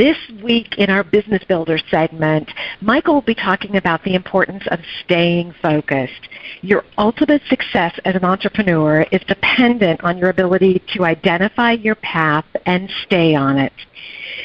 This 0.00 0.16
week 0.42 0.78
in 0.78 0.88
our 0.88 1.04
Business 1.04 1.44
Builder 1.44 1.78
segment, 1.90 2.50
Michael 2.80 3.12
will 3.12 3.20
be 3.20 3.34
talking 3.34 3.76
about 3.76 4.02
the 4.02 4.14
importance 4.14 4.62
of 4.70 4.80
staying 5.04 5.54
focused. 5.60 6.26
Your 6.62 6.86
ultimate 6.96 7.42
success 7.50 7.92
as 8.06 8.14
an 8.14 8.24
entrepreneur 8.24 9.02
is 9.12 9.20
dependent 9.28 10.02
on 10.02 10.16
your 10.16 10.30
ability 10.30 10.82
to 10.94 11.04
identify 11.04 11.72
your 11.72 11.96
path 11.96 12.46
and 12.64 12.90
stay 13.04 13.34
on 13.34 13.58
it. 13.58 13.74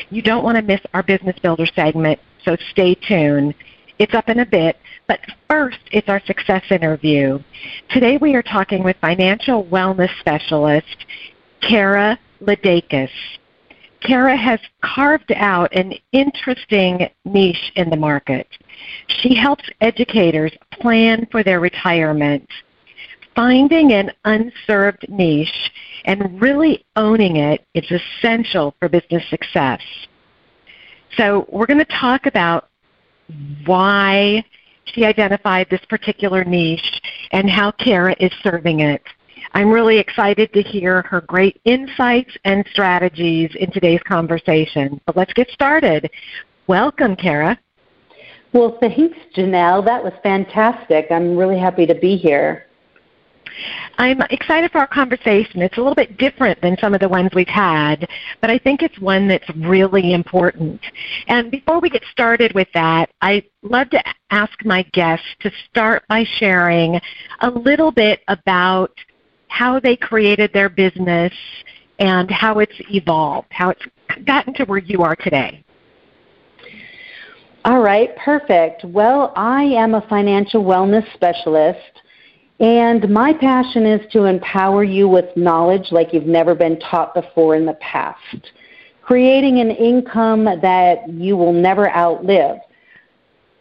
You 0.10 0.22
don't 0.22 0.44
want 0.44 0.58
to 0.58 0.62
miss 0.62 0.82
our 0.94 1.04
Business 1.04 1.40
Builder 1.40 1.68
segment, 1.68 2.20
so 2.44 2.58
stay 2.72 2.94
tuned. 2.94 3.56
It's 3.98 4.14
up 4.14 4.28
in 4.28 4.40
a 4.40 4.46
bit, 4.46 4.76
but 5.08 5.22
first, 5.48 5.80
it's 5.94 6.10
our 6.10 6.22
success 6.26 6.64
interview. 6.70 7.40
Today 7.92 8.18
we 8.18 8.36
are 8.36 8.44
talking 8.44 8.84
with 8.84 8.98
financial 9.00 9.64
wellness 9.64 10.12
specialist 10.20 11.06
Kera 11.62 12.18
Lardakis. 12.42 13.10
Kera 14.06 14.38
has 14.38 14.60
carved 14.82 15.32
out 15.36 15.74
an 15.76 15.94
interesting 16.12 17.10
niche 17.26 17.72
in 17.76 17.90
the 17.90 17.96
market. 17.96 18.48
She 19.08 19.36
helps 19.36 19.64
educators 19.82 20.52
plan 20.74 21.28
for 21.32 21.44
their 21.44 21.60
retirement. 21.60 22.48
Finding 23.36 23.94
an 23.94 24.12
unserved 24.24 25.06
niche 25.10 25.72
and 26.06 26.40
really 26.40 26.86
owning 26.96 27.38
it 27.38 27.66
is 27.74 27.86
essential 27.92 28.76
for 28.80 28.88
business 28.88 29.24
success. 29.30 29.82
So 31.18 31.46
we're 31.50 31.66
going 31.66 31.80
to 31.80 31.86
talk 32.00 32.28
about 32.28 32.70
why 33.66 34.46
she 34.86 35.04
identified 35.04 35.68
this 35.70 35.84
particular 35.90 36.44
niche 36.44 37.02
and 37.32 37.50
how 37.50 37.72
Kera 37.72 38.16
is 38.20 38.32
serving 38.44 38.82
it. 38.82 39.02
I'm 39.56 39.72
really 39.72 39.98
excited 39.98 40.52
to 40.52 40.62
hear 40.62 41.02
her 41.04 41.22
great 41.22 41.62
insights 41.64 42.36
and 42.44 42.66
strategies 42.72 43.50
in 43.58 43.72
today's 43.72 44.02
conversation. 44.06 45.00
But 45.06 45.16
let's 45.16 45.32
get 45.32 45.50
started. 45.50 46.12
Welcome, 46.68 47.16
Kera. 47.16 47.58
Well, 48.52 48.78
thanks, 48.82 49.18
Janelle. 49.34 49.86
That 49.86 50.04
was 50.04 50.12
fantastic. 50.22 51.08
I'm 51.10 51.38
really 51.38 51.58
happy 51.58 51.86
to 51.86 51.96
be 51.96 52.18
here. 52.18 52.66
I'm 53.98 54.22
excited 54.30 54.72
for 54.72 54.80
our 54.80 54.88
conversation. 54.88 55.62
It's 55.62 55.78
a 55.78 55.80
little 55.80 55.96
bit 55.96 56.18
different 56.18 56.62
than 56.62 56.78
some 56.82 56.94
of 56.94 57.00
the 57.00 57.08
ones 57.08 57.30
we've 57.34 57.48
had, 57.48 58.06
but 58.42 58.50
I 58.50 58.58
think 58.58 58.82
it's 58.82 59.00
one 59.00 59.30
that's 59.30 59.50
really 59.56 60.14
important. 60.14 60.82
And 61.30 61.50
before 61.50 61.80
we 61.80 61.90
get 61.90 62.04
started 62.12 62.54
with 62.54 62.68
that, 62.74 63.10
I'd 63.22 63.46
love 63.62 63.90
to 63.92 64.04
ask 64.32 64.54
my 64.66 64.82
guests 64.92 65.28
to 65.40 65.52
start 65.70 66.04
by 66.10 66.26
sharing 66.26 67.00
a 67.40 67.50
little 67.50 67.92
bit 67.92 68.20
about 68.28 68.92
how 69.56 69.80
they 69.80 69.96
created 69.96 70.52
their 70.52 70.68
business 70.68 71.32
and 72.00 72.30
how 72.30 72.60
it's 72.60 72.76
evolved, 72.92 73.48
how 73.52 73.70
it's 73.70 73.86
gotten 74.26 74.54
to 74.54 74.66
where 74.66 74.80
you 74.80 75.02
are 75.02 75.16
today. 75.16 75.64
All 77.64 77.80
right, 77.80 78.14
perfect. 78.18 78.84
Well, 78.84 79.32
I 79.38 79.64
am 79.64 79.96
a 79.96 80.06
financial 80.10 80.62
wellness 80.62 81.06
specialist, 81.14 81.80
and 82.60 83.10
my 83.10 83.32
passion 83.32 83.86
is 83.86 84.02
to 84.12 84.26
empower 84.26 84.84
you 84.84 85.08
with 85.08 85.26
knowledge 85.38 85.88
like 85.90 86.14
you've 86.14 86.26
never 86.26 86.54
been 86.54 86.78
taught 86.80 87.14
before 87.14 87.56
in 87.56 87.66
the 87.66 87.76
past, 87.76 88.52
creating 89.04 89.62
an 89.62 89.72
income 89.72 90.44
that 90.44 91.10
you 91.10 91.38
will 91.38 91.54
never 91.54 91.90
outlive. 91.96 92.58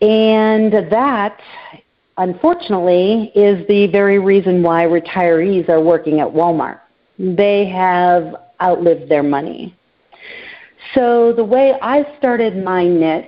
And 0.01 0.73
that 0.91 1.41
unfortunately, 2.19 3.33
is 3.35 3.67
the 3.69 3.87
very 3.89 4.19
reason 4.19 4.63
why 4.63 4.85
retirees 4.85 5.69
are 5.69 5.81
working 5.81 6.21
at 6.21 6.29
Walmart. 6.29 6.81
They 7.19 7.67
have 7.67 8.35
outlived 8.61 9.09
their 9.09 9.23
money. 9.23 9.77
So 10.95 11.33
the 11.33 11.45
way 11.45 11.75
I 11.83 12.05
started 12.19 12.63
my 12.63 12.87
niche, 12.87 13.25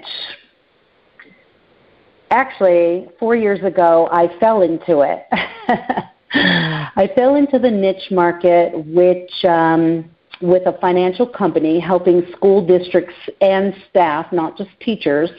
actually, 2.30 3.08
four 3.18 3.34
years 3.34 3.62
ago, 3.64 4.08
I 4.12 4.28
fell 4.38 4.62
into 4.62 5.00
it. 5.00 5.26
I 6.32 7.10
fell 7.14 7.36
into 7.36 7.58
the 7.58 7.70
niche 7.70 8.10
market, 8.10 8.72
which 8.86 9.44
um, 9.44 10.10
with 10.40 10.66
a 10.66 10.78
financial 10.80 11.26
company 11.26 11.80
helping 11.80 12.26
school 12.32 12.64
districts 12.66 13.14
and 13.40 13.74
staff, 13.88 14.32
not 14.32 14.56
just 14.56 14.70
teachers, 14.80 15.30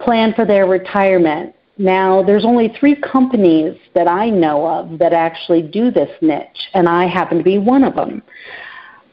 plan 0.00 0.34
for 0.34 0.44
their 0.44 0.66
retirement. 0.66 1.54
Now, 1.78 2.22
there's 2.22 2.44
only 2.44 2.74
three 2.80 2.96
companies 2.96 3.78
that 3.94 4.08
I 4.08 4.30
know 4.30 4.66
of 4.66 4.98
that 4.98 5.12
actually 5.12 5.62
do 5.62 5.90
this 5.90 6.10
niche, 6.22 6.70
and 6.72 6.88
I 6.88 7.06
happen 7.06 7.36
to 7.36 7.44
be 7.44 7.58
one 7.58 7.84
of 7.84 7.94
them. 7.94 8.22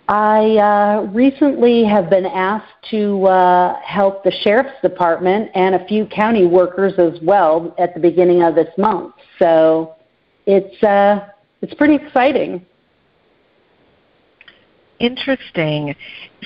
I 0.07 0.57
uh, 0.57 1.01
recently 1.13 1.83
have 1.85 2.09
been 2.09 2.25
asked 2.25 2.73
to 2.91 3.25
uh, 3.25 3.81
help 3.81 4.23
the 4.23 4.31
sheriff's 4.31 4.81
department 4.81 5.49
and 5.55 5.75
a 5.75 5.85
few 5.85 6.05
county 6.05 6.45
workers 6.45 6.93
as 6.97 7.19
well 7.21 7.73
at 7.77 7.93
the 7.93 7.99
beginning 7.99 8.43
of 8.43 8.55
this 8.55 8.67
month. 8.77 9.13
So 9.39 9.95
it's 10.45 10.81
uh, 10.83 11.27
it's 11.61 11.73
pretty 11.73 11.95
exciting. 11.95 12.65
Interesting. 14.99 15.95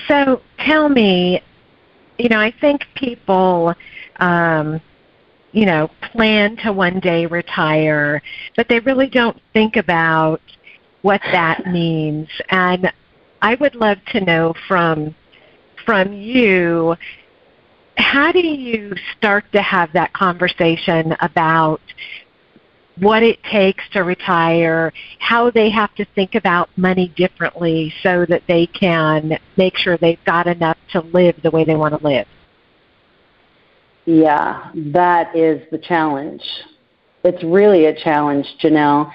So 0.06 0.40
tell 0.64 0.88
me, 0.88 1.42
you 2.18 2.28
know, 2.28 2.40
I 2.40 2.52
think 2.60 2.86
people. 2.96 3.74
Um, 4.16 4.80
you 5.52 5.64
know, 5.64 5.90
plan 6.12 6.56
to 6.58 6.72
one 6.72 7.00
day 7.00 7.26
retire, 7.26 8.22
but 8.56 8.68
they 8.68 8.80
really 8.80 9.08
don't 9.08 9.40
think 9.52 9.76
about 9.76 10.40
what 11.02 11.20
that 11.32 11.66
means. 11.66 12.28
And 12.50 12.92
I 13.40 13.54
would 13.56 13.74
love 13.74 13.98
to 14.12 14.20
know 14.20 14.54
from 14.66 15.14
from 15.84 16.12
you 16.12 16.94
how 17.96 18.30
do 18.30 18.40
you 18.40 18.94
start 19.16 19.44
to 19.52 19.62
have 19.62 19.92
that 19.92 20.12
conversation 20.12 21.16
about 21.20 21.80
what 22.96 23.22
it 23.22 23.42
takes 23.44 23.88
to 23.90 24.02
retire, 24.02 24.92
how 25.18 25.50
they 25.50 25.70
have 25.70 25.94
to 25.94 26.04
think 26.14 26.34
about 26.34 26.68
money 26.76 27.12
differently 27.16 27.92
so 28.02 28.26
that 28.26 28.42
they 28.48 28.66
can 28.66 29.38
make 29.56 29.76
sure 29.76 29.96
they've 29.96 30.22
got 30.24 30.46
enough 30.46 30.76
to 30.92 31.00
live 31.00 31.36
the 31.42 31.50
way 31.50 31.64
they 31.64 31.76
want 31.76 31.98
to 31.98 32.04
live? 32.06 32.26
Yeah, 34.08 34.70
that 34.74 35.36
is 35.36 35.60
the 35.70 35.76
challenge. 35.76 36.42
It's 37.24 37.44
really 37.44 37.84
a 37.86 37.94
challenge, 37.94 38.46
Janelle. 38.58 39.12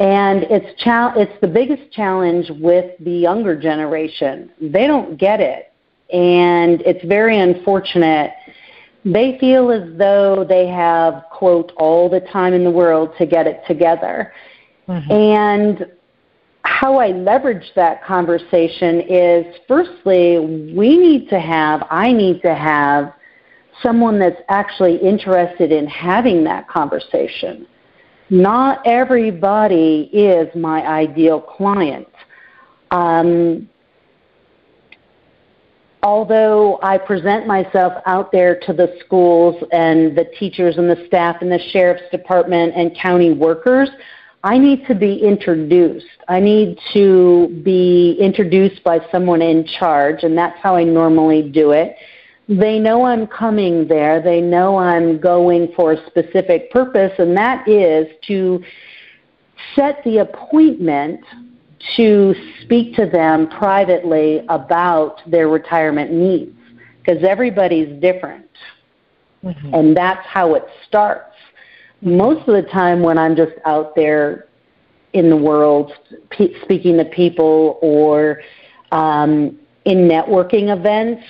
And 0.00 0.44
it's 0.44 0.82
cha- 0.82 1.12
it's 1.14 1.38
the 1.42 1.46
biggest 1.46 1.92
challenge 1.92 2.50
with 2.58 2.92
the 3.00 3.10
younger 3.10 3.54
generation. 3.54 4.50
They 4.62 4.86
don't 4.86 5.18
get 5.18 5.40
it. 5.40 5.74
And 6.10 6.80
it's 6.86 7.04
very 7.04 7.38
unfortunate. 7.38 8.32
They 9.04 9.36
feel 9.40 9.70
as 9.70 9.94
though 9.98 10.42
they 10.42 10.68
have, 10.68 11.24
quote, 11.30 11.72
all 11.76 12.08
the 12.08 12.20
time 12.20 12.54
in 12.54 12.64
the 12.64 12.70
world 12.70 13.10
to 13.18 13.26
get 13.26 13.46
it 13.46 13.60
together. 13.68 14.32
Mm-hmm. 14.88 15.12
And 15.12 15.86
how 16.62 16.96
I 16.96 17.08
leverage 17.08 17.72
that 17.76 18.02
conversation 18.02 19.02
is 19.02 19.54
firstly, 19.68 20.38
we 20.74 20.96
need 20.96 21.28
to 21.28 21.38
have, 21.38 21.86
I 21.90 22.10
need 22.10 22.40
to 22.40 22.54
have 22.54 23.12
someone 23.82 24.18
that's 24.18 24.40
actually 24.48 24.96
interested 24.96 25.72
in 25.72 25.86
having 25.86 26.44
that 26.44 26.68
conversation. 26.68 27.66
Not 28.30 28.80
everybody 28.86 30.10
is 30.12 30.48
my 30.54 30.86
ideal 30.86 31.40
client. 31.40 32.08
Um, 32.90 33.68
although 36.02 36.78
I 36.82 36.98
present 36.98 37.46
myself 37.46 37.92
out 38.06 38.32
there 38.32 38.58
to 38.60 38.72
the 38.72 38.96
schools 39.04 39.62
and 39.72 40.16
the 40.16 40.26
teachers 40.38 40.76
and 40.78 40.88
the 40.88 41.04
staff 41.06 41.36
and 41.40 41.50
the 41.50 41.60
sheriff's 41.70 42.10
department 42.10 42.74
and 42.76 42.96
county 42.96 43.32
workers, 43.32 43.88
I 44.44 44.58
need 44.58 44.86
to 44.86 44.94
be 44.94 45.16
introduced. 45.16 46.06
I 46.28 46.38
need 46.38 46.78
to 46.92 47.48
be 47.64 48.16
introduced 48.20 48.84
by 48.84 49.00
someone 49.10 49.40
in 49.40 49.66
charge, 49.78 50.22
and 50.22 50.36
that's 50.36 50.58
how 50.60 50.76
I 50.76 50.84
normally 50.84 51.50
do 51.50 51.70
it. 51.70 51.96
They 52.48 52.78
know 52.78 53.04
I'm 53.04 53.26
coming 53.26 53.88
there. 53.88 54.20
They 54.22 54.40
know 54.40 54.76
I'm 54.76 55.18
going 55.18 55.72
for 55.74 55.92
a 55.92 56.06
specific 56.06 56.70
purpose, 56.70 57.12
and 57.18 57.36
that 57.36 57.66
is 57.66 58.06
to 58.26 58.62
set 59.74 60.02
the 60.04 60.18
appointment 60.18 61.20
to 61.96 62.34
speak 62.62 62.94
to 62.96 63.06
them 63.06 63.48
privately 63.48 64.44
about 64.48 65.20
their 65.30 65.48
retirement 65.48 66.12
needs 66.12 66.56
because 66.98 67.22
everybody's 67.24 68.00
different. 68.00 68.48
Mm-hmm. 69.42 69.74
And 69.74 69.96
that's 69.96 70.26
how 70.26 70.54
it 70.54 70.64
starts. 70.86 71.34
Most 72.00 72.48
of 72.48 72.54
the 72.54 72.68
time, 72.70 73.02
when 73.02 73.18
I'm 73.18 73.36
just 73.36 73.52
out 73.64 73.94
there 73.94 74.48
in 75.12 75.30
the 75.30 75.36
world 75.36 75.92
pe- 76.30 76.60
speaking 76.62 76.96
to 76.98 77.04
people 77.04 77.78
or 77.82 78.40
um, 78.92 79.58
in 79.84 80.08
networking 80.08 80.76
events, 80.76 81.22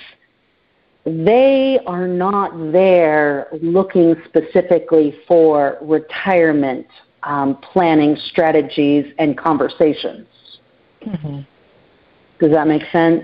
they 1.05 1.79
are 1.85 2.07
not 2.07 2.71
there 2.71 3.47
looking 3.61 4.15
specifically 4.25 5.15
for 5.27 5.77
retirement 5.81 6.87
um, 7.23 7.57
planning 7.57 8.17
strategies 8.29 9.13
and 9.19 9.37
conversations. 9.37 10.27
Mm-hmm. 11.05 11.41
Does 12.39 12.51
that 12.51 12.67
make 12.67 12.83
sense? 12.91 13.23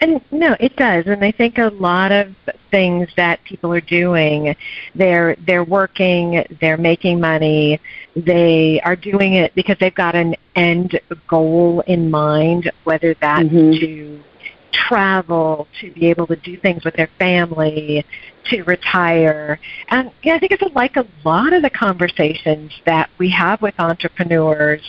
And 0.00 0.20
no, 0.32 0.56
it 0.58 0.74
does. 0.76 1.04
And 1.06 1.24
I 1.24 1.30
think 1.30 1.58
a 1.58 1.68
lot 1.68 2.10
of 2.10 2.34
things 2.72 3.08
that 3.16 3.44
people 3.44 3.72
are 3.72 3.80
doing, 3.80 4.56
they're 4.96 5.36
they're 5.46 5.62
working, 5.62 6.44
they're 6.60 6.76
making 6.76 7.20
money, 7.20 7.80
they 8.16 8.80
are 8.84 8.96
doing 8.96 9.34
it 9.34 9.54
because 9.54 9.76
they've 9.78 9.94
got 9.94 10.16
an 10.16 10.34
end 10.56 10.98
goal 11.28 11.84
in 11.86 12.10
mind, 12.10 12.72
whether 12.82 13.14
that's 13.20 13.44
mm-hmm. 13.44 13.78
to 13.78 14.24
travel, 14.72 15.68
to 15.80 15.90
be 15.92 16.06
able 16.06 16.26
to 16.26 16.36
do 16.36 16.56
things 16.56 16.84
with 16.84 16.94
their 16.94 17.10
family, 17.18 18.04
to 18.46 18.62
retire. 18.62 19.58
And 19.88 20.10
yeah, 20.22 20.34
I 20.34 20.38
think 20.38 20.52
it's 20.52 20.74
like 20.74 20.96
a 20.96 21.06
lot 21.24 21.52
of 21.52 21.62
the 21.62 21.70
conversations 21.70 22.72
that 22.86 23.10
we 23.18 23.30
have 23.30 23.62
with 23.62 23.74
entrepreneurs, 23.78 24.82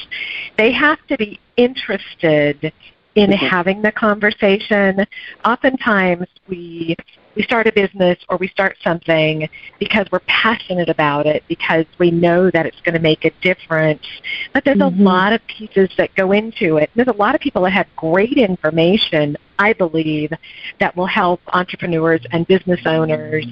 they 0.57 0.71
have 0.71 0.99
to 1.07 1.17
be 1.17 1.39
interested 1.57 2.73
in 3.15 3.29
mm-hmm. 3.29 3.45
having 3.45 3.81
the 3.81 3.91
conversation. 3.91 5.05
Oftentimes 5.45 6.27
we 6.47 6.95
we 7.35 7.43
start 7.43 7.65
a 7.65 7.71
business 7.71 8.17
or 8.29 8.37
we 8.37 8.47
start 8.47 8.77
something 8.83 9.49
because 9.79 10.05
we're 10.11 10.19
passionate 10.27 10.89
about 10.89 11.25
it, 11.25 11.43
because 11.47 11.85
we 11.97 12.11
know 12.11 12.51
that 12.51 12.65
it's 12.65 12.79
going 12.81 12.93
to 12.93 13.01
make 13.01 13.25
a 13.25 13.31
difference. 13.41 14.05
But 14.53 14.65
there's 14.65 14.77
mm-hmm. 14.77 15.01
a 15.01 15.03
lot 15.03 15.33
of 15.33 15.41
pieces 15.47 15.89
that 15.97 16.13
go 16.15 16.31
into 16.31 16.77
it. 16.77 16.91
There's 16.95 17.07
a 17.07 17.13
lot 17.13 17.33
of 17.33 17.41
people 17.41 17.63
that 17.63 17.71
have 17.71 17.87
great 17.95 18.37
information, 18.37 19.35
I 19.59 19.73
believe, 19.73 20.31
that 20.79 20.95
will 20.95 21.05
help 21.05 21.41
entrepreneurs 21.47 22.21
and 22.31 22.47
business 22.47 22.81
owners 22.85 23.45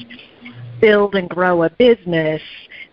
build 0.80 1.15
and 1.15 1.30
grow 1.30 1.63
a 1.63 1.69
business. 1.69 2.42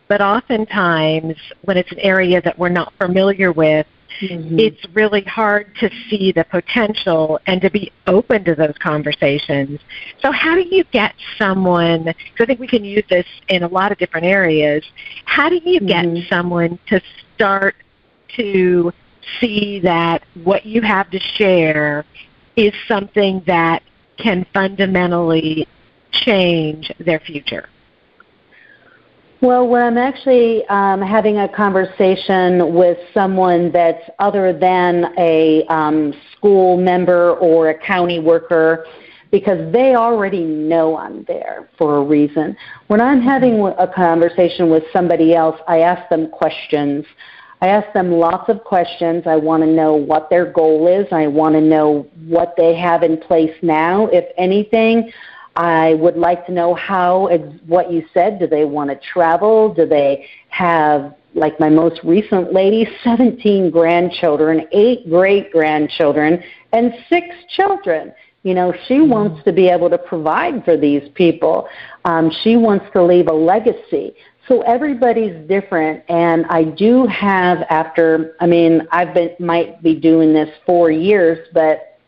But 0.08 0.20
oftentimes, 0.20 1.36
when 1.62 1.76
it's 1.76 1.92
an 1.92 1.98
area 2.00 2.40
that 2.42 2.58
we're 2.58 2.68
not 2.70 2.92
familiar 2.98 3.52
with, 3.52 3.86
Mm-hmm. 4.20 4.58
It's 4.58 4.84
really 4.94 5.22
hard 5.22 5.74
to 5.76 5.90
see 6.10 6.32
the 6.32 6.44
potential 6.44 7.38
and 7.46 7.60
to 7.60 7.70
be 7.70 7.92
open 8.06 8.44
to 8.44 8.54
those 8.54 8.74
conversations. 8.80 9.78
So, 10.20 10.32
how 10.32 10.54
do 10.54 10.64
you 10.68 10.84
get 10.92 11.14
someone? 11.36 12.04
Because 12.04 12.40
I 12.40 12.46
think 12.46 12.58
we 12.58 12.66
can 12.66 12.84
use 12.84 13.04
this 13.08 13.26
in 13.48 13.62
a 13.62 13.68
lot 13.68 13.92
of 13.92 13.98
different 13.98 14.26
areas. 14.26 14.84
How 15.24 15.48
do 15.48 15.60
you 15.64 15.80
get 15.80 16.04
mm-hmm. 16.04 16.26
someone 16.28 16.78
to 16.88 17.00
start 17.36 17.76
to 18.36 18.92
see 19.40 19.78
that 19.80 20.22
what 20.42 20.66
you 20.66 20.80
have 20.82 21.10
to 21.10 21.20
share 21.36 22.04
is 22.58 22.74
something 22.88 23.40
that 23.46 23.82
can 24.16 24.44
fundamentally 24.52 25.68
change 26.10 26.92
their 26.98 27.20
future? 27.20 27.68
Well, 29.40 29.68
when 29.68 29.82
I'm 29.82 29.96
actually 29.96 30.66
um, 30.66 31.00
having 31.00 31.38
a 31.38 31.48
conversation 31.48 32.74
with 32.74 32.98
someone 33.14 33.70
that's 33.70 34.02
other 34.18 34.52
than 34.52 35.14
a 35.16 35.64
um, 35.68 36.12
school 36.32 36.76
member 36.76 37.34
or 37.34 37.68
a 37.68 37.78
county 37.78 38.18
worker, 38.18 38.84
because 39.30 39.72
they 39.72 39.94
already 39.94 40.42
know 40.42 40.96
I'm 40.96 41.22
there 41.24 41.68
for 41.78 41.98
a 41.98 42.02
reason. 42.02 42.56
When 42.88 43.00
I'm 43.00 43.20
having 43.22 43.64
a 43.64 43.86
conversation 43.86 44.70
with 44.70 44.82
somebody 44.92 45.34
else, 45.36 45.60
I 45.68 45.80
ask 45.80 46.08
them 46.08 46.30
questions. 46.30 47.04
I 47.60 47.68
ask 47.68 47.92
them 47.92 48.12
lots 48.12 48.48
of 48.48 48.62
questions. 48.62 49.24
I 49.26 49.36
want 49.36 49.64
to 49.64 49.68
know 49.68 49.94
what 49.94 50.30
their 50.30 50.50
goal 50.50 50.86
is. 50.86 51.06
I 51.10 51.26
want 51.26 51.54
to 51.54 51.60
know 51.60 52.06
what 52.26 52.54
they 52.56 52.76
have 52.76 53.02
in 53.02 53.18
place 53.18 53.54
now, 53.62 54.06
if 54.06 54.24
anything. 54.36 55.10
I 55.56 55.94
would 55.94 56.16
like 56.16 56.46
to 56.46 56.52
know 56.52 56.74
how, 56.74 57.28
what 57.66 57.90
you 57.90 58.04
said, 58.14 58.38
do 58.38 58.46
they 58.46 58.64
want 58.64 58.90
to 58.90 59.00
travel? 59.12 59.74
Do 59.74 59.86
they 59.86 60.26
have, 60.50 61.16
like 61.34 61.58
my 61.58 61.68
most 61.68 62.00
recent 62.04 62.52
lady, 62.52 62.88
17 63.02 63.70
grandchildren, 63.70 64.68
eight 64.70 65.10
great 65.10 65.50
grandchildren, 65.50 66.40
and 66.72 66.94
six 67.08 67.26
children? 67.56 68.14
You 68.44 68.54
know, 68.54 68.72
she 68.86 68.94
mm-hmm. 68.94 69.10
wants 69.10 69.44
to 69.44 69.52
be 69.52 69.68
able 69.68 69.90
to 69.90 69.98
provide 69.98 70.64
for 70.64 70.76
these 70.76 71.08
people. 71.14 71.68
Um, 72.04 72.30
she 72.42 72.56
wants 72.56 72.86
to 72.92 73.02
leave 73.02 73.26
a 73.26 73.34
legacy. 73.34 74.14
So 74.48 74.62
everybody's 74.62 75.46
different, 75.46 76.02
and 76.08 76.46
I 76.46 76.64
do 76.64 77.06
have 77.06 77.58
after. 77.68 78.34
I 78.40 78.46
mean, 78.46 78.88
I've 78.90 79.14
been 79.14 79.36
might 79.38 79.82
be 79.82 79.94
doing 79.94 80.32
this 80.32 80.48
four 80.64 80.90
years, 80.90 81.46
but 81.52 81.98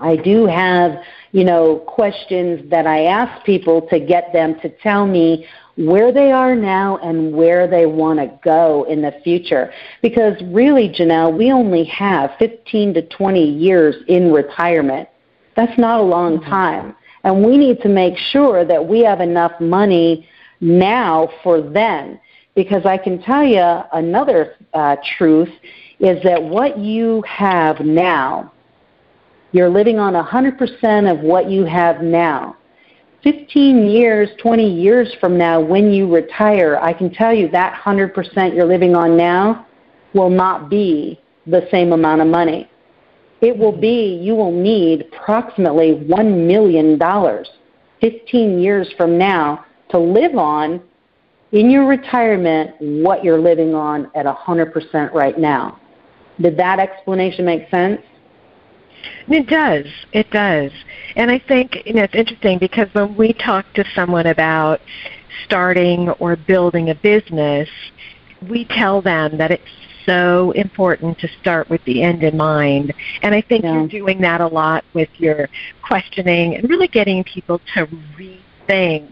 I 0.00 0.16
do 0.16 0.46
have 0.46 1.02
you 1.32 1.44
know, 1.44 1.78
questions 1.86 2.70
that 2.70 2.86
I 2.86 3.04
ask 3.04 3.44
people 3.44 3.82
to 3.88 3.98
get 3.98 4.32
them 4.32 4.60
to 4.60 4.68
tell 4.68 5.06
me 5.06 5.46
where 5.76 6.12
they 6.12 6.30
are 6.30 6.54
now 6.54 6.98
and 6.98 7.32
where 7.32 7.66
they 7.66 7.86
want 7.86 8.18
to 8.18 8.38
go 8.44 8.84
in 8.84 9.00
the 9.00 9.12
future. 9.24 9.72
Because 10.02 10.34
really, 10.44 10.90
Janelle, 10.90 11.36
we 11.36 11.50
only 11.50 11.84
have 11.84 12.32
15 12.38 12.94
to 12.94 13.02
20 13.08 13.42
years 13.42 13.96
in 14.08 14.30
retirement. 14.30 15.08
That's 15.56 15.78
not 15.78 16.00
a 16.00 16.02
long 16.02 16.38
mm-hmm. 16.38 16.50
time. 16.50 16.96
And 17.24 17.44
we 17.44 17.56
need 17.56 17.80
to 17.80 17.88
make 17.88 18.18
sure 18.18 18.64
that 18.66 18.86
we 18.86 19.00
have 19.00 19.20
enough 19.20 19.58
money 19.58 20.28
now 20.62 21.28
for 21.42 21.60
then. 21.60 22.18
Because 22.54 22.86
I 22.86 22.96
can 22.96 23.20
tell 23.22 23.44
you 23.44 23.80
another 23.92 24.56
uh, 24.72 24.96
truth 25.18 25.50
is 26.00 26.22
that 26.22 26.42
what 26.42 26.78
you 26.78 27.22
have 27.26 27.80
now 27.80 28.52
you're 29.52 29.68
living 29.68 29.98
on 29.98 30.14
100% 30.14 31.12
of 31.12 31.20
what 31.20 31.50
you 31.50 31.64
have 31.64 32.00
now. 32.00 32.56
15 33.22 33.86
years, 33.86 34.30
20 34.40 34.68
years 34.68 35.14
from 35.20 35.38
now, 35.38 35.60
when 35.60 35.92
you 35.92 36.12
retire, 36.12 36.78
I 36.78 36.92
can 36.92 37.12
tell 37.12 37.32
you 37.32 37.48
that 37.50 37.80
100% 37.80 38.54
you're 38.54 38.64
living 38.64 38.96
on 38.96 39.16
now 39.16 39.66
will 40.14 40.30
not 40.30 40.68
be 40.68 41.20
the 41.46 41.68
same 41.70 41.92
amount 41.92 42.22
of 42.22 42.26
money. 42.26 42.68
It 43.42 43.56
will 43.56 43.78
be, 43.78 44.18
you 44.22 44.34
will 44.34 44.52
need 44.52 45.02
approximately 45.12 45.94
$1 45.94 46.46
million 46.46 46.98
15 48.00 48.58
years 48.58 48.92
from 48.96 49.18
now 49.18 49.64
to 49.92 49.98
live 49.98 50.36
on 50.36 50.82
in 51.52 51.70
your 51.70 51.86
retirement 51.86 52.74
what 52.80 53.22
you're 53.22 53.40
living 53.40 53.74
on 53.74 54.10
at 54.14 54.26
100% 54.26 55.12
right 55.12 55.38
now. 55.38 55.78
Did 56.40 56.56
that 56.56 56.80
explanation 56.80 57.44
make 57.44 57.70
sense? 57.70 58.00
It 59.28 59.48
does. 59.48 59.86
It 60.12 60.30
does. 60.30 60.70
And 61.16 61.30
I 61.30 61.38
think 61.38 61.82
you 61.84 61.94
know 61.94 62.04
it's 62.04 62.14
interesting 62.14 62.58
because 62.58 62.88
when 62.92 63.16
we 63.16 63.32
talk 63.32 63.66
to 63.74 63.84
someone 63.94 64.26
about 64.26 64.80
starting 65.44 66.08
or 66.10 66.36
building 66.36 66.90
a 66.90 66.94
business, 66.94 67.68
we 68.48 68.64
tell 68.64 69.02
them 69.02 69.38
that 69.38 69.50
it's 69.50 69.62
so 70.06 70.52
important 70.52 71.18
to 71.18 71.28
start 71.40 71.68
with 71.68 71.84
the 71.84 72.02
end 72.02 72.22
in 72.22 72.36
mind. 72.36 72.92
And 73.22 73.34
I 73.34 73.40
think 73.40 73.64
yeah. 73.64 73.74
you're 73.74 73.88
doing 73.88 74.20
that 74.22 74.40
a 74.40 74.46
lot 74.46 74.84
with 74.94 75.08
your 75.18 75.48
questioning 75.82 76.56
and 76.56 76.68
really 76.68 76.88
getting 76.88 77.22
people 77.24 77.60
to 77.74 77.86
rethink 78.18 79.10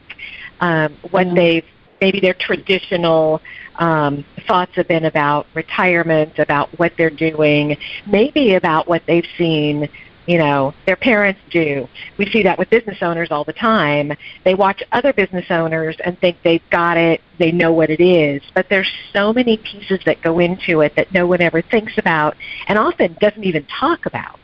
um, 0.60 0.96
what 1.10 1.26
yeah. 1.26 1.34
they've 1.34 1.64
maybe 2.00 2.20
their 2.20 2.34
traditional 2.34 3.42
um, 3.76 4.24
thoughts 4.46 4.72
have 4.74 4.88
been 4.88 5.04
about 5.04 5.46
retirement, 5.54 6.38
about 6.38 6.70
what 6.78 6.92
they're 6.96 7.10
doing, 7.10 7.76
maybe 8.06 8.54
about 8.54 8.88
what 8.88 9.02
they've 9.06 9.26
seen 9.36 9.88
you 10.26 10.36
know 10.36 10.74
their 10.84 10.96
parents 10.96 11.40
do 11.50 11.88
we 12.18 12.26
see 12.26 12.42
that 12.42 12.58
with 12.58 12.68
business 12.68 12.98
owners 13.00 13.28
all 13.30 13.42
the 13.42 13.54
time 13.54 14.12
they 14.44 14.54
watch 14.54 14.82
other 14.92 15.14
business 15.14 15.46
owners 15.48 15.96
and 16.04 16.20
think 16.20 16.36
they've 16.44 16.62
got 16.70 16.98
it 16.98 17.22
they 17.38 17.50
know 17.50 17.72
what 17.72 17.88
it 17.88 18.02
is 18.02 18.42
but 18.54 18.68
there's 18.68 18.90
so 19.14 19.32
many 19.32 19.56
pieces 19.56 19.98
that 20.04 20.20
go 20.20 20.38
into 20.38 20.82
it 20.82 20.94
that 20.94 21.10
no 21.14 21.26
one 21.26 21.40
ever 21.40 21.62
thinks 21.62 21.96
about 21.96 22.36
and 22.68 22.78
often 22.78 23.16
doesn't 23.18 23.44
even 23.44 23.64
talk 23.80 24.04
about 24.04 24.38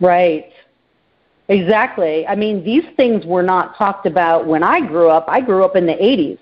Right. 0.00 0.52
Exactly. 1.48 2.26
I 2.26 2.34
mean, 2.34 2.64
these 2.64 2.84
things 2.96 3.24
were 3.24 3.42
not 3.42 3.76
talked 3.76 4.06
about 4.06 4.46
when 4.46 4.62
I 4.62 4.80
grew 4.80 5.08
up. 5.08 5.26
I 5.28 5.40
grew 5.40 5.64
up 5.64 5.76
in 5.76 5.86
the 5.86 5.94
80s. 5.94 6.38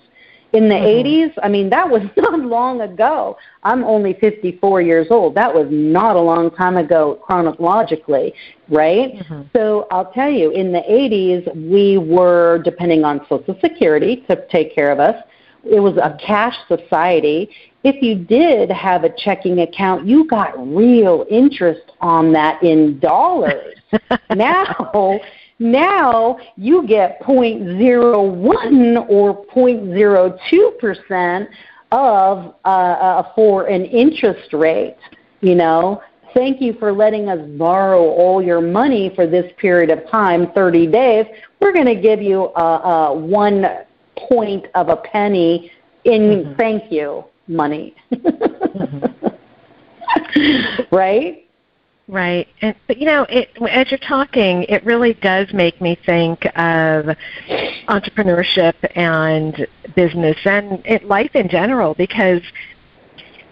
In 0.53 0.69
the 0.69 0.75
mm-hmm. 0.75 1.07
80s, 1.07 1.33
I 1.43 1.49
mean, 1.49 1.69
that 1.71 1.89
was 1.89 2.01
not 2.17 2.39
long 2.39 2.81
ago. 2.81 3.37
I'm 3.63 3.83
only 3.83 4.13
54 4.13 4.81
years 4.81 5.07
old. 5.09 5.35
That 5.35 5.53
was 5.53 5.67
not 5.69 6.15
a 6.15 6.19
long 6.19 6.49
time 6.49 6.77
ago 6.77 7.19
chronologically, 7.23 8.33
right? 8.69 9.15
Mm-hmm. 9.15 9.41
So 9.53 9.87
I'll 9.91 10.11
tell 10.13 10.31
you, 10.31 10.51
in 10.51 10.71
the 10.71 10.79
80s, 10.79 11.53
we 11.69 11.97
were 11.97 12.59
depending 12.63 13.03
on 13.03 13.25
Social 13.27 13.57
Security 13.59 14.23
to 14.29 14.47
take 14.47 14.73
care 14.73 14.91
of 14.91 14.99
us. 14.99 15.21
It 15.65 15.79
was 15.79 15.97
a 15.97 16.17
cash 16.25 16.55
society. 16.67 17.49
If 17.83 18.01
you 18.01 18.15
did 18.15 18.71
have 18.71 19.03
a 19.03 19.09
checking 19.17 19.59
account, 19.59 20.07
you 20.07 20.27
got 20.27 20.53
real 20.57 21.25
interest 21.29 21.91
on 22.01 22.31
that 22.33 22.61
in 22.63 22.99
dollars. 22.99 23.75
now, 24.35 25.19
now 25.59 26.37
you 26.55 26.87
get 26.87 27.21
0.01 27.21 29.09
or 29.09 29.45
0.02 29.47 30.79
percent 30.79 31.49
of 31.91 32.55
uh, 32.65 32.67
uh, 32.67 33.33
for 33.35 33.67
an 33.67 33.85
interest 33.85 34.51
rate. 34.53 34.97
You 35.41 35.55
know, 35.55 36.01
thank 36.33 36.61
you 36.61 36.73
for 36.73 36.91
letting 36.91 37.29
us 37.29 37.39
borrow 37.57 38.01
all 38.01 38.43
your 38.43 38.61
money 38.61 39.11
for 39.15 39.25
this 39.25 39.51
period 39.57 39.89
of 39.89 40.09
time, 40.09 40.51
30 40.53 40.87
days. 40.87 41.25
We're 41.61 41.73
going 41.73 41.85
to 41.85 41.95
give 41.95 42.21
you 42.21 42.51
a, 42.55 42.59
uh, 42.59 43.13
one 43.13 43.65
point 44.17 44.65
of 44.75 44.89
a 44.89 44.97
penny 44.97 45.71
in 46.03 46.21
mm-hmm. 46.21 46.53
thank 46.55 46.91
you 46.91 47.23
money. 47.47 47.95
mm-hmm. 48.11 49.05
right? 50.95 51.45
Right. 52.07 52.47
And 52.61 52.75
but 52.87 52.97
you 52.99 53.05
know, 53.05 53.25
it 53.29 53.49
as 53.69 53.89
you're 53.89 53.97
talking, 53.97 54.63
it 54.63 54.85
really 54.85 55.15
does 55.15 55.51
make 55.53 55.81
me 55.81 55.97
think 56.05 56.45
of 56.55 57.05
entrepreneurship 57.87 58.75
and 58.95 59.67
business 59.95 60.37
and 60.45 60.85
it, 60.85 61.05
life 61.05 61.31
in 61.33 61.49
general 61.49 61.95
because 61.95 62.41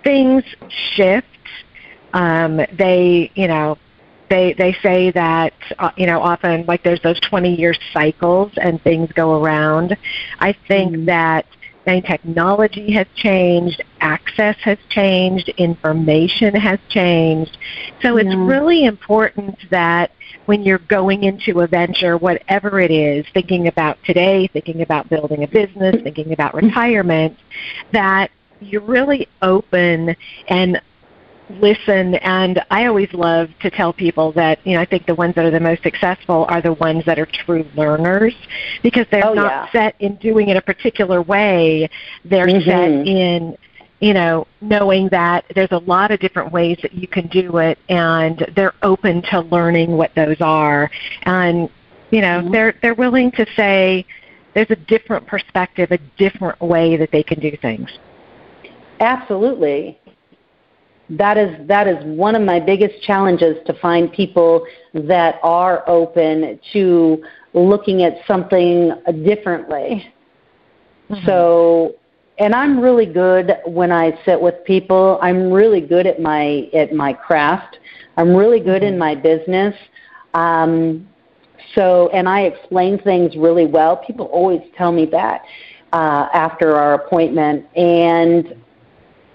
things 0.04 0.44
shift. 0.96 1.28
Um, 2.14 2.58
they, 2.78 3.32
you 3.34 3.48
know, 3.48 3.80
they 4.30 4.54
they 4.54 4.74
say 4.82 5.12
that 5.12 5.54
uh, 5.80 5.92
you 5.98 6.06
know 6.06 6.22
often 6.22 6.66
like 6.66 6.84
there's 6.84 7.02
those 7.02 7.20
20 7.22 7.56
year 7.56 7.74
cycles 7.94 8.52
and 8.58 8.82
things 8.84 9.12
go 9.14 9.42
around. 9.42 9.96
I 10.40 10.56
think 10.68 10.94
mm-hmm. 10.94 11.06
that 11.06 11.46
technology 11.86 12.94
has 12.94 13.08
changed, 13.16 13.84
access 14.00 14.56
has 14.64 14.78
changed, 14.90 15.50
information 15.58 16.56
has 16.56 16.80
changed. 16.90 17.58
So 18.02 18.18
it's 18.18 18.34
really 18.36 18.86
important 18.86 19.58
that 19.70 20.12
when 20.46 20.64
you're 20.64 20.80
going 20.80 21.24
into 21.24 21.62
a 21.62 21.68
venture, 21.68 22.18
whatever 22.18 22.80
it 22.80 22.92
is, 22.92 23.26
thinking 23.34 23.68
about 23.68 23.98
today, 24.06 24.48
thinking 24.54 24.82
about 24.82 25.10
building 25.10 25.44
a 25.44 25.48
business, 25.48 25.96
thinking 26.04 26.34
about 26.34 26.54
retirement, 26.64 27.38
that 27.92 28.32
you're 28.60 28.82
really 28.82 29.28
open 29.42 30.16
and 30.48 30.82
listen 31.50 32.16
and 32.16 32.64
I 32.72 32.86
always 32.86 33.12
love 33.14 33.50
to 33.62 33.70
tell 33.70 33.94
people 33.94 34.32
that, 34.34 34.66
you 34.66 34.76
know, 34.76 34.82
I 34.82 34.86
think 34.86 35.06
the 35.06 35.16
ones 35.16 35.36
that 35.36 35.46
are 35.46 35.52
the 35.52 35.60
most 35.60 35.84
successful 35.84 36.46
are 36.50 36.62
the 36.62 36.74
ones 36.74 37.04
that 37.06 37.20
are 37.20 37.26
true 37.26 37.66
learners 37.76 38.34
because 38.82 39.06
they're 39.12 39.28
oh, 39.28 39.34
not 39.34 39.52
yeah. 39.52 39.72
set 39.72 39.96
in 40.00 40.16
doing 40.18 40.50
it 40.50 40.58
a 40.58 40.62
particular 40.62 41.22
way. 41.22 41.90
They're 42.26 42.48
mm-hmm. 42.48 42.70
set 42.70 43.08
in 43.08 43.58
you 44.00 44.14
know, 44.14 44.46
knowing 44.60 45.08
that 45.10 45.46
there's 45.56 45.72
a 45.72 45.78
lot 45.78 46.12
of 46.12 46.20
different 46.20 46.52
ways 46.52 46.78
that 46.82 46.94
you 46.94 47.08
can 47.08 47.26
do 47.28 47.60
it 47.60 47.80
and 47.88 48.46
they're 48.54 48.74
open 48.84 49.22
to 49.32 49.40
learning 49.40 49.92
what 49.96 50.14
those 50.14 50.36
are. 50.42 50.92
And, 51.22 51.70
you 52.12 52.20
know, 52.20 52.42
mm-hmm. 52.42 52.52
they're 52.52 52.76
they're 52.82 52.96
willing 52.96 53.32
to 53.32 53.46
say 53.56 54.06
there's 54.56 54.70
a 54.72 54.76
different 54.76 55.26
perspective, 55.26 55.92
a 55.92 56.00
different 56.18 56.60
way 56.62 56.98
that 56.98 57.12
they 57.12 57.24
can 57.24 57.40
do 57.40 57.56
things. 57.62 57.90
Absolutely 59.00 59.98
that 61.10 61.38
is 61.38 61.68
that 61.68 61.88
is 61.88 61.98
one 62.06 62.36
of 62.36 62.42
my 62.42 62.60
biggest 62.60 63.02
challenges 63.04 63.58
to 63.66 63.74
find 63.80 64.12
people 64.12 64.66
that 64.94 65.36
are 65.44 65.88
open 65.88 66.60
to 66.72 67.24
looking 67.54 68.04
at 68.04 68.18
something 68.26 68.94
differently. 69.26 70.14
Mm-hmm. 71.10 71.26
So 71.26 71.96
and 72.40 72.56
I'm 72.56 72.80
really 72.80 73.06
good 73.06 73.58
when 73.66 73.92
I 73.92 74.18
sit 74.26 74.42
with 74.42 74.56
people. 74.66 75.20
I'm 75.22 75.52
really 75.52 75.82
good 75.82 76.08
at 76.08 76.22
my 76.22 76.70
at 76.74 76.94
my 76.94 77.14
craft. 77.14 77.78
I'm 78.18 78.36
really 78.36 78.60
good 78.60 78.82
mm-hmm. 78.82 78.94
in 78.94 78.98
my 78.98 79.16
business. 79.16 79.76
Um, 80.34 81.08
so 81.76 82.10
and 82.14 82.28
I 82.30 82.42
explain 82.42 82.98
things 83.00 83.36
really 83.36 83.66
well. 83.66 83.98
People 83.98 84.28
always 84.28 84.62
tell 84.78 84.92
me 84.92 85.06
that 85.08 85.44
uh, 85.92 86.28
after 86.34 86.76
our 86.76 86.96
appointment, 86.96 87.66
and 87.76 88.56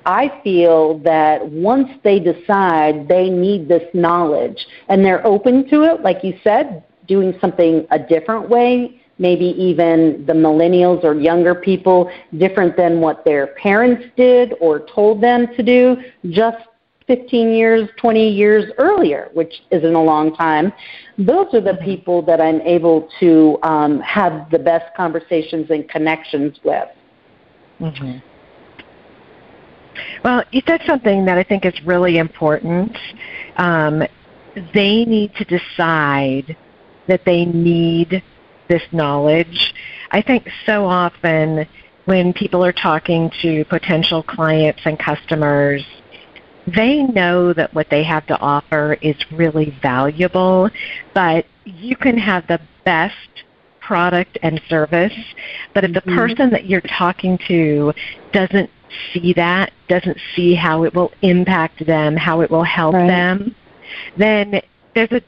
I 0.08 0.40
feel 0.42 0.98
that 1.00 1.46
once 1.46 1.90
they 2.02 2.18
decide 2.18 3.08
they 3.08 3.28
need 3.28 3.68
this 3.68 3.82
knowledge 3.92 4.66
and 4.88 5.04
they're 5.04 5.24
open 5.26 5.68
to 5.68 5.82
it, 5.82 6.00
like 6.00 6.24
you 6.24 6.32
said, 6.42 6.82
doing 7.06 7.36
something 7.42 7.86
a 7.90 7.98
different 7.98 8.48
way, 8.48 9.02
maybe 9.18 9.44
even 9.58 10.24
the 10.26 10.32
millennials 10.32 11.04
or 11.04 11.14
younger 11.14 11.54
people, 11.54 12.10
different 12.38 12.74
than 12.74 13.02
what 13.02 13.22
their 13.26 13.48
parents 13.48 14.02
did 14.16 14.54
or 14.62 14.86
told 14.94 15.22
them 15.22 15.46
to 15.54 15.62
do 15.62 15.98
just 16.30 16.56
15 17.06 17.52
years, 17.52 17.90
20 17.98 18.30
years 18.30 18.72
earlier, 18.78 19.28
which 19.34 19.52
isn't 19.70 19.94
a 19.94 20.02
long 20.02 20.34
time. 20.36 20.72
Those 21.18 21.52
are 21.52 21.60
the 21.60 21.72
mm-hmm. 21.72 21.84
people 21.84 22.22
that 22.22 22.40
I'm 22.40 22.62
able 22.62 23.10
to 23.20 23.58
um, 23.62 24.00
have 24.00 24.50
the 24.50 24.58
best 24.58 24.86
conversations 24.96 25.66
and 25.68 25.86
connections 25.86 26.56
with. 26.64 26.88
Mm-hmm. 27.78 28.18
Well, 30.24 30.44
you 30.50 30.62
said 30.66 30.82
something 30.86 31.24
that 31.26 31.38
I 31.38 31.42
think 31.42 31.64
is 31.64 31.74
really 31.84 32.18
important. 32.18 32.96
Um, 33.56 34.02
they 34.74 35.04
need 35.04 35.34
to 35.36 35.44
decide 35.44 36.56
that 37.06 37.24
they 37.24 37.44
need 37.44 38.22
this 38.68 38.82
knowledge. 38.92 39.74
I 40.10 40.22
think 40.22 40.48
so 40.66 40.84
often 40.84 41.66
when 42.04 42.32
people 42.32 42.64
are 42.64 42.72
talking 42.72 43.30
to 43.42 43.64
potential 43.66 44.22
clients 44.22 44.80
and 44.84 44.98
customers, 44.98 45.84
they 46.66 47.02
know 47.02 47.52
that 47.52 47.72
what 47.74 47.88
they 47.90 48.02
have 48.02 48.26
to 48.26 48.38
offer 48.38 48.94
is 49.00 49.16
really 49.32 49.76
valuable, 49.82 50.70
but 51.14 51.46
you 51.64 51.96
can 51.96 52.18
have 52.18 52.46
the 52.46 52.60
best 52.84 53.14
product 53.80 54.38
and 54.42 54.60
service, 54.68 55.12
but 55.74 55.84
if 55.84 55.94
the 55.94 56.00
mm-hmm. 56.00 56.16
person 56.16 56.50
that 56.50 56.66
you're 56.66 56.82
talking 56.82 57.38
to 57.48 57.92
doesn't 58.32 58.68
see 59.12 59.32
that, 59.34 59.72
doesn't 59.88 60.18
see 60.34 60.54
how 60.54 60.84
it 60.84 60.94
will 60.94 61.12
impact 61.22 61.84
them, 61.86 62.16
how 62.16 62.40
it 62.40 62.50
will 62.50 62.64
help 62.64 62.94
right. 62.94 63.06
them, 63.06 63.54
then 64.16 64.60
there's 64.94 65.12
a 65.12 65.22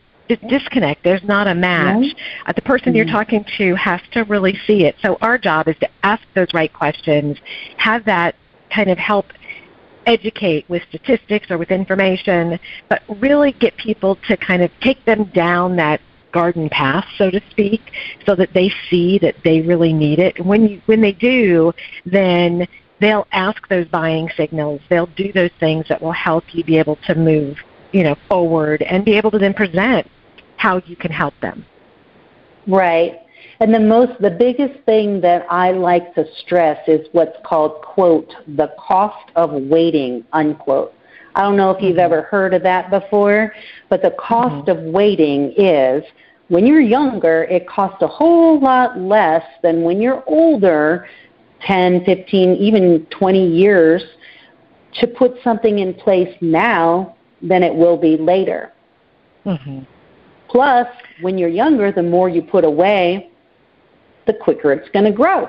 disconnect. 0.48 1.02
There's 1.02 1.24
not 1.24 1.46
a 1.46 1.54
match. 1.54 1.96
Right. 1.96 2.16
Uh, 2.46 2.52
the 2.52 2.62
person 2.62 2.88
mm-hmm. 2.88 2.96
you're 2.96 3.06
talking 3.06 3.44
to 3.58 3.74
has 3.74 4.00
to 4.12 4.22
really 4.24 4.58
see 4.66 4.84
it. 4.84 4.96
So 5.02 5.18
our 5.20 5.38
job 5.38 5.68
is 5.68 5.76
to 5.80 5.88
ask 6.02 6.22
those 6.34 6.48
right 6.54 6.72
questions, 6.72 7.38
have 7.76 8.04
that 8.04 8.36
kind 8.72 8.90
of 8.90 8.98
help 8.98 9.26
educate 10.06 10.68
with 10.68 10.82
statistics 10.88 11.50
or 11.50 11.58
with 11.58 11.70
information, 11.70 12.58
but 12.88 13.02
really 13.18 13.52
get 13.52 13.76
people 13.76 14.16
to 14.28 14.36
kind 14.36 14.62
of 14.62 14.70
take 14.80 15.04
them 15.04 15.24
down 15.34 15.76
that 15.76 16.00
garden 16.32 16.68
path, 16.68 17.04
so 17.18 17.30
to 17.30 17.40
speak, 17.50 17.80
so 18.24 18.34
that 18.36 18.52
they 18.54 18.72
see 18.88 19.18
that 19.18 19.34
they 19.44 19.60
really 19.60 19.92
need 19.92 20.18
it. 20.18 20.44
When 20.44 20.68
you, 20.68 20.82
when 20.86 21.00
they 21.00 21.12
do, 21.12 21.72
then 22.06 22.66
they'll 23.00 23.26
ask 23.32 23.66
those 23.68 23.86
buying 23.88 24.28
signals. 24.36 24.80
They'll 24.88 25.06
do 25.06 25.32
those 25.32 25.50
things 25.58 25.86
that 25.88 26.00
will 26.00 26.12
help 26.12 26.44
you 26.52 26.64
be 26.64 26.78
able 26.78 26.96
to 27.06 27.14
move, 27.14 27.56
you 27.92 28.02
know, 28.02 28.16
forward 28.28 28.82
and 28.82 29.04
be 29.04 29.16
able 29.16 29.30
to 29.32 29.38
then 29.38 29.54
present 29.54 30.06
how 30.56 30.82
you 30.86 30.96
can 30.96 31.10
help 31.10 31.34
them. 31.40 31.64
Right. 32.66 33.20
And 33.60 33.74
the 33.74 33.80
most 33.80 34.20
the 34.20 34.30
biggest 34.30 34.84
thing 34.84 35.20
that 35.22 35.46
I 35.50 35.72
like 35.72 36.14
to 36.14 36.24
stress 36.38 36.78
is 36.86 37.06
what's 37.12 37.36
called 37.44 37.82
quote 37.82 38.32
the 38.56 38.72
cost 38.78 39.30
of 39.36 39.52
waiting 39.52 40.24
unquote. 40.32 40.94
I 41.34 41.42
don't 41.42 41.56
know 41.56 41.70
if 41.70 41.82
you've 41.82 41.92
mm-hmm. 41.92 42.00
ever 42.00 42.22
heard 42.22 42.54
of 42.54 42.62
that 42.62 42.90
before, 42.90 43.54
but 43.88 44.02
the 44.02 44.14
cost 44.18 44.66
mm-hmm. 44.66 44.86
of 44.86 44.92
waiting 44.92 45.52
is 45.56 46.02
when 46.48 46.66
you're 46.66 46.80
younger, 46.80 47.44
it 47.44 47.68
costs 47.68 48.02
a 48.02 48.08
whole 48.08 48.58
lot 48.58 48.98
less 48.98 49.44
than 49.62 49.82
when 49.82 50.00
you're 50.00 50.24
older 50.26 51.06
10, 51.66 52.04
15, 52.04 52.56
even 52.56 53.06
20 53.10 53.46
years 53.46 54.02
to 54.94 55.06
put 55.06 55.34
something 55.42 55.78
in 55.78 55.94
place 55.94 56.34
now 56.40 57.16
than 57.42 57.62
it 57.62 57.74
will 57.74 57.96
be 57.96 58.16
later. 58.16 58.72
Mm-hmm. 59.46 59.80
Plus, 60.48 60.86
when 61.20 61.38
you're 61.38 61.48
younger, 61.48 61.92
the 61.92 62.02
more 62.02 62.28
you 62.28 62.42
put 62.42 62.64
away, 62.64 63.30
the 64.26 64.34
quicker 64.34 64.72
it's 64.72 64.88
going 64.90 65.04
to 65.04 65.12
grow. 65.12 65.48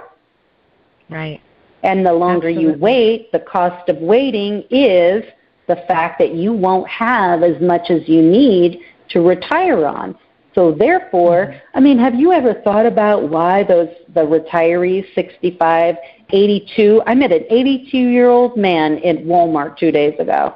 Right. 1.10 1.42
And 1.84 2.06
the 2.06 2.14
longer 2.14 2.50
Absolutely. 2.50 2.74
you 2.74 2.80
wait, 2.80 3.32
the 3.32 3.40
cost 3.40 3.90
of 3.90 3.98
waiting 3.98 4.64
is 4.70 5.24
the 5.68 5.78
fact 5.88 6.20
that 6.20 6.36
you 6.36 6.54
won't 6.54 6.88
have 6.88 7.44
as 7.44 7.60
much 7.62 7.90
as 7.90 8.08
you 8.08 8.22
need 8.22 8.80
to 9.10 9.22
retire 9.22 9.86
on. 9.86 10.18
So 10.54 10.72
therefore, 10.72 11.48
mm-hmm. 11.48 11.78
I 11.78 11.80
mean, 11.80 11.98
have 12.00 12.16
you 12.16 12.32
ever 12.32 12.54
thought 12.64 12.86
about 12.86 13.30
why 13.30 13.64
those 13.64 13.90
the 14.14 14.22
retirees 14.22 15.06
65, 15.16 15.96
82? 16.30 17.02
I 17.06 17.16
met 17.16 17.32
an 17.32 17.46
82 17.50 17.98
year 17.98 18.30
old 18.30 18.58
man 18.58 18.98
in 18.98 19.26
Walmart 19.26 19.78
two 19.78 19.92
days 19.92 20.20
ago. 20.20 20.56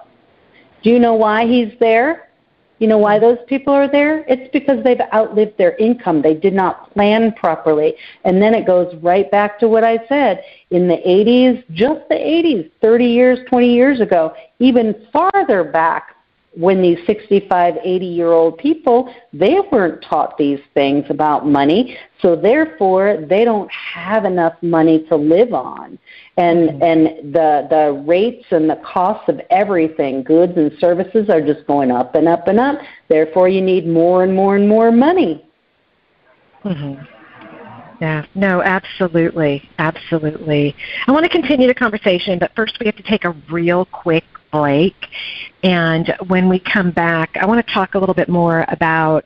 Do 0.83 0.89
you 0.89 0.99
know 0.99 1.13
why 1.13 1.47
he's 1.47 1.73
there? 1.79 2.25
You 2.79 2.87
know 2.87 2.97
why 2.97 3.19
those 3.19 3.37
people 3.47 3.73
are 3.73 3.89
there? 3.89 4.25
It's 4.27 4.51
because 4.51 4.83
they've 4.83 4.99
outlived 5.13 5.57
their 5.57 5.77
income. 5.77 6.21
They 6.21 6.33
did 6.33 6.53
not 6.53 6.91
plan 6.93 7.31
properly. 7.33 7.95
And 8.25 8.41
then 8.41 8.53
it 8.53 8.67
goes 8.67 8.93
right 9.01 9.31
back 9.31 9.57
to 9.59 9.69
what 9.69 9.85
I 9.85 10.05
said. 10.07 10.43
In 10.71 10.89
the 10.89 10.97
80s, 10.97 11.63
just 11.73 12.01
the 12.09 12.15
80s, 12.15 12.69
30 12.81 13.05
years, 13.05 13.39
20 13.47 13.73
years 13.73 14.01
ago, 14.01 14.33
even 14.59 15.07
farther 15.13 15.63
back, 15.63 16.14
when 16.55 16.81
these 16.81 16.97
65, 17.05 17.75
80 17.83 18.05
year 18.05 18.31
old 18.31 18.57
people, 18.57 19.13
they 19.33 19.57
weren't 19.71 20.03
taught 20.03 20.37
these 20.37 20.59
things 20.73 21.05
about 21.09 21.47
money, 21.47 21.97
so 22.21 22.35
therefore 22.35 23.17
they 23.29 23.43
don't 23.43 23.71
have 23.71 24.25
enough 24.25 24.53
money 24.61 25.05
to 25.09 25.15
live 25.15 25.53
on. 25.53 25.97
And 26.37 26.69
mm-hmm. 26.69 26.83
and 26.83 27.33
the 27.33 27.67
the 27.69 28.03
rates 28.05 28.45
and 28.51 28.69
the 28.69 28.81
costs 28.85 29.29
of 29.29 29.39
everything, 29.49 30.23
goods 30.23 30.53
and 30.55 30.71
services 30.79 31.29
are 31.29 31.41
just 31.41 31.65
going 31.67 31.91
up 31.91 32.15
and 32.15 32.27
up 32.27 32.47
and 32.47 32.59
up. 32.59 32.79
Therefore 33.07 33.49
you 33.49 33.61
need 33.61 33.87
more 33.87 34.23
and 34.23 34.33
more 34.33 34.55
and 34.55 34.67
more 34.67 34.91
money. 34.91 35.45
Mm-hmm. 36.63 37.14
Yeah, 38.01 38.25
no, 38.35 38.61
absolutely. 38.61 39.69
Absolutely. 39.79 40.75
I 41.07 41.11
want 41.11 41.23
to 41.23 41.29
continue 41.29 41.67
the 41.67 41.73
conversation, 41.73 42.39
but 42.39 42.51
first 42.55 42.77
we 42.79 42.85
have 42.85 42.95
to 42.97 43.03
take 43.03 43.23
a 43.23 43.31
real 43.49 43.85
quick 43.85 44.25
break. 44.51 44.95
And 45.63 46.13
when 46.27 46.49
we 46.49 46.59
come 46.59 46.91
back, 46.91 47.37
I 47.39 47.45
want 47.45 47.65
to 47.65 47.73
talk 47.73 47.95
a 47.95 47.99
little 47.99 48.15
bit 48.15 48.29
more 48.29 48.65
about 48.67 49.25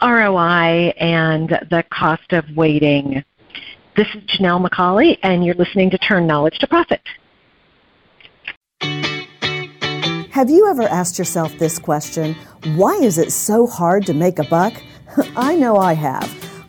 ROI 0.00 0.92
and 0.96 1.48
the 1.70 1.84
cost 1.92 2.32
of 2.32 2.44
waiting. 2.56 3.24
This 3.96 4.08
is 4.14 4.22
Janelle 4.24 4.66
McCauley, 4.66 5.18
and 5.22 5.44
you're 5.44 5.54
listening 5.54 5.90
to 5.90 5.98
Turn 5.98 6.26
Knowledge 6.26 6.58
to 6.60 6.66
Profit. 6.66 7.02
Have 10.30 10.48
you 10.48 10.68
ever 10.70 10.84
asked 10.84 11.18
yourself 11.18 11.56
this 11.58 11.78
question 11.78 12.34
why 12.74 12.94
is 12.94 13.18
it 13.18 13.32
so 13.32 13.66
hard 13.66 14.06
to 14.06 14.14
make 14.14 14.38
a 14.38 14.44
buck? 14.44 14.72
I 15.36 15.56
know 15.56 15.76
I 15.76 15.92
have. 15.92 16.41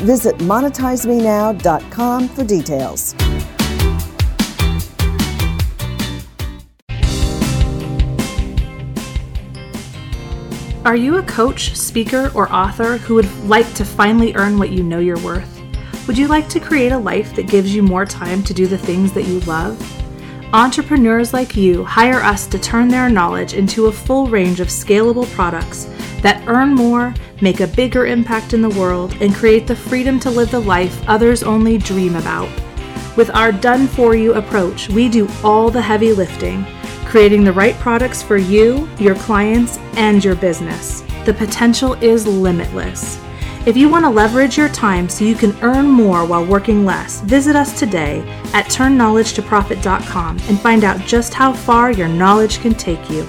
Visit 0.00 0.36
monetizemenow.com 0.38 2.28
for 2.28 2.44
details. 2.44 3.14
Are 10.82 10.96
you 10.96 11.18
a 11.18 11.22
coach, 11.24 11.76
speaker, 11.76 12.32
or 12.34 12.50
author 12.50 12.96
who 12.96 13.14
would 13.14 13.30
like 13.44 13.70
to 13.74 13.84
finally 13.84 14.34
earn 14.34 14.58
what 14.58 14.70
you 14.70 14.82
know 14.82 14.98
you're 14.98 15.20
worth? 15.20 15.60
Would 16.06 16.16
you 16.16 16.26
like 16.26 16.48
to 16.48 16.58
create 16.58 16.92
a 16.92 16.98
life 16.98 17.36
that 17.36 17.46
gives 17.46 17.74
you 17.74 17.82
more 17.82 18.06
time 18.06 18.42
to 18.44 18.54
do 18.54 18.66
the 18.66 18.78
things 18.78 19.12
that 19.12 19.24
you 19.24 19.40
love? 19.40 19.78
Entrepreneurs 20.54 21.32
like 21.32 21.54
you 21.54 21.84
hire 21.84 22.20
us 22.20 22.46
to 22.46 22.58
turn 22.58 22.88
their 22.88 23.10
knowledge 23.10 23.52
into 23.52 23.86
a 23.86 23.92
full 23.92 24.26
range 24.26 24.58
of 24.58 24.68
scalable 24.68 25.30
products 25.32 25.84
that 26.22 26.46
earn 26.46 26.74
more, 26.74 27.14
make 27.40 27.60
a 27.60 27.66
bigger 27.66 28.06
impact 28.06 28.52
in 28.52 28.62
the 28.62 28.70
world, 28.70 29.14
and 29.20 29.34
create 29.34 29.66
the 29.66 29.76
freedom 29.76 30.20
to 30.20 30.30
live 30.30 30.50
the 30.50 30.60
life 30.60 31.02
others 31.08 31.42
only 31.42 31.78
dream 31.78 32.16
about. 32.16 32.48
With 33.16 33.30
our 33.34 33.52
done 33.52 33.86
for 33.86 34.14
you 34.14 34.34
approach, 34.34 34.88
we 34.88 35.08
do 35.08 35.28
all 35.42 35.70
the 35.70 35.82
heavy 35.82 36.12
lifting 36.12 36.64
creating 37.10 37.42
the 37.42 37.52
right 37.52 37.74
products 37.80 38.22
for 38.22 38.36
you, 38.36 38.88
your 39.00 39.16
clients, 39.16 39.78
and 39.96 40.24
your 40.24 40.36
business. 40.36 41.00
The 41.24 41.34
potential 41.34 41.94
is 41.94 42.24
limitless. 42.24 43.20
If 43.66 43.76
you 43.76 43.88
want 43.88 44.04
to 44.04 44.10
leverage 44.10 44.56
your 44.56 44.68
time 44.68 45.08
so 45.08 45.24
you 45.24 45.34
can 45.34 45.54
earn 45.60 45.86
more 45.86 46.24
while 46.24 46.46
working 46.46 46.86
less, 46.86 47.20
visit 47.22 47.56
us 47.56 47.76
today 47.76 48.20
at 48.54 48.66
turnknowledgetoprofit.com 48.66 50.38
and 50.48 50.60
find 50.60 50.84
out 50.84 51.00
just 51.00 51.34
how 51.34 51.52
far 51.52 51.90
your 51.90 52.08
knowledge 52.08 52.60
can 52.60 52.74
take 52.74 53.10
you. 53.10 53.26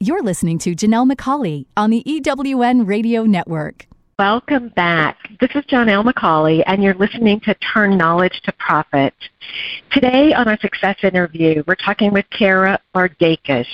You're 0.00 0.22
listening 0.22 0.58
to 0.58 0.76
Janelle 0.76 1.10
McCauley 1.10 1.66
on 1.76 1.90
the 1.90 2.04
EWN 2.06 2.86
Radio 2.86 3.24
Network. 3.24 3.88
Welcome 4.16 4.68
back. 4.68 5.16
This 5.40 5.50
is 5.56 5.64
Janelle. 5.64 6.08
McCauley, 6.08 6.62
and 6.66 6.84
you're 6.84 6.94
listening 6.94 7.40
to 7.40 7.54
Turn 7.54 7.98
Knowledge 7.98 8.40
to 8.44 8.52
Profit. 8.60 9.12
Today 9.90 10.32
on 10.32 10.46
our 10.46 10.56
success 10.60 10.98
interview, 11.02 11.64
we're 11.66 11.74
talking 11.74 12.12
with 12.12 12.26
Kera 12.30 12.78
Lardakis. 12.94 13.66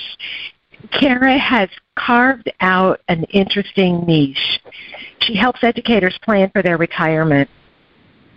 Kera 0.93 1.39
has 1.39 1.69
carved 1.95 2.51
out 2.59 3.01
an 3.07 3.25
interesting 3.25 4.03
niche. 4.07 4.59
She 5.21 5.35
helps 5.35 5.63
educators 5.63 6.17
plan 6.23 6.49
for 6.49 6.63
their 6.63 6.77
retirement. 6.77 7.47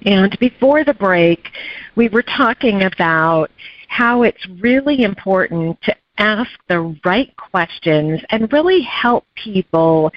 And 0.04 0.38
before 0.38 0.84
the 0.84 0.92
break, 0.92 1.48
we 1.96 2.10
were 2.10 2.22
talking 2.22 2.82
about 2.82 3.50
how 3.88 4.24
it's 4.24 4.46
really 4.60 5.04
important 5.04 5.80
to 5.82 5.96
ask 6.18 6.50
the 6.68 6.94
right 7.04 7.34
questions 7.36 8.20
and 8.30 8.52
really 8.52 8.82
help 8.82 9.24
people 9.34 10.12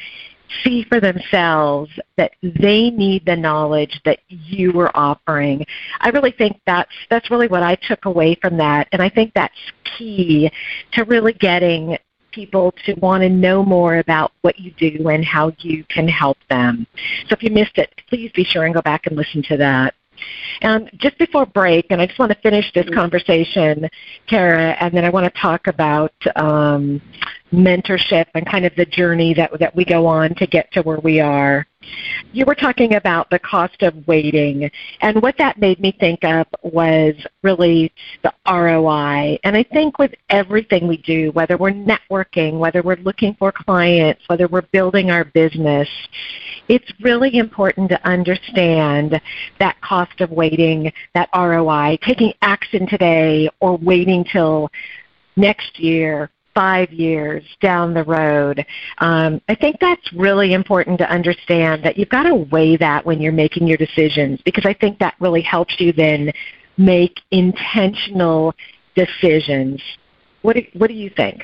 see 0.64 0.84
for 0.84 1.00
themselves 1.00 1.90
that 2.18 2.32
they 2.42 2.90
need 2.90 3.26
the 3.26 3.36
knowledge 3.36 4.02
that 4.04 4.20
you 4.28 4.78
are 4.80 4.92
offering. 4.96 5.66
I 6.02 6.10
really 6.10 6.32
think 6.32 6.60
that's 6.66 6.92
that's 7.10 7.32
really 7.32 7.48
what 7.48 7.64
I 7.64 7.76
took 7.76 8.06
away 8.06 8.36
from 8.42 8.58
that 8.58 8.88
and 8.92 9.02
I 9.02 9.10
think 9.10 9.34
that's 9.34 9.56
key 9.98 10.52
to 10.94 11.04
really 11.06 11.34
getting 11.34 11.98
people 12.32 12.74
to 12.86 12.94
want 12.96 13.22
to 13.22 13.30
know 13.30 13.64
more 13.64 13.98
about 13.98 14.32
what 14.42 14.60
you 14.60 14.72
do 14.72 15.10
and 15.10 15.24
how 15.24 15.52
you 15.60 15.84
can 15.86 16.08
help 16.08 16.38
them. 16.50 16.88
So 17.28 17.34
if 17.34 17.44
you 17.44 17.50
missed 17.50 17.78
it, 17.78 17.94
please 18.08 18.32
be 18.34 18.44
sure 18.44 18.66
and 18.66 18.74
go 18.74 18.82
back 18.82 19.08
and 19.08 19.18
listen 19.18 19.44
to 19.44 19.58
that. 19.58 19.94
And 20.62 20.90
just 20.98 21.18
before 21.18 21.46
break, 21.46 21.88
and 21.90 22.02
I 22.02 22.06
just 22.06 22.20
want 22.20 22.32
to 22.32 22.38
finish 22.40 22.72
this 22.74 22.88
conversation, 22.94 23.90
Kera, 24.30 24.76
and 24.80 24.94
then 24.94 25.06
I 25.06 25.10
want 25.10 25.32
to 25.32 25.40
talk 25.40 25.68
about 25.68 26.14
um, 26.36 27.02
mentorship 27.52 28.28
and 28.34 28.46
kind 28.46 28.66
of 28.66 28.74
the 28.76 28.86
journey 28.86 29.34
that 29.34 29.52
that 29.60 29.76
we 29.76 29.86
go 29.86 30.06
on 30.06 30.34
to 30.36 30.48
get 30.48 30.72
to 30.74 30.82
where 30.82 31.00
we 31.00 31.20
are. 31.20 31.66
You 32.32 32.46
were 32.46 32.56
talking 32.56 32.96
about 32.96 33.30
the 33.30 33.40
cost 33.40 33.82
of 33.82 34.08
waiting, 34.08 34.70
and 35.02 35.22
what 35.22 35.36
that 35.40 35.60
made 35.60 35.80
me 35.80 35.96
think 36.00 36.24
of 36.24 36.46
was 36.62 37.16
really 37.42 37.92
the 38.24 38.34
ROI. 38.48 39.40
And 39.44 39.58
I 39.58 39.64
think 39.64 39.98
with 39.98 40.14
everything 40.30 40.88
we 40.88 40.98
do, 40.98 41.32
whether 41.32 41.58
we're 41.58 41.72
networking, 41.72 42.60
whether 42.60 42.82
we're 42.84 42.98
looking 42.98 43.36
for 43.36 43.52
clients, 43.52 44.22
whether 44.28 44.48
we're 44.48 44.62
building 44.62 45.10
our 45.10 45.26
business, 45.26 45.90
it's 46.68 46.92
really 47.02 47.38
important 47.38 47.90
to 47.90 48.08
understand 48.08 49.20
that 49.60 49.82
cost 49.82 50.22
of 50.22 50.32
waiting, 50.32 50.41
that 51.14 51.30
ROI, 51.36 51.98
taking 52.06 52.34
action 52.42 52.88
today 52.88 53.50
or 53.60 53.78
waiting 53.78 54.26
till 54.32 54.70
next 55.36 55.80
year 55.80 56.30
five 56.54 56.92
years 56.92 57.44
down 57.62 57.94
the 57.94 58.04
road. 58.04 58.66
Um, 58.98 59.42
I 59.48 59.56
think 59.56 59.78
that's 59.80 60.12
really 60.14 60.54
important 60.54 60.98
to 61.00 61.10
understand 61.10 61.84
that 61.84 61.98
you've 61.98 62.10
got 62.10 62.24
to 62.24 62.36
weigh 62.36 62.78
that 62.78 63.06
when 63.06 63.22
you're 63.22 63.32
making 63.32 63.68
your 63.68 63.78
decisions 63.78 64.42
because 64.44 64.66
I 64.66 64.74
think 64.74 65.00
that 65.00 65.16
really 65.20 65.42
helps 65.42 65.80
you 65.80 65.94
then 65.94 66.32
make 66.78 67.20
intentional 67.32 68.54
decisions. 68.96 69.82
What 70.42 70.56
do, 70.56 70.64
what 70.74 70.88
do 70.88 70.94
you 70.94 71.10
think? 71.10 71.44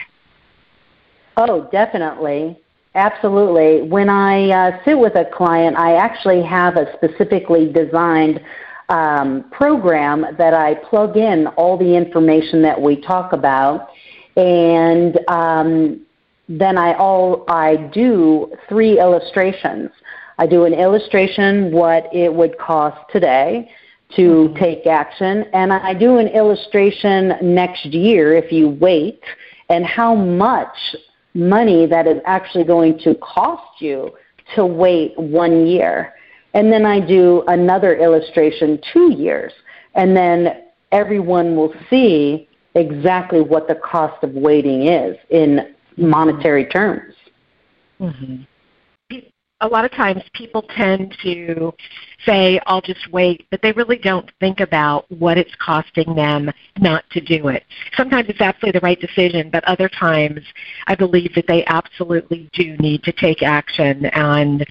Oh, 1.38 1.70
definitely. 1.72 2.60
absolutely. 2.96 3.88
When 3.88 4.10
I 4.10 4.50
uh, 4.50 4.84
sit 4.84 4.98
with 4.98 5.16
a 5.16 5.26
client, 5.26 5.78
I 5.78 5.96
actually 5.96 6.42
have 6.44 6.78
a 6.78 6.92
specifically 6.96 7.72
designed 7.72 8.42
um, 8.90 9.46
program 9.52 10.26
that 10.38 10.54
I 10.54 10.76
plug 10.76 11.18
in 11.18 11.48
all 11.48 11.78
the 11.78 11.96
information 11.96 12.62
that 12.62 12.80
we 12.82 12.96
talk 12.96 13.34
about, 13.34 13.90
and 14.36 15.20
um, 15.28 16.06
then 16.48 16.78
I 16.78 16.94
all 16.94 17.44
I 17.48 17.76
do 17.94 18.54
three 18.70 19.00
illustrations. 19.00 19.92
I 20.38 20.48
do 20.48 20.66
an 20.66 20.74
illustration 20.74 21.72
what 21.72 22.14
it 22.14 22.34
would 22.34 22.58
cost 22.58 22.98
today 23.12 23.70
to 24.16 24.22
mm-hmm. 24.22 24.56
take 24.56 24.88
action, 24.88 25.46
and 25.54 25.74
I 25.74 25.94
do 25.94 26.18
an 26.18 26.28
illustration 26.28 27.34
next 27.42 27.86
year 27.86 28.36
if 28.36 28.52
you 28.52 28.70
wait, 28.70 29.22
and 29.70 29.86
how 29.86 30.16
much 30.16 30.96
money 31.34 31.86
that 31.86 32.08
is 32.08 32.22
actually 32.26 32.64
going 32.64 32.98
to 33.00 33.16
cost 33.16 33.82
you 33.82 34.14
to 34.56 34.66
wait 34.66 35.18
one 35.18 35.68
year. 35.68 36.14
And 36.58 36.74
then 36.74 36.88
I 36.88 37.00
do 37.00 37.44
another 37.50 37.96
illustration 37.98 38.80
two 38.92 39.14
years, 39.14 39.54
and 39.94 40.18
then 40.18 40.64
everyone 40.92 41.56
will 41.56 41.72
see 41.88 42.50
exactly 42.74 43.42
what 43.42 43.68
the 43.68 43.76
cost 43.76 44.24
of 44.24 44.32
waiting 44.34 44.88
is 44.88 45.16
in 45.30 45.76
monetary 45.98 46.66
terms. 46.66 47.14
Mm-hmm 48.02 48.42
a 49.62 49.68
lot 49.68 49.86
of 49.86 49.92
times 49.92 50.22
people 50.34 50.62
tend 50.76 51.16
to 51.24 51.74
say, 52.26 52.60
I'll 52.68 52.82
just 52.82 53.12
wait, 53.12 53.48
but 53.50 53.62
they 53.62 53.72
really 53.72 53.98
don't 53.98 54.30
think 54.40 54.60
about 54.60 55.10
what 55.12 55.38
it's 55.38 55.54
costing 55.60 56.16
them 56.16 56.52
not 56.80 57.04
to 57.12 57.22
do 57.22 57.48
it. 57.48 57.64
Sometimes 57.96 58.30
it's 58.30 58.42
absolutely 58.42 58.80
the 58.80 58.84
right 58.84 59.00
decision, 59.00 59.50
but 59.50 59.64
other 59.64 59.90
times 59.90 60.42
I 60.86 60.96
believe 60.96 61.34
that 61.36 61.48
they 61.48 61.66
absolutely 61.66 62.50
do 62.54 62.78
need 62.78 63.04
to 63.04 63.12
take 63.12 63.42
action. 63.42 64.06
And 64.08 64.66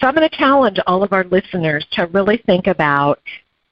so 0.00 0.06
I'm 0.06 0.14
going 0.14 0.28
to 0.28 0.36
challenge 0.36 0.78
all 0.86 1.02
of 1.02 1.12
our 1.12 1.24
listeners 1.24 1.86
to 1.92 2.06
really 2.06 2.38
think 2.46 2.66
about 2.66 3.20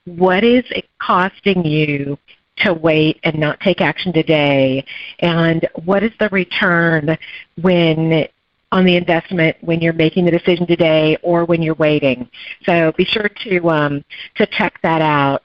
what 0.05 0.45
is 0.45 0.65
it 0.71 0.87
costing 1.01 1.65
you 1.65 2.19
to 2.59 2.73
wait 2.73 3.21
and 3.25 3.39
not 3.39 3.61
take 3.61 3.81
action 3.81 4.13
today 4.13 4.85
and 5.21 5.69
what 5.85 6.03
is 6.03 6.13
the 6.19 6.29
return 6.31 7.17
when 7.61 8.27
on 8.73 8.85
the 8.85 8.97
investment 8.97 9.57
when 9.61 9.81
you're 9.81 9.93
making 9.93 10.25
the 10.25 10.31
decision 10.31 10.67
today 10.67 11.17
or 11.23 11.45
when 11.45 11.63
you're 11.63 11.75
waiting. 11.75 12.29
So 12.65 12.93
be 12.97 13.05
sure 13.05 13.29
to 13.45 13.69
um, 13.71 14.05
to 14.37 14.47
check 14.47 14.81
that 14.83 15.03
out. 15.03 15.43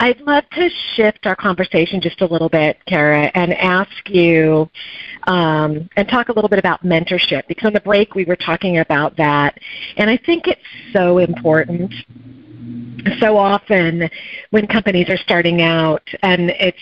I'd 0.00 0.20
love 0.20 0.44
to 0.52 0.68
shift 0.94 1.26
our 1.26 1.34
conversation 1.34 2.00
just 2.00 2.20
a 2.20 2.26
little 2.26 2.48
bit, 2.48 2.78
Kera, 2.88 3.30
and 3.34 3.52
ask 3.54 4.08
you 4.08 4.70
um, 5.26 5.88
and 5.96 6.08
talk 6.08 6.28
a 6.28 6.32
little 6.32 6.48
bit 6.48 6.58
about 6.58 6.84
mentorship 6.84 7.46
because 7.48 7.66
on 7.66 7.72
the 7.72 7.80
break 7.80 8.14
we 8.14 8.24
were 8.24 8.36
talking 8.36 8.78
about 8.78 9.16
that, 9.16 9.58
and 9.96 10.08
I 10.08 10.16
think 10.16 10.46
it's 10.46 10.60
so 10.92 11.18
important. 11.18 11.92
So 13.20 13.36
often 13.36 14.08
when 14.50 14.66
companies 14.66 15.08
are 15.08 15.16
starting 15.16 15.62
out, 15.62 16.02
and 16.22 16.50
it 16.50 16.74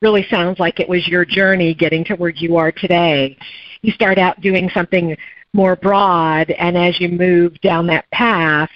really 0.00 0.26
sounds 0.30 0.58
like 0.58 0.80
it 0.80 0.88
was 0.88 1.06
your 1.08 1.24
journey 1.24 1.74
getting 1.74 2.04
to 2.06 2.14
where 2.14 2.30
you 2.30 2.56
are 2.56 2.72
today 2.72 3.36
you 3.82 3.92
start 3.92 4.16
out 4.16 4.40
doing 4.40 4.70
something 4.72 5.16
more 5.52 5.76
broad, 5.76 6.50
and 6.52 6.78
as 6.78 6.98
you 6.98 7.08
move 7.08 7.60
down 7.60 7.86
that 7.88 8.10
path, 8.10 8.70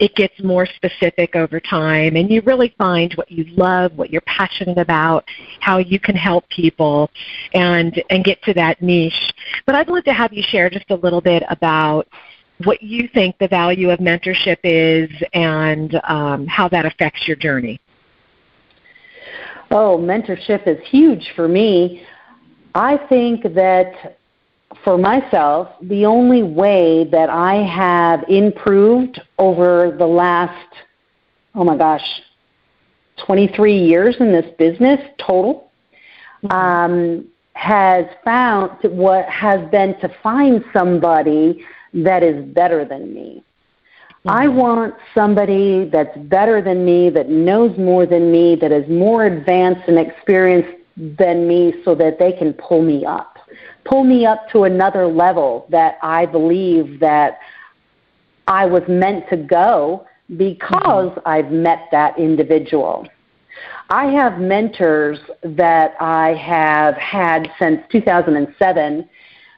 it 0.00 0.14
gets 0.14 0.34
more 0.42 0.66
specific 0.66 1.34
over 1.36 1.60
time 1.60 2.16
and 2.16 2.30
you 2.30 2.40
really 2.42 2.74
find 2.78 3.12
what 3.14 3.30
you 3.30 3.44
love, 3.56 3.92
what 3.96 4.10
you're 4.10 4.22
passionate 4.22 4.78
about, 4.78 5.24
how 5.60 5.78
you 5.78 5.98
can 5.98 6.16
help 6.16 6.48
people 6.48 7.10
and 7.54 8.02
and 8.10 8.24
get 8.24 8.42
to 8.42 8.54
that 8.54 8.80
niche. 8.80 9.32
But 9.66 9.74
I'd 9.74 9.88
love 9.88 10.04
to 10.04 10.12
have 10.12 10.32
you 10.32 10.42
share 10.42 10.70
just 10.70 10.90
a 10.90 10.96
little 10.96 11.20
bit 11.20 11.42
about 11.50 12.08
what 12.64 12.82
you 12.82 13.08
think 13.14 13.38
the 13.38 13.48
value 13.48 13.90
of 13.90 14.00
mentorship 14.00 14.58
is 14.64 15.10
and 15.32 16.00
um, 16.04 16.46
how 16.46 16.68
that 16.68 16.86
affects 16.86 17.26
your 17.26 17.36
journey. 17.36 17.80
Oh, 19.70 19.98
mentorship 19.98 20.66
is 20.66 20.78
huge 20.88 21.32
for 21.36 21.46
me. 21.46 22.02
I 22.74 22.96
think 23.08 23.42
that 23.54 24.17
for 24.84 24.98
myself, 24.98 25.68
the 25.82 26.04
only 26.04 26.42
way 26.42 27.04
that 27.04 27.30
I 27.30 27.56
have 27.56 28.24
improved 28.28 29.20
over 29.38 29.94
the 29.98 30.06
last, 30.06 30.74
oh 31.54 31.64
my 31.64 31.76
gosh, 31.76 32.22
23 33.24 33.76
years 33.76 34.16
in 34.20 34.32
this 34.32 34.46
business 34.58 35.00
total, 35.18 35.70
mm-hmm. 36.44 36.52
um, 36.54 37.24
has 37.54 38.04
found 38.24 38.70
what 38.84 39.24
has 39.26 39.68
been 39.70 39.98
to 40.00 40.08
find 40.22 40.64
somebody 40.72 41.64
that 41.92 42.22
is 42.22 42.44
better 42.52 42.84
than 42.84 43.12
me. 43.12 43.42
Mm-hmm. 44.26 44.30
I 44.30 44.48
want 44.48 44.94
somebody 45.14 45.88
that's 45.88 46.16
better 46.16 46.60
than 46.60 46.84
me, 46.84 47.08
that 47.10 47.30
knows 47.30 47.76
more 47.78 48.04
than 48.04 48.30
me, 48.30 48.54
that 48.56 48.70
is 48.70 48.88
more 48.88 49.24
advanced 49.24 49.88
and 49.88 49.98
experienced 49.98 50.76
than 50.96 51.48
me 51.48 51.74
so 51.84 51.94
that 51.94 52.18
they 52.18 52.32
can 52.32 52.52
pull 52.52 52.82
me 52.82 53.06
up 53.06 53.37
pull 53.88 54.04
me 54.04 54.26
up 54.26 54.48
to 54.50 54.64
another 54.64 55.06
level 55.06 55.66
that 55.70 55.98
I 56.02 56.26
believe 56.26 57.00
that 57.00 57.38
I 58.46 58.66
was 58.66 58.82
meant 58.88 59.28
to 59.30 59.36
go 59.36 60.06
because 60.36 61.10
mm-hmm. 61.10 61.28
I've 61.28 61.50
met 61.50 61.88
that 61.90 62.18
individual. 62.18 63.06
I 63.90 64.06
have 64.06 64.38
mentors 64.38 65.18
that 65.42 65.94
I 66.00 66.34
have 66.34 66.94
had 66.96 67.50
since 67.58 67.80
2007 67.90 69.08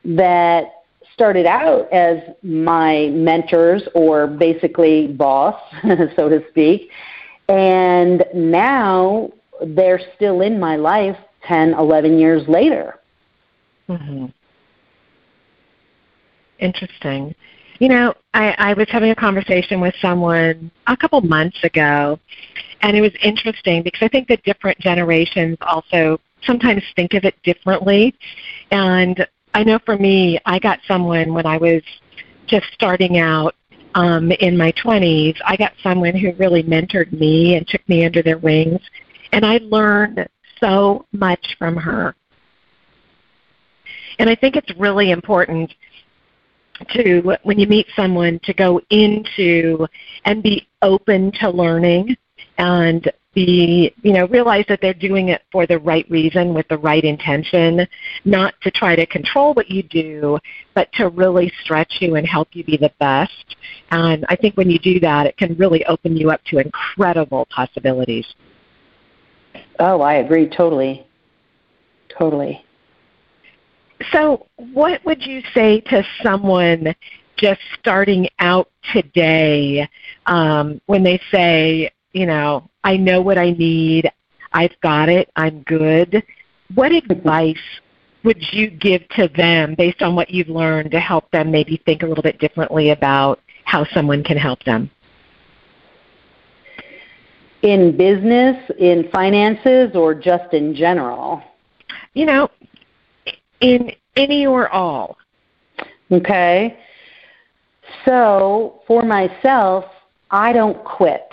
that 0.04 0.64
started 1.12 1.46
out 1.46 1.92
as 1.92 2.18
my 2.42 3.08
mentors 3.08 3.82
or 3.94 4.28
basically 4.28 5.08
boss, 5.08 5.60
so 6.16 6.28
to 6.28 6.42
speak, 6.50 6.90
and 7.48 8.24
now 8.32 9.30
they're 9.66 10.00
still 10.14 10.40
in 10.40 10.60
my 10.60 10.76
life 10.76 11.16
10, 11.46 11.74
11 11.74 12.18
years 12.18 12.46
later. 12.48 12.99
Mm-hmm. 13.90 14.26
Interesting. 16.60 17.34
You 17.80 17.88
know, 17.88 18.14
I, 18.34 18.54
I 18.58 18.74
was 18.74 18.86
having 18.90 19.10
a 19.10 19.14
conversation 19.14 19.80
with 19.80 19.94
someone 20.00 20.70
a 20.86 20.96
couple 20.96 21.20
months 21.22 21.58
ago, 21.64 22.20
and 22.82 22.96
it 22.96 23.00
was 23.00 23.12
interesting 23.22 23.82
because 23.82 24.02
I 24.02 24.08
think 24.08 24.28
that 24.28 24.42
different 24.44 24.78
generations 24.78 25.56
also 25.62 26.20
sometimes 26.44 26.82
think 26.94 27.14
of 27.14 27.24
it 27.24 27.34
differently. 27.42 28.14
And 28.70 29.26
I 29.54 29.64
know 29.64 29.78
for 29.84 29.96
me, 29.96 30.38
I 30.46 30.58
got 30.58 30.78
someone 30.86 31.34
when 31.34 31.46
I 31.46 31.56
was 31.56 31.82
just 32.46 32.66
starting 32.74 33.18
out 33.18 33.54
um, 33.94 34.30
in 34.30 34.56
my 34.56 34.72
20s, 34.72 35.36
I 35.44 35.56
got 35.56 35.72
someone 35.82 36.14
who 36.14 36.32
really 36.34 36.62
mentored 36.62 37.12
me 37.12 37.56
and 37.56 37.66
took 37.66 37.86
me 37.88 38.04
under 38.04 38.22
their 38.22 38.38
wings. 38.38 38.80
And 39.32 39.44
I 39.44 39.58
learned 39.58 40.28
so 40.60 41.06
much 41.12 41.56
from 41.58 41.76
her. 41.76 42.14
And 44.20 44.28
I 44.28 44.34
think 44.34 44.54
it's 44.54 44.70
really 44.78 45.12
important 45.12 45.72
to, 46.90 47.36
when 47.42 47.58
you 47.58 47.66
meet 47.66 47.86
someone, 47.96 48.38
to 48.44 48.52
go 48.52 48.78
into 48.90 49.86
and 50.26 50.42
be 50.42 50.68
open 50.82 51.32
to 51.40 51.48
learning 51.48 52.14
and 52.58 53.10
be, 53.32 53.94
you 54.02 54.12
know, 54.12 54.26
realize 54.26 54.66
that 54.68 54.80
they're 54.82 54.92
doing 54.92 55.30
it 55.30 55.40
for 55.50 55.66
the 55.66 55.78
right 55.78 56.04
reason 56.10 56.52
with 56.52 56.68
the 56.68 56.76
right 56.76 57.02
intention, 57.02 57.86
not 58.26 58.52
to 58.60 58.70
try 58.70 58.94
to 58.94 59.06
control 59.06 59.54
what 59.54 59.70
you 59.70 59.82
do, 59.84 60.38
but 60.74 60.92
to 60.92 61.08
really 61.08 61.50
stretch 61.64 61.96
you 62.00 62.16
and 62.16 62.26
help 62.26 62.48
you 62.52 62.62
be 62.62 62.76
the 62.76 62.92
best. 63.00 63.56
And 63.90 64.26
I 64.28 64.36
think 64.36 64.54
when 64.58 64.68
you 64.68 64.78
do 64.78 65.00
that, 65.00 65.26
it 65.26 65.38
can 65.38 65.56
really 65.56 65.82
open 65.86 66.14
you 66.14 66.30
up 66.30 66.44
to 66.50 66.58
incredible 66.58 67.46
possibilities. 67.54 68.26
Oh, 69.78 70.02
I 70.02 70.16
agree 70.16 70.46
totally. 70.46 71.06
Totally. 72.18 72.66
So, 74.12 74.46
what 74.72 75.04
would 75.04 75.24
you 75.24 75.42
say 75.54 75.80
to 75.82 76.02
someone 76.22 76.94
just 77.36 77.60
starting 77.78 78.28
out 78.38 78.68
today 78.92 79.88
um, 80.26 80.80
when 80.86 81.02
they 81.02 81.20
say, 81.30 81.90
you 82.12 82.26
know, 82.26 82.68
I 82.82 82.96
know 82.96 83.20
what 83.20 83.38
I 83.38 83.50
need, 83.50 84.10
I've 84.52 84.78
got 84.82 85.08
it, 85.08 85.30
I'm 85.36 85.62
good? 85.62 86.22
What 86.74 86.92
advice 86.92 87.56
would 88.24 88.42
you 88.52 88.70
give 88.70 89.06
to 89.10 89.28
them 89.28 89.74
based 89.76 90.02
on 90.02 90.14
what 90.14 90.30
you've 90.30 90.48
learned 90.48 90.90
to 90.92 91.00
help 91.00 91.30
them 91.30 91.50
maybe 91.50 91.80
think 91.84 92.02
a 92.02 92.06
little 92.06 92.22
bit 92.22 92.38
differently 92.38 92.90
about 92.90 93.40
how 93.64 93.84
someone 93.92 94.22
can 94.22 94.36
help 94.36 94.62
them? 94.64 94.90
In 97.62 97.96
business, 97.96 98.56
in 98.78 99.08
finances, 99.12 99.94
or 99.94 100.14
just 100.14 100.54
in 100.54 100.74
general? 100.74 101.42
You 102.14 102.26
know, 102.26 102.50
in 103.60 103.92
any 104.16 104.46
or 104.46 104.68
all? 104.68 105.16
Okay. 106.10 106.78
So 108.04 108.82
for 108.86 109.02
myself, 109.02 109.84
I 110.30 110.52
don't 110.52 110.82
quit. 110.84 111.26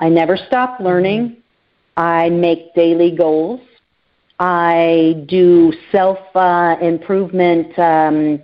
I 0.00 0.08
never 0.08 0.36
stop 0.36 0.80
learning. 0.80 1.36
I 1.96 2.30
make 2.30 2.74
daily 2.74 3.14
goals. 3.14 3.60
I 4.38 5.24
do 5.28 5.72
self 5.92 6.18
uh, 6.34 6.76
improvement 6.80 7.78
um, 7.78 8.40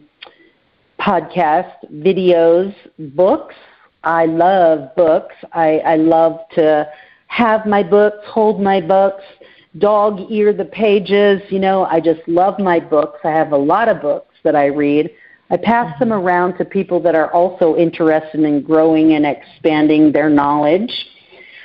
podcasts, 1.01 1.91
videos, 1.91 2.75
books. 3.15 3.55
I 4.05 4.27
love 4.27 4.95
books. 4.95 5.35
I, 5.53 5.79
I 5.79 5.97
love 5.97 6.41
to 6.55 6.87
have 7.29 7.67
my 7.67 7.83
books, 7.83 8.19
hold 8.27 8.61
my 8.61 8.81
books, 8.81 9.25
dog 9.79 10.31
ear 10.31 10.53
the 10.53 10.65
pages. 10.65 11.43
You 11.51 11.59
know, 11.59 11.85
I 11.85 12.01
just 12.01 12.21
love 12.27 12.59
my 12.59 12.81
books. 12.81 13.21
I 13.25 13.31
have 13.31 13.53
a 13.53 13.57
lot 13.57 13.89
of 13.89 14.01
books 14.01 14.35
that 14.45 14.57
I 14.57 14.67
read. 14.67 15.11
I 15.51 15.57
pass 15.57 15.91
mm-hmm. 15.93 16.09
them 16.09 16.13
around 16.13 16.59
to 16.59 16.65
people 16.65 17.01
that 17.01 17.15
are 17.15 17.33
also 17.33 17.77
interested 17.77 18.41
in 18.41 18.63
growing 18.63 19.15
and 19.15 19.25
expanding 19.25 20.13
their 20.13 20.29
knowledge. 20.29 20.93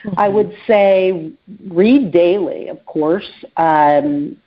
Mm-hmm. 0.04 0.20
I 0.20 0.30
would 0.30 0.56
say 0.68 1.32
read 1.68 2.12
daily, 2.12 2.68
of 2.68 2.84
course. 2.86 3.30
Um, 3.58 4.38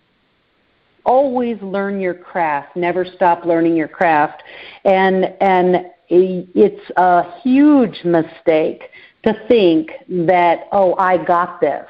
always 1.05 1.61
learn 1.63 2.01
your 2.01 2.15
craft. 2.15 2.77
Never 2.77 3.05
stop 3.05 3.45
learning 3.45 3.77
your 3.77 3.89
craft. 3.89 4.43
And 4.85 5.35
and 5.41 5.87
it's 6.09 6.91
a 6.97 7.41
huge 7.41 8.05
mistake 8.05 8.85
to 9.25 9.35
think 9.49 9.91
that 10.09 10.69
oh 10.73 10.95
I 10.97 11.25
got 11.25 11.61
this. 11.61 11.87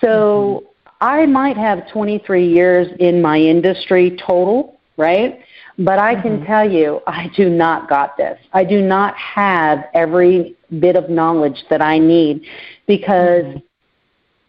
So 0.00 0.62
mm-hmm. 0.62 0.69
I 1.00 1.26
might 1.26 1.56
have 1.56 1.90
23 1.90 2.46
years 2.46 2.88
in 2.98 3.22
my 3.22 3.38
industry 3.38 4.18
total, 4.24 4.78
right? 4.96 5.40
But 5.78 5.98
I 5.98 6.20
can 6.20 6.38
mm-hmm. 6.38 6.46
tell 6.46 6.70
you, 6.70 7.00
I 7.06 7.30
do 7.34 7.48
not 7.48 7.88
got 7.88 8.16
this. 8.18 8.38
I 8.52 8.64
do 8.64 8.82
not 8.82 9.16
have 9.16 9.84
every 9.94 10.56
bit 10.78 10.94
of 10.96 11.08
knowledge 11.08 11.64
that 11.70 11.80
I 11.80 11.98
need 11.98 12.44
because 12.86 13.44
mm-hmm. 13.44 13.58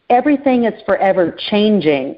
everything 0.09 0.65
is 0.65 0.73
forever 0.85 1.37
changing, 1.49 2.17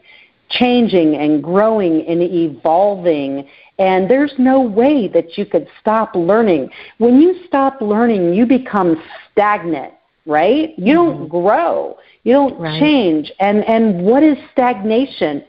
changing 0.50 1.16
and 1.16 1.44
growing 1.44 2.08
and 2.08 2.24
evolving. 2.24 3.48
And 3.78 4.10
there's 4.10 4.34
no 4.40 4.62
way 4.62 5.08
that 5.10 5.38
you 5.38 5.46
could 5.46 5.68
stop 5.80 6.16
learning. 6.16 6.72
When 6.98 7.22
you 7.22 7.36
stop 7.46 7.82
learning, 7.82 8.34
you 8.34 8.48
become 8.48 9.00
stagnant, 9.32 9.94
right? 10.26 10.74
You 10.78 10.98
mm-hmm. 10.98 11.20
don't 11.20 11.28
grow. 11.28 11.98
You 12.24 12.34
don't 12.34 12.60
right. 12.60 12.80
change. 12.80 13.32
And 13.40 13.64
and 13.66 14.04
what 14.04 14.24
is 14.24 14.38
stagnation? 14.52 15.44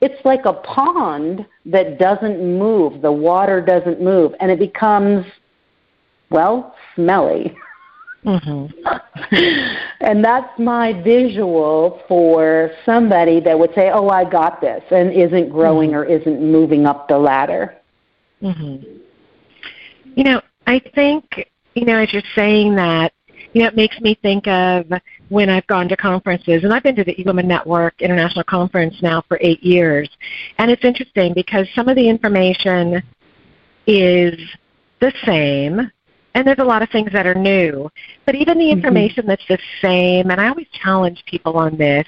it's 0.00 0.24
like 0.24 0.44
a 0.44 0.52
pond 0.52 1.46
that 1.64 1.98
doesn't 1.98 2.40
move. 2.40 3.02
The 3.02 3.12
water 3.12 3.60
doesn't 3.60 4.00
move, 4.00 4.34
and 4.40 4.50
it 4.50 4.58
becomes, 4.58 5.24
well, 6.30 6.74
smelly. 6.94 7.56
Mm-hmm. 8.24 9.36
and 10.00 10.24
that's 10.24 10.58
my 10.58 11.00
visual 11.02 12.02
for 12.08 12.72
somebody 12.84 13.40
that 13.40 13.58
would 13.58 13.72
say, 13.74 13.90
"Oh, 13.92 14.08
I 14.08 14.28
got 14.28 14.60
this," 14.60 14.82
and 14.90 15.12
isn't 15.12 15.50
growing 15.50 15.90
mm-hmm. 15.90 15.98
or 15.98 16.04
isn't 16.04 16.42
moving 16.42 16.86
up 16.86 17.08
the 17.08 17.18
ladder. 17.18 17.76
Mm-hmm. 18.42 18.98
You 20.16 20.24
know, 20.24 20.42
I 20.66 20.80
think 20.94 21.48
you 21.74 21.84
know 21.84 21.98
as 21.98 22.12
you're 22.12 22.22
saying 22.34 22.74
that, 22.76 23.12
you 23.52 23.62
know, 23.62 23.68
it 23.68 23.76
makes 23.76 24.00
me 24.00 24.18
think 24.20 24.46
of 24.48 24.86
when 25.28 25.50
I've 25.50 25.66
gone 25.66 25.88
to 25.88 25.96
conferences, 25.96 26.62
and 26.64 26.72
I've 26.72 26.82
been 26.82 26.96
to 26.96 27.04
the 27.04 27.14
eWomen 27.14 27.46
Network 27.46 28.00
International 28.00 28.44
Conference 28.44 28.94
now 29.02 29.22
for 29.28 29.38
eight 29.40 29.62
years. 29.62 30.08
And 30.58 30.70
it's 30.70 30.84
interesting 30.84 31.34
because 31.34 31.66
some 31.74 31.88
of 31.88 31.96
the 31.96 32.08
information 32.08 33.02
is 33.86 34.38
the 35.00 35.12
same, 35.24 35.90
and 36.34 36.46
there's 36.46 36.58
a 36.58 36.64
lot 36.64 36.82
of 36.82 36.90
things 36.90 37.12
that 37.12 37.26
are 37.26 37.34
new. 37.34 37.90
But 38.24 38.34
even 38.34 38.58
the 38.58 38.64
mm-hmm. 38.64 38.78
information 38.78 39.22
mm-hmm. 39.22 39.30
that's 39.30 39.48
the 39.48 39.58
same, 39.80 40.30
and 40.30 40.40
I 40.40 40.48
always 40.48 40.68
challenge 40.82 41.22
people 41.26 41.56
on 41.56 41.76
this 41.76 42.06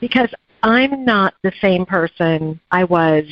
because 0.00 0.28
I'm 0.62 1.04
not 1.04 1.34
the 1.42 1.52
same 1.60 1.84
person 1.84 2.58
I 2.70 2.84
was 2.84 3.24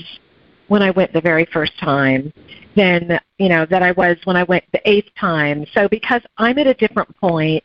when 0.68 0.82
I 0.82 0.90
went 0.90 1.12
the 1.12 1.20
very 1.20 1.46
first 1.46 1.78
time 1.78 2.32
than 2.76 3.18
you 3.38 3.48
know 3.48 3.66
that 3.66 3.82
I 3.82 3.92
was 3.92 4.16
when 4.24 4.36
I 4.36 4.44
went 4.44 4.64
the 4.72 4.88
eighth 4.88 5.08
time. 5.18 5.66
So 5.74 5.88
because 5.88 6.22
I'm 6.38 6.58
at 6.58 6.66
a 6.66 6.74
different 6.74 7.14
point 7.16 7.62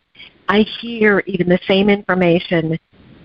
I 0.49 0.65
hear 0.81 1.23
even 1.27 1.47
the 1.47 1.59
same 1.67 1.89
information 1.89 2.77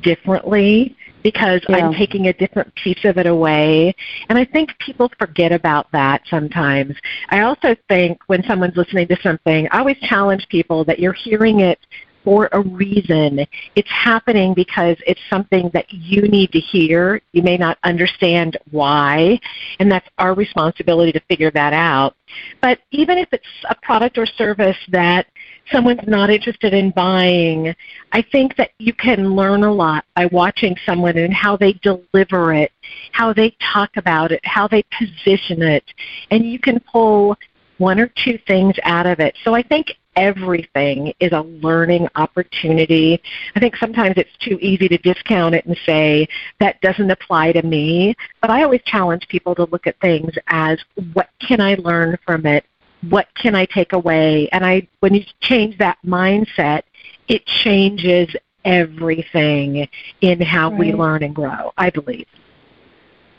differently 0.02 0.96
because 1.22 1.62
yeah. 1.68 1.76
I'm 1.78 1.94
taking 1.94 2.26
a 2.28 2.32
different 2.34 2.72
piece 2.76 3.02
of 3.04 3.16
it 3.16 3.26
away. 3.26 3.94
And 4.28 4.38
I 4.38 4.44
think 4.44 4.78
people 4.78 5.10
forget 5.18 5.50
about 5.50 5.90
that 5.92 6.20
sometimes. 6.28 6.94
I 7.30 7.40
also 7.40 7.74
think 7.88 8.18
when 8.26 8.44
someone's 8.44 8.76
listening 8.76 9.08
to 9.08 9.16
something, 9.22 9.66
I 9.72 9.78
always 9.78 9.98
challenge 10.00 10.46
people 10.50 10.84
that 10.84 11.00
you're 11.00 11.14
hearing 11.14 11.60
it 11.60 11.78
for 12.24 12.48
a 12.52 12.60
reason. 12.60 13.46
It's 13.76 13.90
happening 13.90 14.54
because 14.54 14.96
it's 15.06 15.20
something 15.28 15.70
that 15.74 15.92
you 15.92 16.22
need 16.22 16.52
to 16.52 16.58
hear. 16.60 17.20
You 17.32 17.42
may 17.42 17.56
not 17.56 17.78
understand 17.84 18.58
why, 18.70 19.38
and 19.78 19.92
that's 19.92 20.08
our 20.18 20.34
responsibility 20.34 21.12
to 21.12 21.20
figure 21.28 21.50
that 21.52 21.72
out. 21.72 22.16
But 22.62 22.80
even 22.90 23.18
if 23.18 23.28
it's 23.32 23.46
a 23.68 23.74
product 23.74 24.18
or 24.18 24.26
service 24.26 24.76
that 24.90 25.26
someone's 25.70 26.06
not 26.06 26.30
interested 26.30 26.74
in 26.74 26.90
buying, 26.90 27.74
I 28.12 28.22
think 28.22 28.56
that 28.56 28.70
you 28.78 28.92
can 28.92 29.34
learn 29.34 29.64
a 29.64 29.72
lot 29.72 30.04
by 30.14 30.26
watching 30.26 30.76
someone 30.84 31.18
and 31.18 31.32
how 31.32 31.56
they 31.56 31.74
deliver 31.74 32.54
it, 32.54 32.72
how 33.12 33.32
they 33.32 33.56
talk 33.72 33.96
about 33.96 34.32
it, 34.32 34.40
how 34.44 34.68
they 34.68 34.84
position 34.98 35.62
it, 35.62 35.84
and 36.30 36.44
you 36.44 36.58
can 36.58 36.80
pull 36.80 37.36
one 37.78 37.98
or 37.98 38.10
two 38.24 38.38
things 38.46 38.74
out 38.84 39.06
of 39.06 39.20
it. 39.20 39.34
So 39.44 39.54
I 39.54 39.62
think 39.62 39.92
everything 40.16 41.12
is 41.20 41.32
a 41.32 41.40
learning 41.40 42.08
opportunity. 42.14 43.20
I 43.56 43.60
think 43.60 43.76
sometimes 43.76 44.14
it's 44.16 44.36
too 44.40 44.58
easy 44.60 44.88
to 44.88 44.98
discount 44.98 45.54
it 45.54 45.66
and 45.66 45.76
say 45.84 46.28
that 46.60 46.80
doesn't 46.80 47.10
apply 47.10 47.52
to 47.52 47.62
me, 47.62 48.14
but 48.40 48.50
I 48.50 48.62
always 48.62 48.82
challenge 48.86 49.26
people 49.28 49.54
to 49.56 49.64
look 49.64 49.86
at 49.86 49.98
things 50.00 50.32
as 50.46 50.78
what 51.12 51.30
can 51.40 51.60
I 51.60 51.74
learn 51.74 52.16
from 52.24 52.46
it? 52.46 52.64
What 53.10 53.28
can 53.34 53.54
I 53.54 53.66
take 53.66 53.92
away? 53.92 54.48
And 54.52 54.64
I, 54.64 54.86
when 55.00 55.14
you 55.14 55.24
change 55.40 55.78
that 55.78 55.98
mindset, 56.04 56.82
it 57.28 57.44
changes 57.46 58.28
everything 58.64 59.88
in 60.20 60.40
how 60.40 60.70
right. 60.70 60.78
we 60.78 60.92
learn 60.92 61.22
and 61.22 61.34
grow, 61.34 61.72
I 61.76 61.90
believe. 61.90 62.26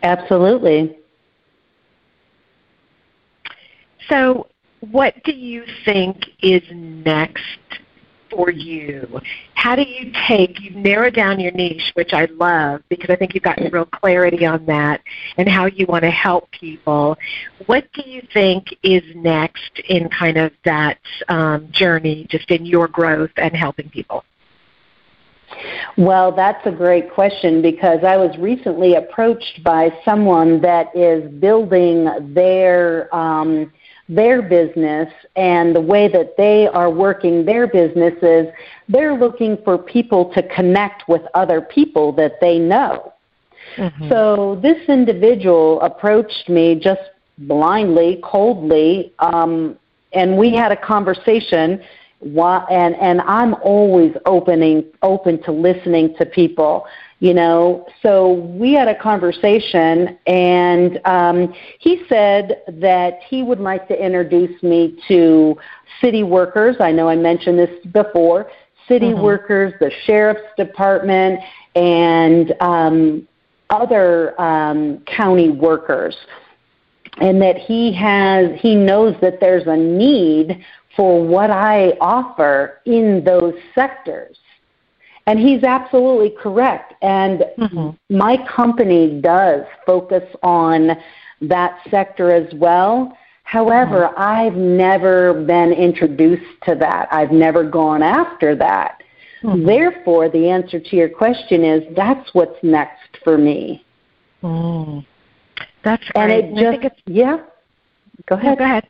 Absolutely. 0.03 0.97
So, 4.09 4.47
what 4.91 5.15
do 5.23 5.31
you 5.31 5.63
think 5.83 6.25
is 6.41 6.61
next 6.71 7.57
for 8.35 8.51
you? 8.51 9.21
How 9.53 9.75
do 9.75 9.83
you 9.83 10.11
take, 10.27 10.59
you've 10.61 10.75
narrowed 10.75 11.15
down 11.15 11.39
your 11.39 11.51
niche, 11.51 11.91
which 11.93 12.13
I 12.13 12.25
love 12.25 12.81
because 12.89 13.09
I 13.09 13.15
think 13.15 13.33
you've 13.33 13.43
gotten 13.43 13.71
real 13.71 13.85
clarity 13.85 14.45
on 14.45 14.65
that 14.65 15.01
and 15.37 15.47
how 15.47 15.65
you 15.65 15.85
want 15.87 16.03
to 16.03 16.11
help 16.11 16.51
people. 16.51 17.17
What 17.65 17.91
do 17.93 18.07
you 18.07 18.21
think 18.33 18.67
is 18.83 19.03
next 19.15 19.79
in 19.87 20.09
kind 20.09 20.37
of 20.37 20.51
that 20.65 20.99
um, 21.29 21.69
journey, 21.71 22.27
just 22.29 22.51
in 22.51 22.65
your 22.65 22.87
growth 22.87 23.31
and 23.37 23.55
helping 23.55 23.89
people? 23.89 24.23
Well, 25.97 26.31
that's 26.31 26.65
a 26.67 26.71
great 26.71 27.11
question 27.11 27.61
because 27.61 27.99
I 28.03 28.17
was 28.17 28.35
recently 28.37 28.95
approached 28.95 29.63
by 29.63 29.89
someone 30.03 30.59
that 30.61 30.95
is 30.95 31.31
building 31.39 32.33
their 32.33 33.13
um, 33.15 33.71
their 34.07 34.41
business 34.41 35.11
and 35.35 35.75
the 35.75 35.81
way 35.81 36.07
that 36.07 36.37
they 36.37 36.67
are 36.67 36.89
working 36.89 37.43
their 37.43 37.67
businesses, 37.67 38.47
they're 38.87 39.17
looking 39.17 39.57
for 39.63 39.77
people 39.77 40.31
to 40.33 40.43
connect 40.43 41.07
with 41.07 41.21
other 41.33 41.61
people 41.61 42.11
that 42.11 42.33
they 42.39 42.59
know. 42.59 43.13
Mm-hmm. 43.77 44.09
So 44.09 44.59
this 44.61 44.77
individual 44.87 45.81
approached 45.81 46.49
me 46.49 46.75
just 46.75 47.01
blindly, 47.39 48.21
coldly, 48.23 49.13
um, 49.19 49.77
and 50.13 50.37
we 50.37 50.53
had 50.53 50.71
a 50.71 50.77
conversation. 50.77 51.81
And 52.21 52.95
and 52.95 53.21
I'm 53.21 53.55
always 53.55 54.15
opening 54.25 54.85
open 55.01 55.43
to 55.43 55.51
listening 55.51 56.15
to 56.15 56.25
people 56.25 56.85
you 57.19 57.33
know? 57.33 57.85
So 58.01 58.33
we 58.33 58.73
had 58.73 58.87
a 58.87 58.95
conversation 58.95 60.17
and 60.27 60.99
um, 61.05 61.53
he 61.79 62.03
said 62.09 62.61
that 62.67 63.19
he 63.27 63.43
would 63.43 63.59
like 63.59 63.87
to 63.87 64.05
introduce 64.05 64.61
me 64.61 64.99
to 65.07 65.57
city 66.01 66.23
workers. 66.23 66.75
I 66.79 66.91
know 66.91 67.07
i 67.07 67.15
mentioned 67.15 67.57
this 67.57 67.85
before. 67.91 68.49
City 68.87 69.07
mm-hmm. 69.07 69.21
workers 69.21 69.73
the 69.79 69.91
sheriff's 70.05 70.41
department 70.57 71.39
and 71.75 72.53
um, 72.61 73.27
other 73.69 74.39
um, 74.39 74.99
county 75.05 75.49
workers. 75.49 76.15
And 77.17 77.41
that 77.41 77.57
he 77.57 77.93
has 77.93 78.59
he 78.59 78.75
knows 78.75 79.15
that 79.21 79.39
there's 79.39 79.67
a 79.67 79.77
need 79.77 80.65
for 80.97 81.25
what 81.25 81.49
i 81.49 81.91
offer 82.01 82.81
in 82.85 83.23
those 83.23 83.53
sectors 83.73 84.37
and 85.27 85.39
he's 85.39 85.63
absolutely 85.63 86.31
correct. 86.41 86.93
And 87.01 87.43
mm-hmm. 87.57 88.15
my 88.15 88.37
company 88.47 89.19
does 89.21 89.61
focus 89.85 90.23
on 90.43 90.91
that 91.41 91.79
sector 91.89 92.31
as 92.31 92.53
well. 92.55 93.17
However, 93.43 94.09
mm-hmm. 94.09 94.21
I've 94.21 94.55
never 94.55 95.45
been 95.45 95.71
introduced 95.71 96.61
to 96.63 96.75
that. 96.75 97.07
I've 97.11 97.31
never 97.31 97.63
gone 97.63 98.03
after 98.03 98.55
that. 98.55 99.01
Mm-hmm. 99.43 99.65
Therefore, 99.65 100.29
the 100.29 100.49
answer 100.49 100.79
to 100.79 100.95
your 100.95 101.09
question 101.09 101.63
is 101.63 101.83
that's 101.95 102.27
what's 102.33 102.57
next 102.63 103.17
for 103.23 103.37
me. 103.37 103.85
Mm. 104.41 105.05
That's 105.83 106.03
great. 106.09 106.45
And 106.45 106.59
it 106.59 106.81
just, 106.81 107.01
yeah. 107.05 107.37
Go 108.27 108.35
ahead. 108.35 108.57
go 108.57 108.63
ahead. 108.63 108.87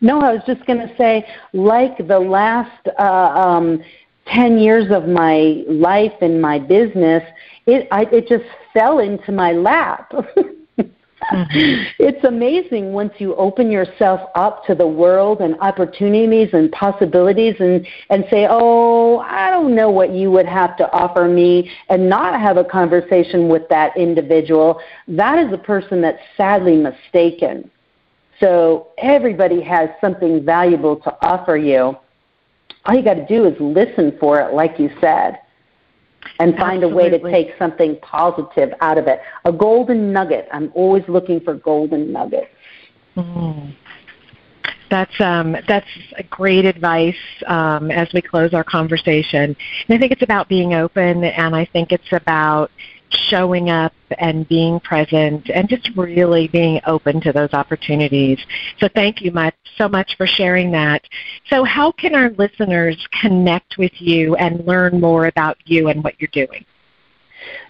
No, 0.00 0.20
I 0.20 0.32
was 0.32 0.42
just 0.46 0.64
going 0.66 0.80
to 0.80 0.96
say, 0.96 1.24
like 1.52 1.96
the 2.08 2.18
last 2.18 2.88
uh, 2.98 3.02
um, 3.02 3.82
10 4.26 4.58
years 4.58 4.90
of 4.90 5.08
my 5.08 5.64
life 5.68 6.12
and 6.20 6.40
my 6.40 6.58
business, 6.58 7.22
it, 7.66 7.88
I, 7.90 8.02
it 8.12 8.28
just 8.28 8.44
fell 8.72 9.00
into 9.00 9.32
my 9.32 9.52
lap. 9.52 10.12
mm-hmm. 10.78 11.82
It's 11.98 12.24
amazing 12.24 12.92
once 12.92 13.12
you 13.18 13.34
open 13.36 13.70
yourself 13.70 14.20
up 14.34 14.64
to 14.66 14.74
the 14.74 14.86
world 14.86 15.40
and 15.40 15.58
opportunities 15.60 16.50
and 16.52 16.70
possibilities 16.72 17.56
and, 17.58 17.86
and 18.10 18.24
say, 18.30 18.46
oh, 18.48 19.18
I 19.18 19.50
don't 19.50 19.74
know 19.74 19.90
what 19.90 20.14
you 20.14 20.30
would 20.30 20.46
have 20.46 20.76
to 20.78 20.90
offer 20.92 21.28
me 21.28 21.70
and 21.88 22.08
not 22.08 22.40
have 22.40 22.56
a 22.56 22.64
conversation 22.64 23.48
with 23.48 23.68
that 23.68 23.96
individual. 23.96 24.80
That 25.08 25.38
is 25.38 25.52
a 25.52 25.58
person 25.58 26.00
that's 26.00 26.22
sadly 26.36 26.76
mistaken. 26.76 27.70
So 28.40 28.88
everybody 28.98 29.60
has 29.62 29.88
something 30.00 30.44
valuable 30.44 30.96
to 30.96 31.16
offer 31.24 31.56
you. 31.56 31.96
All 32.84 32.94
you 32.94 33.02
got 33.02 33.14
to 33.14 33.26
do 33.26 33.46
is 33.46 33.54
listen 33.60 34.16
for 34.18 34.40
it, 34.40 34.54
like 34.54 34.78
you 34.78 34.90
said, 35.00 35.40
and 36.38 36.56
find 36.56 36.82
Absolutely. 36.82 36.90
a 36.90 36.94
way 36.94 37.10
to 37.10 37.30
take 37.30 37.58
something 37.58 37.96
positive 38.02 38.74
out 38.80 38.98
of 38.98 39.06
it. 39.06 39.20
A 39.44 39.52
golden 39.52 40.12
nugget. 40.12 40.48
I'm 40.52 40.72
always 40.74 41.04
looking 41.08 41.40
for 41.40 41.54
golden 41.54 42.12
nuggets. 42.12 42.48
Mm. 43.16 43.76
That's 44.90 45.20
um, 45.20 45.56
that's 45.66 45.86
great 46.28 46.66
advice 46.66 47.14
um, 47.46 47.90
as 47.90 48.08
we 48.12 48.20
close 48.20 48.52
our 48.52 48.62
conversation. 48.62 49.56
And 49.88 49.96
I 49.96 49.98
think 49.98 50.12
it's 50.12 50.22
about 50.22 50.50
being 50.50 50.74
open, 50.74 51.24
and 51.24 51.56
I 51.56 51.64
think 51.64 51.92
it's 51.92 52.12
about 52.12 52.70
showing 53.28 53.70
up 53.70 53.92
and 54.18 54.48
being 54.48 54.80
present 54.80 55.48
and 55.50 55.68
just 55.68 55.90
really 55.96 56.48
being 56.48 56.80
open 56.86 57.20
to 57.20 57.32
those 57.32 57.52
opportunities. 57.52 58.38
So 58.78 58.88
thank 58.94 59.22
you 59.22 59.30
much 59.30 59.54
so 59.78 59.88
much 59.88 60.16
for 60.16 60.26
sharing 60.26 60.70
that. 60.72 61.02
So 61.48 61.64
how 61.64 61.92
can 61.92 62.14
our 62.14 62.30
listeners 62.30 62.96
connect 63.20 63.78
with 63.78 63.92
you 63.98 64.34
and 64.36 64.66
learn 64.66 65.00
more 65.00 65.26
about 65.26 65.56
you 65.64 65.88
and 65.88 66.02
what 66.04 66.14
you're 66.20 66.30
doing? 66.32 66.64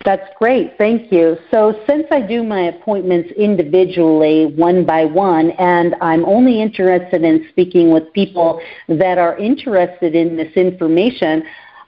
That's 0.05 0.29
great. 0.39 0.77
Thank 0.79 1.13
you. 1.13 1.39
So, 1.51 1.81
since 1.87 2.07
I 2.11 2.21
do 2.21 2.43
my 2.43 2.63
appointments 2.63 3.31
individually, 3.33 4.53
one 4.57 4.85
by 4.85 5.05
one, 5.05 5.53
and 5.53 5.95
I'm 6.01 6.25
only 6.25 6.61
interested 6.61 7.23
in 7.23 7.47
speaking 7.51 7.93
with 7.93 8.13
people 8.13 8.61
that 8.89 9.19
are 9.19 9.39
interested 9.39 10.15
in 10.15 10.37
this 10.37 10.53
information, 10.57 11.45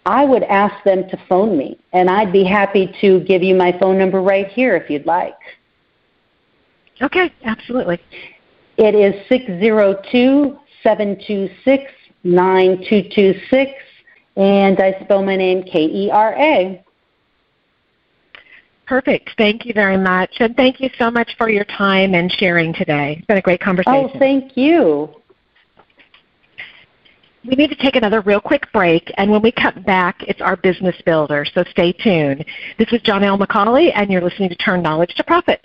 I 0.06 0.24
would 0.24 0.42
ask 0.44 0.84
them 0.84 1.08
to 1.08 1.16
phone 1.28 1.56
me, 1.56 1.78
and 1.92 2.10
I'd 2.10 2.32
be 2.32 2.44
happy 2.44 2.94
to 3.00 3.20
give 3.20 3.42
you 3.42 3.54
my 3.54 3.76
phone 3.78 3.98
number 3.98 4.20
right 4.20 4.48
here 4.48 4.76
if 4.76 4.90
you'd 4.90 5.06
like. 5.06 5.36
Okay, 7.00 7.32
absolutely. 7.44 7.98
It 8.76 8.94
is 8.94 9.14
602 9.28 10.58
726 10.82 11.92
9226, 12.24 13.72
and 14.36 14.80
I 14.80 14.98
spell 15.04 15.22
my 15.22 15.36
name 15.36 15.62
K 15.62 15.84
E 15.84 16.10
R 16.10 16.34
A. 16.34 16.84
Perfect. 18.86 19.30
Thank 19.38 19.64
you 19.64 19.72
very 19.72 19.96
much. 19.96 20.30
And 20.40 20.54
thank 20.56 20.80
you 20.80 20.90
so 20.98 21.10
much 21.10 21.34
for 21.38 21.48
your 21.48 21.64
time 21.64 22.14
and 22.14 22.30
sharing 22.30 22.74
today. 22.74 23.16
It's 23.18 23.26
been 23.26 23.38
a 23.38 23.42
great 23.42 23.60
oh, 23.62 23.64
conversation. 23.64 24.10
Oh, 24.14 24.18
thank 24.18 24.56
you 24.56 25.14
we 27.46 27.56
need 27.56 27.68
to 27.68 27.76
take 27.76 27.96
another 27.96 28.20
real 28.22 28.40
quick 28.40 28.70
break, 28.72 29.12
and 29.16 29.30
when 29.30 29.42
we 29.42 29.52
come 29.52 29.82
back, 29.82 30.22
it's 30.22 30.40
our 30.40 30.56
business 30.56 30.96
builder, 31.04 31.44
so 31.44 31.62
stay 31.64 31.92
tuned. 31.92 32.44
This 32.78 32.88
is 32.92 33.00
Janelle 33.02 33.38
McCauley, 33.38 33.92
and 33.94 34.10
you're 34.10 34.22
listening 34.22 34.48
to 34.48 34.56
Turn 34.56 34.82
Knowledge 34.82 35.14
to 35.16 35.24
Profit. 35.24 35.60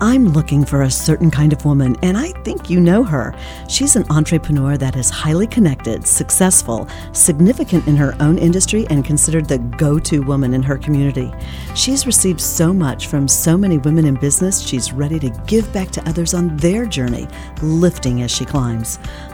I'm 0.00 0.28
looking 0.28 0.64
for 0.64 0.82
a 0.82 0.90
certain 0.90 1.30
kind 1.30 1.52
of 1.52 1.64
woman, 1.64 1.96
and 2.02 2.16
I 2.16 2.28
think 2.42 2.70
you 2.70 2.78
know 2.78 3.02
her. 3.02 3.34
She's 3.68 3.96
an 3.96 4.04
entrepreneur 4.08 4.76
that 4.76 4.94
is 4.94 5.10
highly 5.10 5.46
connected, 5.46 6.06
successful, 6.06 6.88
significant 7.12 7.86
in 7.88 7.96
her 7.96 8.14
own 8.20 8.38
industry, 8.38 8.86
and 8.88 9.04
considered 9.04 9.48
the 9.48 9.58
go 9.58 9.98
to 9.98 10.20
woman 10.20 10.54
in 10.54 10.62
her 10.62 10.78
community. 10.78 11.32
She's 11.74 12.06
received 12.06 12.40
so 12.40 12.72
much 12.72 13.08
from 13.08 13.26
so 13.26 13.58
many 13.58 13.78
women 13.78 14.06
in 14.06 14.14
business, 14.14 14.60
she's 14.60 14.92
ready 14.92 15.18
to 15.18 15.30
give 15.46 15.70
back 15.72 15.90
to 15.90 16.08
others 16.08 16.34
on 16.34 16.56
their 16.58 16.86
journey, 16.86 17.26
lifting 17.60 18.22
as 18.22 18.30
she 18.30 18.44
climbs. 18.44 18.98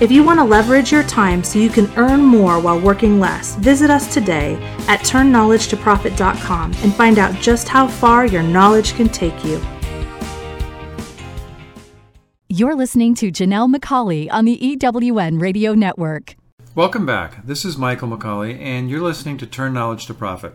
If 0.00 0.12
you 0.12 0.22
want 0.22 0.38
to 0.38 0.44
leverage 0.44 0.92
your 0.92 1.02
time 1.02 1.42
so 1.42 1.58
you 1.58 1.68
can 1.68 1.90
earn 1.96 2.20
more 2.20 2.60
while 2.60 2.78
working 2.78 3.18
less, 3.18 3.56
visit 3.56 3.90
us 3.90 4.14
today 4.14 4.54
at 4.86 5.00
turnknowledgetoprofit.com 5.00 6.72
and 6.84 6.94
find 6.94 7.18
out 7.18 7.34
just 7.40 7.66
how 7.66 7.88
far 7.88 8.24
your 8.24 8.44
knowledge 8.44 8.94
can 8.94 9.08
take 9.08 9.44
you. 9.44 9.60
You're 12.48 12.76
listening 12.76 13.16
to 13.16 13.32
Janelle 13.32 13.74
McCauley 13.74 14.28
on 14.30 14.44
the 14.44 14.56
EWN 14.60 15.40
Radio 15.40 15.74
Network. 15.74 16.36
Welcome 16.76 17.04
back. 17.04 17.44
This 17.44 17.64
is 17.64 17.76
Michael 17.76 18.06
McCauley, 18.06 18.56
and 18.60 18.88
you're 18.88 19.00
listening 19.00 19.36
to 19.38 19.48
Turn 19.48 19.72
Knowledge 19.72 20.06
to 20.06 20.14
Profit. 20.14 20.54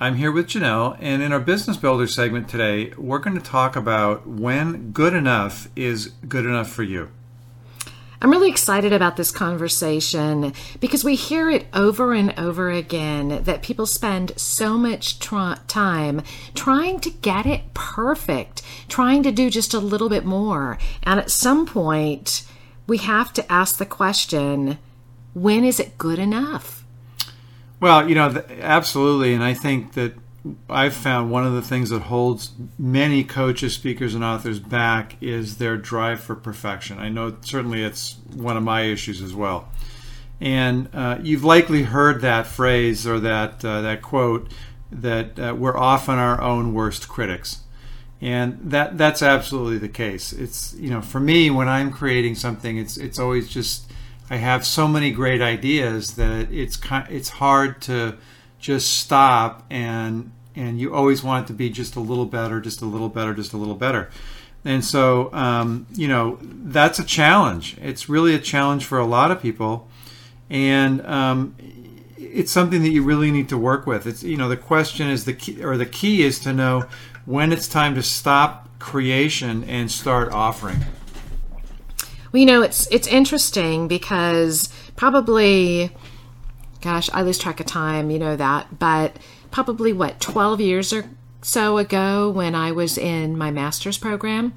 I'm 0.00 0.14
here 0.14 0.32
with 0.32 0.46
Janelle, 0.46 0.96
and 0.98 1.20
in 1.20 1.34
our 1.34 1.40
Business 1.40 1.76
Builder 1.76 2.06
segment 2.06 2.48
today, 2.48 2.94
we're 2.96 3.18
going 3.18 3.36
to 3.36 3.44
talk 3.44 3.76
about 3.76 4.26
when 4.26 4.92
good 4.92 5.12
enough 5.12 5.68
is 5.76 6.06
good 6.26 6.46
enough 6.46 6.70
for 6.70 6.84
you. 6.84 7.10
I'm 8.20 8.30
really 8.30 8.50
excited 8.50 8.92
about 8.92 9.16
this 9.16 9.30
conversation 9.30 10.52
because 10.80 11.04
we 11.04 11.14
hear 11.14 11.48
it 11.48 11.66
over 11.72 12.12
and 12.12 12.36
over 12.36 12.68
again 12.68 13.44
that 13.44 13.62
people 13.62 13.86
spend 13.86 14.32
so 14.36 14.76
much 14.76 15.20
time 15.20 16.22
trying 16.54 16.98
to 17.00 17.10
get 17.10 17.46
it 17.46 17.74
perfect, 17.74 18.62
trying 18.88 19.22
to 19.22 19.30
do 19.30 19.50
just 19.50 19.72
a 19.72 19.78
little 19.78 20.08
bit 20.08 20.24
more. 20.24 20.78
And 21.04 21.20
at 21.20 21.30
some 21.30 21.64
point, 21.64 22.44
we 22.88 22.98
have 22.98 23.32
to 23.34 23.52
ask 23.52 23.78
the 23.78 23.86
question 23.86 24.78
when 25.34 25.64
is 25.64 25.78
it 25.78 25.96
good 25.96 26.18
enough? 26.18 26.84
Well, 27.78 28.08
you 28.08 28.16
know, 28.16 28.42
absolutely. 28.60 29.32
And 29.32 29.44
I 29.44 29.54
think 29.54 29.92
that 29.92 30.14
I've 30.68 30.94
found 30.94 31.30
one 31.30 31.46
of 31.46 31.52
the 31.52 31.62
things 31.62 31.90
that 31.90 32.02
holds 32.02 32.52
many 32.78 33.24
coaches, 33.24 33.74
speakers, 33.74 34.14
and 34.14 34.24
authors 34.24 34.58
back 34.58 35.16
is 35.20 35.58
their 35.58 35.76
drive 35.76 36.20
for 36.20 36.34
perfection. 36.34 36.98
I 36.98 37.08
know 37.08 37.36
certainly 37.40 37.82
it's 37.82 38.16
one 38.34 38.56
of 38.56 38.62
my 38.62 38.82
issues 38.82 39.20
as 39.22 39.34
well. 39.34 39.68
And 40.40 40.88
uh, 40.94 41.18
you've 41.22 41.44
likely 41.44 41.82
heard 41.82 42.20
that 42.20 42.46
phrase 42.46 43.06
or 43.06 43.18
that 43.20 43.64
uh, 43.64 43.82
that 43.82 44.02
quote 44.02 44.52
that 44.90 45.38
uh, 45.38 45.54
we're 45.56 45.76
often 45.76 46.14
our 46.14 46.40
own 46.40 46.72
worst 46.72 47.08
critics, 47.08 47.62
and 48.20 48.58
that 48.62 48.96
that's 48.96 49.20
absolutely 49.20 49.78
the 49.78 49.88
case. 49.88 50.32
It's 50.32 50.74
you 50.74 50.90
know 50.90 51.02
for 51.02 51.18
me 51.18 51.50
when 51.50 51.68
I'm 51.68 51.90
creating 51.90 52.36
something, 52.36 52.78
it's 52.78 52.96
it's 52.96 53.18
always 53.18 53.48
just 53.48 53.90
I 54.30 54.36
have 54.36 54.64
so 54.64 54.86
many 54.86 55.10
great 55.10 55.42
ideas 55.42 56.14
that 56.14 56.52
it's 56.52 56.78
it's 57.08 57.30
hard 57.30 57.82
to 57.82 58.18
just 58.58 58.92
stop 58.98 59.64
and 59.70 60.30
and 60.58 60.80
you 60.80 60.92
always 60.92 61.22
want 61.22 61.44
it 61.44 61.46
to 61.46 61.52
be 61.52 61.70
just 61.70 61.94
a 61.94 62.00
little 62.00 62.26
better, 62.26 62.60
just 62.60 62.82
a 62.82 62.84
little 62.84 63.08
better, 63.08 63.32
just 63.32 63.52
a 63.52 63.56
little 63.56 63.76
better. 63.76 64.10
And 64.64 64.84
so, 64.84 65.32
um, 65.32 65.86
you 65.94 66.08
know, 66.08 66.38
that's 66.42 66.98
a 66.98 67.04
challenge. 67.04 67.76
It's 67.80 68.08
really 68.08 68.34
a 68.34 68.40
challenge 68.40 68.84
for 68.84 68.98
a 68.98 69.06
lot 69.06 69.30
of 69.30 69.40
people, 69.40 69.88
and 70.50 71.06
um, 71.06 71.54
it's 72.16 72.50
something 72.50 72.82
that 72.82 72.90
you 72.90 73.04
really 73.04 73.30
need 73.30 73.48
to 73.50 73.56
work 73.56 73.86
with. 73.86 74.04
It's 74.06 74.24
you 74.24 74.36
know, 74.36 74.48
the 74.48 74.56
question 74.56 75.08
is 75.08 75.24
the 75.24 75.32
key, 75.32 75.62
or 75.62 75.76
the 75.76 75.86
key 75.86 76.22
is 76.22 76.40
to 76.40 76.52
know 76.52 76.86
when 77.24 77.52
it's 77.52 77.68
time 77.68 77.94
to 77.94 78.02
stop 78.02 78.68
creation 78.80 79.62
and 79.64 79.90
start 79.90 80.32
offering. 80.32 80.80
Well, 82.32 82.40
you 82.40 82.46
know, 82.46 82.62
it's 82.62 82.88
it's 82.90 83.06
interesting 83.06 83.86
because 83.86 84.68
probably, 84.96 85.92
gosh, 86.80 87.08
I 87.12 87.22
lose 87.22 87.38
track 87.38 87.60
of 87.60 87.66
time. 87.66 88.10
You 88.10 88.18
know 88.18 88.34
that, 88.34 88.80
but 88.80 89.16
probably 89.50 89.92
what 89.92 90.20
twelve 90.20 90.60
years 90.60 90.92
or 90.92 91.04
so 91.42 91.78
ago 91.78 92.30
when 92.30 92.54
I 92.54 92.72
was 92.72 92.98
in 92.98 93.38
my 93.38 93.50
master's 93.50 93.98
program, 93.98 94.54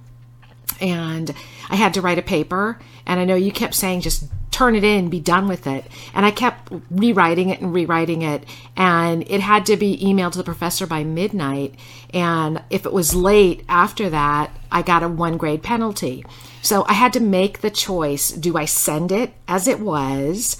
and 0.79 1.33
I 1.69 1.75
had 1.75 1.93
to 1.93 2.01
write 2.01 2.19
a 2.19 2.23
paper, 2.23 2.79
and 3.05 3.19
I 3.19 3.25
know 3.25 3.35
you 3.35 3.51
kept 3.51 3.75
saying 3.75 4.01
just 4.01 4.25
turn 4.51 4.75
it 4.75 4.83
in, 4.83 5.09
be 5.09 5.19
done 5.19 5.47
with 5.47 5.65
it. 5.65 5.85
And 6.13 6.25
I 6.25 6.29
kept 6.31 6.71
rewriting 6.91 7.49
it 7.49 7.61
and 7.61 7.73
rewriting 7.73 8.21
it. 8.21 8.43
And 8.75 9.23
it 9.27 9.39
had 9.39 9.65
to 9.67 9.77
be 9.77 9.97
emailed 9.97 10.33
to 10.33 10.37
the 10.37 10.43
professor 10.43 10.85
by 10.85 11.03
midnight. 11.03 11.75
And 12.13 12.61
if 12.69 12.85
it 12.85 12.93
was 12.93 13.15
late 13.15 13.63
after 13.69 14.09
that, 14.09 14.51
I 14.71 14.81
got 14.81 15.03
a 15.03 15.07
one 15.07 15.37
grade 15.37 15.63
penalty. 15.63 16.25
So 16.61 16.85
I 16.87 16.93
had 16.93 17.13
to 17.13 17.19
make 17.19 17.61
the 17.61 17.71
choice 17.71 18.29
do 18.31 18.57
I 18.57 18.65
send 18.65 19.11
it 19.11 19.33
as 19.47 19.67
it 19.67 19.79
was, 19.79 20.57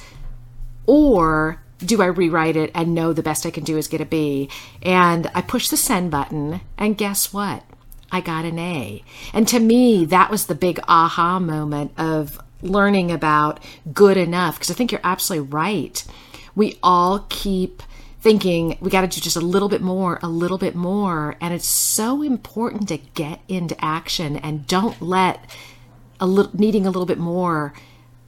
or 0.88 1.61
do 1.84 2.02
I 2.02 2.06
rewrite 2.06 2.56
it 2.56 2.72
and 2.74 2.94
know 2.94 3.14
the 3.14 3.24
best 3.24 3.46
I 3.46 3.52
can 3.52 3.64
do 3.64 3.78
is 3.78 3.88
get 3.88 4.02
a 4.02 4.06
B? 4.06 4.50
And 4.82 5.30
I 5.34 5.42
push 5.42 5.68
the 5.68 5.78
send 5.78 6.12
button, 6.12 6.62
and 6.78 6.98
guess 6.98 7.34
what? 7.34 7.64
I 8.12 8.22
got 8.22 8.46
an 8.46 8.60
A. 8.60 9.04
And 9.34 9.48
to 9.48 9.60
me, 9.60 10.06
that 10.06 10.30
was 10.30 10.46
the 10.46 10.56
big 10.56 10.80
aha 10.88 11.40
moment 11.40 11.94
of 11.98 12.40
learning 12.62 13.12
about 13.12 13.60
good 13.94 14.18
enough, 14.18 14.56
because 14.56 14.70
I 14.70 14.74
think 14.74 14.92
you're 14.92 15.02
absolutely 15.04 15.48
right. 15.50 16.04
We 16.56 16.78
all 16.84 17.26
keep 17.30 17.82
thinking 18.20 18.78
we 18.82 18.92
got 18.92 19.02
to 19.02 19.08
do 19.08 19.20
just 19.20 19.38
a 19.38 19.42
little 19.42 19.70
bit 19.70 19.82
more, 19.82 20.20
a 20.22 20.28
little 20.28 20.60
bit 20.60 20.76
more. 20.76 21.36
And 21.42 21.54
it's 21.54 21.66
so 21.66 22.22
important 22.22 22.88
to 22.90 22.98
get 22.98 23.40
into 23.48 23.84
action 23.84 24.36
and 24.38 24.68
don't 24.68 25.02
let 25.02 25.50
a 26.20 26.28
little, 26.28 26.52
needing 26.54 26.86
a 26.86 26.92
little 26.92 27.08
bit 27.08 27.18
more 27.18 27.74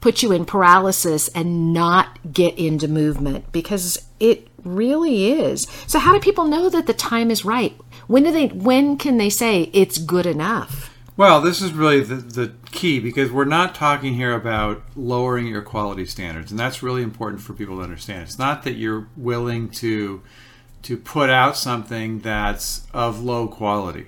put 0.04 0.22
you 0.22 0.34
in 0.34 0.44
paralysis 0.44 1.30
and 1.30 1.72
not 1.72 2.20
get 2.34 2.54
into 2.60 2.90
movement 2.90 3.50
because 3.54 4.06
it 4.20 4.50
really 4.66 5.32
is. 5.32 5.66
So 5.88 5.98
how 5.98 6.12
do 6.12 6.20
people 6.20 6.44
know 6.44 6.70
that 6.70 6.88
the 6.88 6.94
time 6.94 7.32
is 7.32 7.46
right? 7.46 7.74
When 8.08 8.24
do 8.24 8.32
they 8.34 8.48
when 8.48 8.98
can 8.98 9.18
they 9.18 9.30
say 9.30 9.70
it's 9.72 9.98
good 9.98 10.26
enough? 10.26 10.94
Well, 11.16 11.40
this 11.40 11.62
is 11.62 11.72
really 11.72 12.02
the, 12.02 12.16
the 12.16 12.54
key 12.72 13.00
because 13.00 13.32
we're 13.32 13.46
not 13.46 13.76
talking 13.76 14.16
here 14.16 14.34
about 14.34 14.84
lowering 14.98 15.48
your 15.48 15.62
quality 15.62 16.06
standards, 16.06 16.52
and 16.52 16.60
that's 16.60 16.84
really 16.84 17.02
important 17.02 17.42
for 17.42 17.54
people 17.54 17.78
to 17.78 17.84
understand. 17.84 18.24
It's 18.24 18.38
not 18.38 18.64
that 18.64 18.74
you're 18.74 19.08
willing 19.16 19.70
to 19.70 20.22
to 20.82 20.98
put 20.98 21.30
out 21.30 21.56
something 21.56 22.20
that's 22.20 22.86
of 22.94 23.24
low 23.24 23.48
quality. 23.48 24.08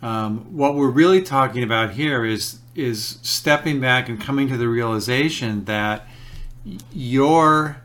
Um, 0.00 0.56
what 0.56 0.76
we're 0.76 0.90
really 0.90 1.22
talking 1.22 1.64
about 1.64 1.94
here 1.94 2.24
is 2.24 2.60
is 2.78 3.18
stepping 3.22 3.80
back 3.80 4.08
and 4.08 4.20
coming 4.20 4.48
to 4.48 4.56
the 4.56 4.68
realization 4.68 5.64
that 5.64 6.06
your 6.92 7.82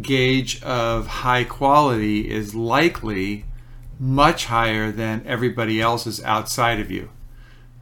gauge 0.00 0.62
of 0.62 1.06
high 1.06 1.44
quality 1.44 2.30
is 2.30 2.54
likely 2.54 3.44
much 3.98 4.46
higher 4.46 4.90
than 4.90 5.22
everybody 5.26 5.80
else's 5.80 6.22
outside 6.24 6.80
of 6.80 6.90
you. 6.90 7.10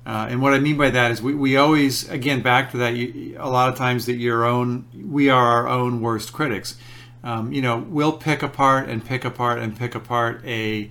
Uh, 0.04 0.26
and 0.30 0.40
what 0.40 0.54
I 0.54 0.58
mean 0.58 0.76
by 0.76 0.90
that 0.90 1.10
is 1.10 1.20
we, 1.20 1.34
we 1.34 1.56
always, 1.56 2.08
again, 2.08 2.40
back 2.40 2.70
to 2.70 2.78
that, 2.78 2.94
you, 2.96 3.36
a 3.38 3.48
lot 3.48 3.68
of 3.68 3.76
times 3.76 4.06
that 4.06 4.14
your 4.14 4.44
own, 4.44 4.86
we 4.94 5.28
are 5.28 5.46
our 5.46 5.68
own 5.68 6.00
worst 6.00 6.32
critics. 6.32 6.78
Um, 7.22 7.52
you 7.52 7.60
know, 7.60 7.78
we'll 7.78 8.16
pick 8.16 8.42
apart 8.42 8.88
and 8.88 9.04
pick 9.04 9.24
apart 9.24 9.58
and 9.58 9.76
pick 9.76 9.94
apart 9.94 10.42
a, 10.46 10.90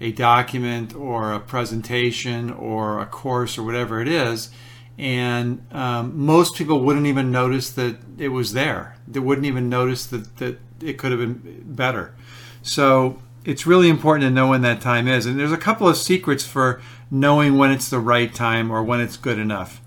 a 0.00 0.12
document 0.12 0.94
or 0.94 1.32
a 1.32 1.40
presentation 1.40 2.50
or 2.50 3.00
a 3.00 3.06
course 3.06 3.58
or 3.58 3.62
whatever 3.62 4.00
it 4.00 4.08
is. 4.08 4.50
And 4.96 5.64
um, 5.72 6.18
most 6.18 6.56
people 6.56 6.80
wouldn't 6.80 7.06
even 7.06 7.30
notice 7.30 7.70
that 7.70 7.96
it 8.18 8.28
was 8.28 8.52
there. 8.52 8.96
They 9.06 9.20
wouldn't 9.20 9.46
even 9.46 9.68
notice 9.68 10.06
that, 10.06 10.36
that 10.38 10.58
it 10.80 10.98
could 10.98 11.12
have 11.12 11.20
been 11.20 11.62
better. 11.64 12.14
So 12.62 13.20
it's 13.44 13.66
really 13.66 13.88
important 13.88 14.24
to 14.24 14.30
know 14.30 14.48
when 14.48 14.62
that 14.62 14.80
time 14.80 15.06
is. 15.06 15.24
And 15.24 15.38
there's 15.38 15.52
a 15.52 15.56
couple 15.56 15.88
of 15.88 15.96
secrets 15.96 16.44
for 16.44 16.80
knowing 17.10 17.56
when 17.56 17.70
it's 17.70 17.88
the 17.88 18.00
right 18.00 18.32
time 18.34 18.70
or 18.70 18.82
when 18.82 19.00
it's 19.00 19.16
good 19.16 19.38
enough. 19.38 19.80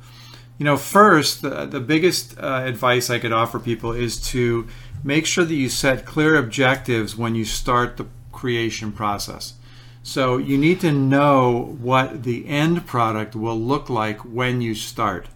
You 0.58 0.66
know, 0.66 0.78
first, 0.78 1.42
the, 1.42 1.66
the 1.66 1.80
biggest 1.80 2.38
uh, 2.38 2.64
advice 2.66 3.10
I 3.10 3.20
could 3.20 3.32
offer 3.32 3.60
people 3.60 3.92
is 3.92 4.20
to 4.30 4.68
make 5.04 5.26
sure 5.26 5.44
that 5.44 5.54
you 5.54 5.70
set 5.70 6.06
clear 6.06 6.36
objectives 6.36 7.18
when 7.18 7.36
you 7.36 7.46
start 7.46 7.98
the 7.98 8.06
creation 8.32 8.92
process. 8.92 9.56
So 10.04 10.38
you 10.38 10.58
need 10.58 10.80
to 10.82 10.92
know 10.92 11.76
what 11.80 12.24
the 12.24 12.48
end 12.48 12.88
product 12.88 13.36
will 13.36 13.60
look 13.60 13.90
like 13.90 14.20
when 14.20 14.62
you 14.62 14.74
start. 14.74 15.28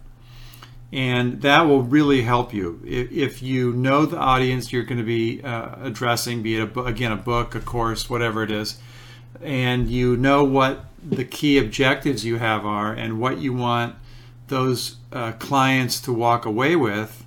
And 0.92 1.42
that 1.42 1.62
will 1.62 1.82
really 1.82 2.22
help 2.22 2.54
you. 2.54 2.80
If, 2.84 3.42
you 3.42 3.72
know 3.72 4.06
the 4.06 4.18
audience 4.18 4.72
you're 4.72 4.84
going 4.84 4.98
to 4.98 5.04
be 5.04 5.42
uh, 5.42 5.76
addressing, 5.82 6.42
be 6.42 6.56
it 6.56 6.76
a, 6.76 6.80
again 6.84 7.12
a 7.12 7.16
book, 7.16 7.54
a 7.54 7.60
course, 7.60 8.08
whatever 8.08 8.42
it 8.42 8.50
is, 8.50 8.78
and 9.42 9.88
you 9.88 10.16
know 10.16 10.44
what 10.44 10.86
the 11.02 11.24
key 11.24 11.58
objectives 11.58 12.24
you 12.24 12.38
have 12.38 12.64
are 12.64 12.92
and 12.92 13.20
what 13.20 13.38
you 13.38 13.52
want 13.52 13.94
those 14.48 14.96
uh, 15.12 15.32
clients 15.32 16.00
to 16.00 16.12
walk 16.12 16.44
away 16.44 16.74
with 16.76 17.24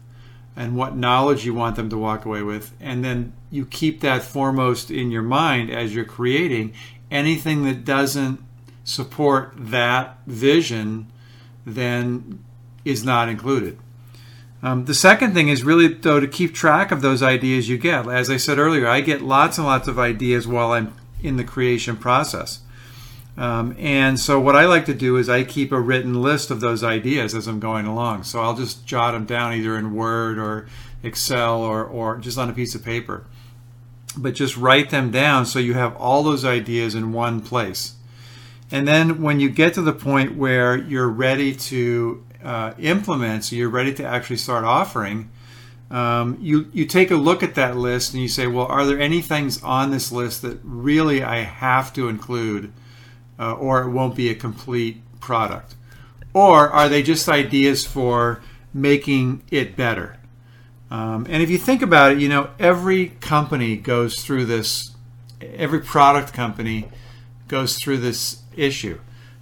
and 0.55 0.75
what 0.75 0.95
knowledge 0.95 1.45
you 1.45 1.53
want 1.53 1.75
them 1.75 1.89
to 1.89 1.97
walk 1.97 2.25
away 2.25 2.41
with 2.41 2.73
and 2.79 3.03
then 3.03 3.31
you 3.51 3.65
keep 3.65 4.01
that 4.01 4.21
foremost 4.21 4.91
in 4.91 5.11
your 5.11 5.21
mind 5.21 5.69
as 5.69 5.93
you're 5.93 6.05
creating 6.05 6.73
anything 7.11 7.63
that 7.63 7.85
doesn't 7.85 8.39
support 8.83 9.53
that 9.55 10.17
vision 10.25 11.07
then 11.65 12.43
is 12.85 13.03
not 13.03 13.29
included 13.29 13.77
um, 14.61 14.85
the 14.85 14.93
second 14.93 15.33
thing 15.33 15.47
is 15.47 15.63
really 15.63 15.87
though 15.87 16.19
to 16.19 16.27
keep 16.27 16.53
track 16.53 16.91
of 16.91 17.01
those 17.01 17.21
ideas 17.21 17.69
you 17.69 17.77
get 17.77 18.07
as 18.07 18.29
i 18.29 18.37
said 18.37 18.57
earlier 18.57 18.87
i 18.87 19.01
get 19.01 19.21
lots 19.21 19.57
and 19.57 19.67
lots 19.67 19.87
of 19.87 19.99
ideas 19.99 20.47
while 20.47 20.71
i'm 20.71 20.93
in 21.21 21.37
the 21.37 21.43
creation 21.43 21.95
process 21.95 22.61
um, 23.39 23.73
and 23.79 24.19
so 24.19 24.37
what 24.37 24.57
I 24.57 24.65
like 24.65 24.85
to 24.87 24.93
do 24.93 25.15
is 25.15 25.29
I 25.29 25.45
keep 25.45 25.71
a 25.71 25.79
written 25.79 26.21
list 26.21 26.51
of 26.51 26.59
those 26.59 26.83
ideas 26.83 27.33
as 27.33 27.47
I'm 27.47 27.61
going 27.61 27.85
along. 27.85 28.23
So 28.23 28.41
I'll 28.41 28.55
just 28.55 28.85
jot 28.85 29.13
them 29.13 29.25
down 29.25 29.53
either 29.53 29.77
in 29.77 29.95
Word 29.95 30.37
or 30.37 30.67
Excel 31.03 31.61
or, 31.61 31.85
or 31.85 32.17
just 32.17 32.37
on 32.37 32.49
a 32.49 32.53
piece 32.53 32.75
of 32.75 32.83
paper. 32.83 33.23
But 34.17 34.33
just 34.33 34.57
write 34.57 34.89
them 34.89 35.11
down 35.11 35.45
so 35.45 35.59
you 35.59 35.75
have 35.75 35.95
all 35.95 36.23
those 36.23 36.43
ideas 36.43 36.95
in 36.95 37.13
one 37.13 37.41
place. 37.41 37.93
And 38.71 38.87
then 38.87 39.21
when 39.21 39.39
you 39.39 39.49
get 39.49 39.73
to 39.75 39.81
the 39.81 39.93
point 39.93 40.35
where 40.35 40.75
you're 40.75 41.09
ready 41.09 41.55
to 41.55 42.23
uh, 42.43 42.73
implement, 42.79 43.45
so 43.45 43.55
you're 43.55 43.69
ready 43.69 43.93
to 43.95 44.03
actually 44.03 44.37
start 44.37 44.63
offering, 44.63 45.29
um, 45.91 46.37
you 46.39 46.69
you 46.71 46.85
take 46.85 47.09
a 47.09 47.15
look 47.15 47.41
at 47.41 47.55
that 47.55 47.75
list 47.75 48.13
and 48.13 48.21
you 48.21 48.29
say, 48.29 48.45
well, 48.45 48.67
are 48.67 48.85
there 48.85 48.99
any 48.99 49.21
things 49.21 49.61
on 49.63 49.89
this 49.89 50.11
list 50.11 50.43
that 50.43 50.59
really 50.63 51.23
I 51.23 51.37
have 51.37 51.93
to 51.93 52.09
include 52.09 52.71
uh, 53.39 53.53
or 53.53 53.83
it 53.83 53.89
won't 53.89 54.15
be 54.15 54.29
a 54.29 54.35
complete 54.35 55.01
product? 55.19 55.75
Or 56.33 56.69
are 56.69 56.89
they 56.89 57.01
just 57.01 57.27
ideas 57.27 57.87
for 57.87 58.41
making 58.71 59.43
it 59.49 59.75
better? 59.75 60.18
Um, 60.91 61.27
and 61.29 61.43
if 61.43 61.49
you 61.49 61.57
think 61.57 61.81
about 61.81 62.13
it, 62.13 62.19
you 62.19 62.29
know, 62.29 62.49
every 62.59 63.09
company 63.21 63.75
goes 63.75 64.23
through 64.23 64.45
this, 64.45 64.91
every 65.41 65.81
product 65.81 66.33
company 66.33 66.89
goes 67.47 67.77
through 67.77 67.97
this 67.97 68.41
issue. 68.55 68.99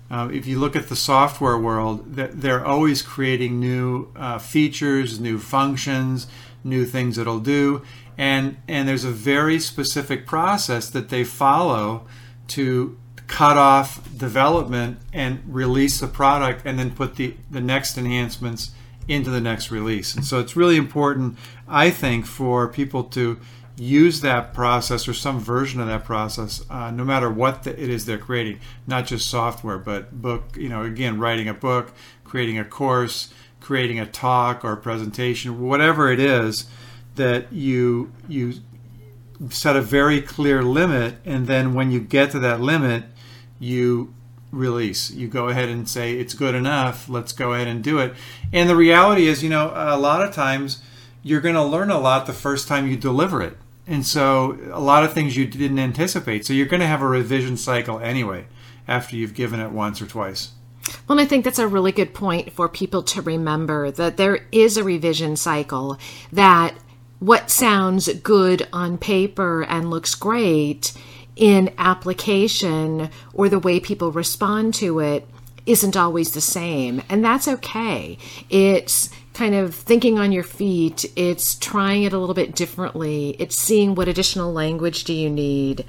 Uh, 0.10 0.30
if 0.32 0.45
you 0.45 0.58
look 0.58 0.76
at 0.76 0.88
the 0.88 0.95
software 0.95 1.58
world, 1.58 2.16
they're 2.16 2.66
always 2.66 3.02
creating 3.02 3.60
new 3.60 4.08
uh, 4.16 4.38
features, 4.38 5.20
new 5.20 5.38
functions, 5.38 6.28
new 6.64 6.86
things 6.86 7.18
it'll 7.18 7.39
do, 7.39 7.82
and 8.18 8.58
and 8.68 8.88
there's 8.88 9.04
a 9.04 9.12
very 9.12 9.60
specific 9.60 10.26
process 10.26 10.89
that 10.89 11.10
they 11.10 11.24
follow 11.26 12.08
to 12.48 12.98
cut 13.28 13.58
off 13.58 14.02
development 14.18 14.98
and 15.12 15.43
release 15.48 16.00
the 16.00 16.08
product 16.08 16.62
and 16.66 16.80
then 16.80 16.89
put 16.91 17.16
the, 17.18 17.36
the 17.52 17.60
next 17.60 17.98
enhancements 17.98 18.72
into 19.08 19.30
the 19.30 19.41
next 19.41 19.72
release. 19.72 20.16
And 20.16 20.26
so 20.26 20.39
it's 20.39 20.55
really 20.55 20.76
important, 20.76 21.38
I 21.68 21.89
think, 21.89 22.26
for 22.26 22.68
people 22.68 23.03
to 23.05 23.39
use 23.78 24.22
that 24.22 24.53
process 24.53 25.08
or 25.08 25.14
some 25.14 25.39
version 25.39 25.80
of 25.80 25.88
that 25.88 26.03
process, 26.03 26.66
uh, 26.70 26.89
no 26.91 27.05
matter 27.05 27.30
what 27.30 27.64
the, 27.64 27.72
it 27.82 27.89
is 27.89 28.05
they're 28.05 28.18
creating, 28.18 28.60
not 28.88 29.05
just 29.05 29.30
software, 29.30 29.78
but 29.78 30.20
book, 30.22 30.58
you 30.58 30.68
know, 30.68 30.84
again, 30.84 31.20
writing 31.20 31.47
a 31.47 31.53
book, 31.53 31.93
creating 32.24 32.58
a 32.58 32.66
course, 32.66 33.32
creating 33.60 33.99
a 33.99 34.05
talk 34.05 34.66
or 34.66 34.74
a 34.74 34.78
presentation, 34.78 35.62
whatever 35.62 36.12
it 36.12 36.20
is 36.20 36.66
that 37.16 37.51
you, 37.53 38.12
you 38.28 38.53
set 39.49 39.76
a 39.76 39.82
very 39.82 40.22
clear 40.22 40.64
limit, 40.64 41.16
and 41.24 41.45
then 41.45 41.74
when 41.74 41.91
you 41.91 41.99
get 41.99 42.32
to 42.32 42.39
that 42.39 42.60
limit, 42.60 43.03
you 43.60 44.14
release. 44.52 45.12
You 45.12 45.28
go 45.28 45.50
ahead 45.50 45.70
and 45.70 45.88
say 45.88 46.14
it's 46.14 46.34
good 46.34 46.56
enough. 46.56 47.10
Let's 47.10 47.34
go 47.34 47.54
ahead 47.54 47.68
and 47.68 47.84
do 47.84 48.00
it. 48.00 48.14
And 48.54 48.70
the 48.70 48.76
reality 48.76 49.28
is, 49.28 49.43
you 49.43 49.50
know, 49.50 49.72
a 49.76 49.98
lot 49.98 50.22
of 50.24 50.34
times 50.34 50.82
you're 51.24 51.41
going 51.41 51.56
to 51.56 51.64
learn 51.64 51.89
a 51.89 52.00
lot 52.00 52.26
the 52.26 52.34
first 52.34 52.68
time 52.68 52.88
you 52.88 52.95
deliver 52.95 53.41
it. 53.41 53.58
And 53.86 54.06
so 54.06 54.58
a 54.72 54.80
lot 54.80 55.04
of 55.04 55.14
things 55.14 55.38
you 55.38 55.45
didn't 55.45 55.80
anticipate. 55.80 56.45
So 56.45 56.54
you're 56.54 56.66
going 56.66 56.82
to 56.82 56.88
have 56.88 57.02
a 57.02 57.08
revision 57.08 57.58
cycle 57.58 58.00
anyway 58.00 58.45
after 58.88 59.16
you've 59.16 59.34
given 59.34 59.60
it 59.60 59.72
once 59.72 60.02
or 60.02 60.06
twice. 60.06 60.52
Well, 61.08 61.20
I 61.20 61.26
think 61.26 61.43
that's 61.43 61.60
a 61.60 61.68
really 61.68 61.91
good 61.91 62.14
point 62.14 62.54
for 62.54 62.70
people 62.70 63.04
to 63.04 63.22
remember 63.22 63.91
that 63.91 64.18
there 64.18 64.48
is 64.52 64.78
a 64.78 64.84
revision 64.84 65.36
cycle, 65.36 65.98
that 66.32 66.76
what 67.20 67.50
sounds 67.50 68.08
good 68.20 68.68
on 68.72 68.98
paper 68.98 69.64
and 69.64 69.89
looks 69.89 70.16
great 70.16 70.93
in 71.38 71.73
application 71.77 73.09
or 73.33 73.47
the 73.47 73.59
way 73.59 73.79
people 73.79 74.11
respond 74.11 74.73
to 74.73 74.99
it 74.99 75.27
isn't 75.65 75.95
always 75.95 76.31
the 76.31 76.41
same. 76.41 77.01
And 77.09 77.23
that's 77.23 77.47
okay. 77.47 78.17
It's 78.49 79.09
kind 79.33 79.53
of 79.53 79.75
thinking 79.75 80.17
on 80.17 80.31
your 80.31 80.43
feet, 80.43 81.05
it's 81.15 81.55
trying 81.55 82.03
it 82.03 82.13
a 82.13 82.17
little 82.17 82.33
bit 82.33 82.55
differently, 82.55 83.35
it's 83.38 83.55
seeing 83.55 83.93
what 83.93 84.07
additional 84.07 84.51
language 84.51 85.03
do 85.03 85.13
you 85.13 85.29
need. 85.29 85.85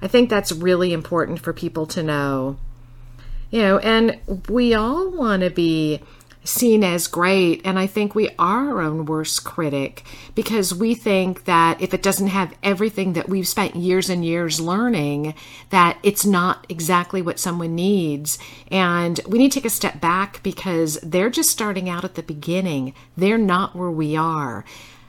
I 0.00 0.08
think 0.08 0.30
that's 0.30 0.50
really 0.50 0.92
important 0.92 1.40
for 1.40 1.52
people 1.52 1.86
to 1.88 2.02
know. 2.02 2.56
You 3.50 3.60
know, 3.60 3.78
and 3.78 4.18
we 4.48 4.74
all 4.74 5.10
want 5.10 5.42
to 5.42 5.50
be 5.50 6.00
seen 6.48 6.84
as 6.84 7.06
great. 7.06 7.60
And 7.64 7.78
I 7.78 7.86
think 7.86 8.14
we 8.14 8.30
are 8.38 8.68
our 8.68 8.80
own 8.80 9.04
worst 9.04 9.44
critic 9.44 10.04
because 10.34 10.74
we 10.74 10.94
think 10.94 11.44
that 11.44 11.80
if 11.80 11.92
it 11.92 12.02
doesn't 12.02 12.28
have 12.28 12.54
everything 12.62 13.12
that 13.14 13.28
we've 13.28 13.48
spent 13.48 13.76
years 13.76 14.08
and 14.08 14.24
years 14.24 14.60
learning, 14.60 15.34
that 15.70 15.98
it's 16.02 16.24
not 16.24 16.66
exactly 16.68 17.22
what 17.22 17.38
someone 17.38 17.74
needs. 17.74 18.38
And 18.70 19.20
we 19.26 19.38
need 19.38 19.52
to 19.52 19.60
take 19.60 19.66
a 19.66 19.70
step 19.70 20.00
back 20.00 20.42
because 20.42 20.98
they're 21.02 21.30
just 21.30 21.50
starting 21.50 21.88
out 21.88 22.04
at 22.04 22.14
the 22.14 22.22
beginning. 22.22 22.94
They're 23.16 23.38
not 23.38 23.74
where 23.74 23.90
we 23.90 24.16
are. 24.16 24.64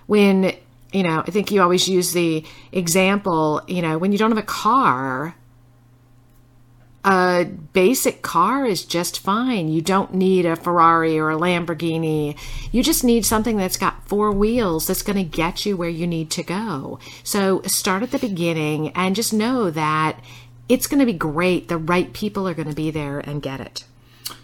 When 0.08 0.54
you 0.94 1.04
know, 1.04 1.22
I 1.28 1.32
think 1.32 1.52
you 1.52 1.62
always 1.62 1.90
use 1.90 2.14
the 2.14 2.46
example, 2.72 3.62
you 3.68 3.82
know, 3.82 3.98
when 3.98 4.14
you 4.14 4.18
don't 4.18 4.32
have 4.32 4.38
a 4.38 4.42
car, 4.44 5.36
a 7.08 7.46
basic 7.46 8.22
car 8.22 8.66
is 8.66 8.84
just 8.84 9.20
fine. 9.20 9.70
You 9.70 9.82
don't 9.82 10.14
need 10.14 10.46
a 10.46 10.58
Ferrari 10.58 11.18
or 11.18 11.32
a 11.32 11.38
Lamborghini. 11.38 12.38
You 12.74 12.84
just 12.84 13.02
need 13.02 13.26
something 13.26 13.56
that's 13.56 13.78
got 13.78 14.06
four 14.10 14.30
wheels 14.34 14.88
that's 14.88 15.04
going 15.04 15.16
to 15.16 15.24
get 15.24 15.66
you 15.66 15.78
where 15.78 15.88
you 15.88 16.06
need 16.06 16.30
to 16.32 16.44
go. 16.44 17.00
So 17.24 17.62
start 17.62 18.04
at 18.04 18.12
the 18.12 18.20
beginning 18.20 18.90
and 18.90 19.16
just 19.16 19.34
know 19.34 19.72
that 19.72 20.20
it's 20.68 20.86
going 20.86 21.00
to 21.00 21.06
be 21.06 21.14
great. 21.14 21.70
The 21.70 21.78
right 21.78 22.12
people 22.12 22.46
are 22.46 22.54
going 22.54 22.68
to 22.68 22.76
be 22.76 22.92
there 22.92 23.20
and 23.20 23.42
get 23.42 23.62
it. 23.62 23.86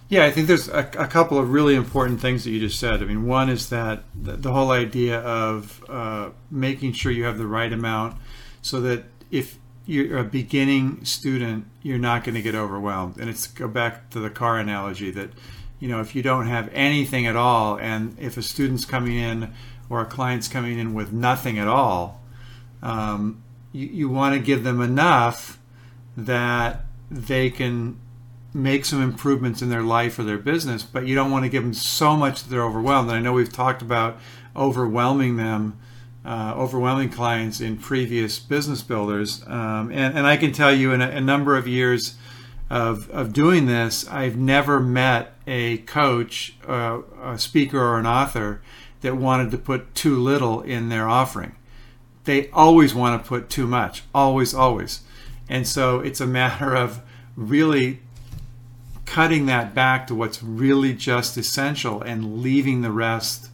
Yeah, 0.08 0.24
I 0.24 0.32
think 0.32 0.48
there's 0.48 0.70
a, 0.70 0.90
a, 0.98 1.08
couple 1.08 1.38
of 1.38 1.52
really 1.52 1.76
important 1.76 2.22
things 2.22 2.46
that 2.46 2.52
you 2.52 2.62
just 2.62 2.80
said. 2.80 3.02
I 3.02 3.06
mean, 3.06 3.26
one 3.26 3.50
is 3.50 3.70
that 3.70 4.04
the, 4.16 4.34
the 4.34 4.54
whole 4.54 4.72
idea 4.72 5.20
of 5.20 5.84
uh, 5.90 6.30
making 6.50 6.94
sure 6.94 7.12
you 7.12 7.26
have 7.26 7.38
the 7.38 7.48
right 7.48 7.74
amount 7.74 8.16
so 8.62 8.80
that 8.82 9.04
if 9.32 9.58
you're 9.86 10.18
a 10.18 10.24
beginning 10.24 11.04
student, 11.06 11.66
you're 11.82 11.98
not 11.98 12.24
going 12.24 12.36
to 12.36 12.42
get 12.42 12.56
overwhelmed. 12.56 13.18
And 13.18 13.30
it's 13.30 13.48
go 13.48 13.68
back 13.68 14.10
to 14.12 14.20
the 14.20 14.30
car 14.30 14.58
analogy 14.58 15.12
that, 15.12 15.32
you 15.80 15.88
know, 15.88 16.00
if 16.00 16.16
you 16.16 16.22
don't 16.22 16.48
have 16.48 16.70
anything 16.74 17.28
at 17.28 17.36
all, 17.36 17.78
and 17.78 18.18
if 18.20 18.38
a 18.38 18.42
student's 18.42 18.86
coming 18.86 19.18
in 19.18 19.54
or 19.90 20.02
a 20.02 20.06
client's 20.06 20.48
coming 20.48 20.80
in 20.80 20.94
with 20.94 21.12
nothing 21.12 21.60
at 21.60 21.68
all, 21.68 22.22
um, 22.82 23.44
you, 23.72 23.88
you 23.88 24.10
want 24.10 24.36
to 24.36 24.40
give 24.40 24.64
them 24.64 24.82
enough 24.82 25.60
that 26.16 26.86
they 27.12 27.50
can 27.50 28.00
make 28.54 28.86
some 28.86 29.02
improvements 29.02 29.62
in 29.62 29.70
their 29.70 29.82
life 29.82 30.18
or 30.20 30.24
their 30.24 30.38
business, 30.38 30.84
but 30.84 31.08
you 31.08 31.16
don't 31.16 31.32
want 31.32 31.44
to 31.44 31.50
give 31.50 31.64
them 31.64 31.74
so 31.74 32.16
much 32.16 32.44
that 32.44 32.50
they're 32.50 32.64
overwhelmed. 32.64 33.10
And 33.10 33.18
I 33.18 33.22
know 33.22 33.34
we've 33.34 33.52
talked 33.52 33.82
about 33.82 34.18
overwhelming 34.56 35.38
them 35.38 35.78
uh, 36.26 36.54
overwhelming 36.56 37.10
clients 37.10 37.60
in 37.60 37.78
previous 37.78 38.40
business 38.40 38.82
builders. 38.82 39.44
Um, 39.46 39.92
and, 39.92 40.18
and 40.18 40.26
I 40.26 40.38
can 40.38 40.52
tell 40.52 40.74
you, 40.74 40.92
in 40.92 41.02
a, 41.02 41.10
a, 41.10 41.22
number 41.22 41.58
of 41.58 41.68
years 41.68 42.16
of, 42.70 43.10
of 43.10 43.34
doing 43.34 43.66
this, 43.66 44.08
I've 44.08 44.38
never 44.38 44.80
met 44.80 45.34
a 45.46 45.80
coach, 45.80 46.56
uh, 46.68 47.02
a 47.22 47.38
speaker, 47.38 47.80
or 47.80 48.00
an 48.00 48.08
author 48.08 48.62
that 49.02 49.18
wanted 49.18 49.52
to 49.52 49.58
put 49.58 49.94
too 49.96 50.18
little 50.18 50.62
in 50.62 50.90
their 50.90 51.10
offering. 51.10 51.56
They 52.24 52.50
always 52.52 52.96
want 52.96 53.22
to 53.22 53.28
put 53.28 53.50
too 53.50 53.68
much, 53.68 54.04
always, 54.16 54.54
always. 54.54 55.02
And 55.50 55.68
so 55.68 56.00
it's 56.00 56.22
a 56.22 56.28
matter 56.28 56.74
of 56.74 57.02
really 57.36 58.00
cutting 59.06 59.46
that 59.48 59.76
back 59.76 60.08
to 60.08 60.16
what's 60.16 60.42
really 60.42 60.94
just 60.94 61.36
essential 61.36 62.02
and 62.02 62.42
leaving 62.42 62.82
the 62.82 62.92
rest 62.92 63.50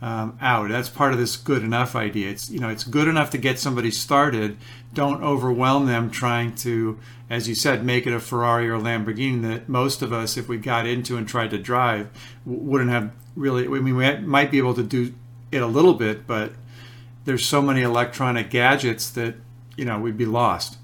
um, 0.00 0.38
out. 0.40 0.68
That's 0.68 0.88
part 0.88 1.12
of 1.12 1.18
this 1.18 1.36
good 1.36 1.62
enough 1.62 1.96
idea. 1.96 2.30
It's 2.30 2.50
you 2.50 2.60
know 2.60 2.68
it's 2.68 2.84
good 2.84 3.08
enough 3.08 3.30
to 3.30 3.38
get 3.38 3.58
somebody 3.58 3.90
started. 3.90 4.56
Don't 4.94 5.22
overwhelm 5.22 5.86
them 5.86 6.10
trying 6.10 6.54
to, 6.56 6.98
as 7.28 7.48
you 7.48 7.54
said, 7.54 7.84
make 7.84 8.06
it 8.06 8.12
a 8.12 8.20
Ferrari 8.20 8.68
or 8.68 8.78
Lamborghini 8.78 9.42
that 9.42 9.68
most 9.68 10.02
of 10.02 10.12
us, 10.12 10.36
if 10.36 10.48
we 10.48 10.56
got 10.56 10.86
into 10.86 11.16
and 11.16 11.28
tried 11.28 11.50
to 11.50 11.58
drive, 11.58 12.08
wouldn't 12.46 12.90
have 12.90 13.12
really. 13.34 13.66
I 13.66 13.80
mean, 13.80 13.96
we 13.96 14.16
might 14.18 14.50
be 14.50 14.58
able 14.58 14.74
to 14.74 14.84
do 14.84 15.14
it 15.50 15.62
a 15.62 15.66
little 15.66 15.94
bit, 15.94 16.26
but 16.26 16.52
there's 17.24 17.44
so 17.44 17.60
many 17.60 17.82
electronic 17.82 18.50
gadgets 18.50 19.10
that 19.10 19.34
you 19.76 19.84
know 19.84 19.98
we'd 19.98 20.18
be 20.18 20.26
lost. 20.26 20.78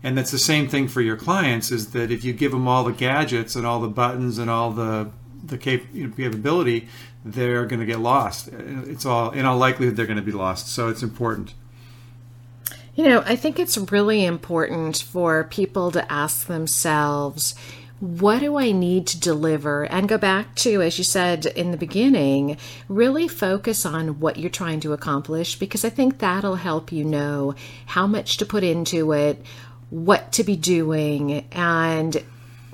And 0.00 0.16
that's 0.16 0.30
the 0.30 0.38
same 0.38 0.68
thing 0.68 0.86
for 0.86 1.00
your 1.00 1.16
clients. 1.16 1.72
Is 1.72 1.90
that 1.90 2.10
if 2.10 2.22
you 2.22 2.32
give 2.32 2.52
them 2.52 2.68
all 2.68 2.84
the 2.84 2.92
gadgets 2.92 3.56
and 3.56 3.66
all 3.66 3.80
the 3.80 3.88
buttons 3.88 4.38
and 4.38 4.50
all 4.50 4.70
the 4.70 5.10
the 5.44 5.58
capability, 5.58 6.88
they're 7.24 7.66
going 7.66 7.80
to 7.80 7.86
get 7.86 7.98
lost. 7.98 8.48
It's 8.48 9.04
all 9.04 9.30
in 9.30 9.44
all 9.44 9.56
likelihood 9.56 9.96
they're 9.96 10.06
going 10.06 10.16
to 10.16 10.22
be 10.22 10.32
lost. 10.32 10.68
So 10.68 10.88
it's 10.88 11.02
important. 11.02 11.54
You 12.94 13.04
know, 13.04 13.22
I 13.24 13.36
think 13.36 13.60
it's 13.60 13.78
really 13.78 14.24
important 14.24 14.96
for 14.96 15.44
people 15.44 15.92
to 15.92 16.12
ask 16.12 16.48
themselves, 16.48 17.54
what 18.00 18.40
do 18.40 18.56
I 18.56 18.72
need 18.72 19.06
to 19.08 19.20
deliver? 19.20 19.84
And 19.84 20.08
go 20.08 20.18
back 20.18 20.54
to, 20.56 20.82
as 20.82 20.98
you 20.98 21.04
said 21.04 21.46
in 21.46 21.70
the 21.70 21.76
beginning, 21.76 22.56
really 22.88 23.28
focus 23.28 23.84
on 23.84 24.20
what 24.20 24.36
you're 24.36 24.50
trying 24.50 24.80
to 24.80 24.92
accomplish 24.92 25.56
because 25.56 25.84
I 25.84 25.90
think 25.90 26.18
that'll 26.18 26.56
help 26.56 26.92
you 26.92 27.04
know 27.04 27.54
how 27.86 28.06
much 28.06 28.36
to 28.38 28.46
put 28.46 28.64
into 28.64 29.12
it, 29.12 29.44
what 29.90 30.32
to 30.32 30.44
be 30.44 30.56
doing, 30.56 31.46
and 31.52 32.22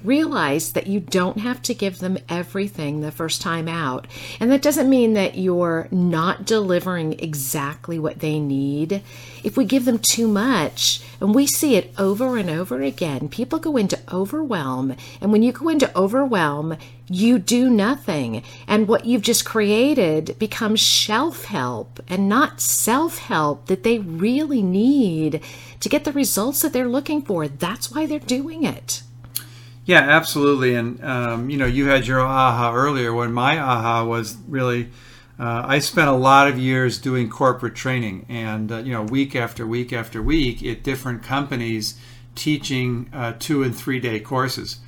realize 0.05 0.73
that 0.73 0.87
you 0.87 1.01
don't 1.01 1.39
have 1.39 1.63
to 1.63 1.75
give 1.75 1.99
them 1.99 2.19
everything 2.29 3.01
the 3.01 3.11
first 3.11 3.41
time 3.41 3.69
out. 3.69 4.07
And 4.39 4.51
that 4.51 4.63
doesn't 4.63 4.91
mean 4.91 5.15
that 5.15 5.37
you're 5.37 5.89
not 5.91 6.45
delivering 6.45 7.19
exactly 7.19 7.99
what 7.99 8.21
they 8.21 8.39
need. 8.39 9.03
If 9.43 9.57
we 9.57 9.65
give 9.65 9.85
them 9.85 9.99
too 9.99 10.29
much, 10.29 11.01
and 11.21 11.35
we 11.35 11.47
see 11.47 11.77
it 11.77 11.95
over 11.99 12.37
and 12.37 12.51
over 12.51 12.83
again, 12.83 13.29
people 13.29 13.59
go 13.59 13.77
into 13.77 13.99
overwhelm. 14.13 14.95
And 15.21 15.33
when 15.33 15.43
you 15.43 15.53
go 15.53 15.69
into 15.69 15.97
overwhelm, 15.97 16.77
you 17.09 17.39
do 17.39 17.71
nothing. 17.71 18.43
And 18.67 18.89
what 18.89 19.07
you've 19.07 19.23
just 19.23 19.45
created 19.45 20.39
becomes 20.39 20.81
shelf 20.81 21.47
help 21.47 22.01
and 22.09 22.29
not 22.29 22.61
self 22.61 23.19
help 23.19 23.67
that 23.67 23.85
they 23.85 23.99
really 23.99 24.63
need 24.63 25.41
to 25.81 25.89
get 25.89 26.05
the 26.05 26.13
results 26.13 26.63
that 26.63 26.73
they're 26.73 26.89
looking 26.89 27.23
for. 27.23 27.49
That's 27.49 27.91
why 27.91 28.07
they're 28.07 28.19
doing 28.19 28.65
it. 28.65 29.03
Yeah, 29.85 30.01
absolutely. 30.01 30.75
And 30.75 31.03
um, 31.05 31.51
you 31.51 31.59
know, 31.59 31.67
you 31.67 31.89
had 31.89 32.07
your 32.07 32.21
aha 32.21 32.73
earlier. 32.75 33.13
When 33.13 33.33
my 33.33 33.59
aha 33.59 34.05
was 34.05 34.37
really, 34.49 34.89
uh, 35.39 35.63
I 35.67 35.79
spent 35.79 36.09
a 36.09 36.13
lot 36.15 36.49
of 36.49 36.59
years 36.59 36.99
doing 36.99 37.29
corporate 37.29 37.75
training, 37.75 38.25
and 38.29 38.73
uh, 38.73 38.79
you 38.79 38.93
know, 38.93 39.03
week 39.03 39.37
after 39.37 39.67
week 39.67 39.93
after 39.93 40.23
week 40.23 40.63
at 40.65 40.83
different 40.83 41.23
companies, 41.23 41.99
teaching 42.35 43.11
uh, 43.13 43.35
two 43.39 43.63
and 43.63 43.77
three 43.77 44.01
day 44.01 44.21
courses. 44.21 44.79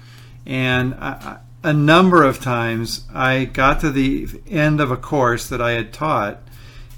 And 0.46 0.94
I, 0.94 1.38
a 1.62 1.72
number 1.74 2.22
of 2.22 2.40
times, 2.40 3.04
I 3.12 3.44
got 3.44 3.80
to 3.80 3.90
the 3.90 4.28
end 4.48 4.80
of 4.80 4.90
a 4.90 4.96
course 4.96 5.48
that 5.48 5.60
I 5.60 5.72
had 5.72 5.92
taught, 5.92 6.40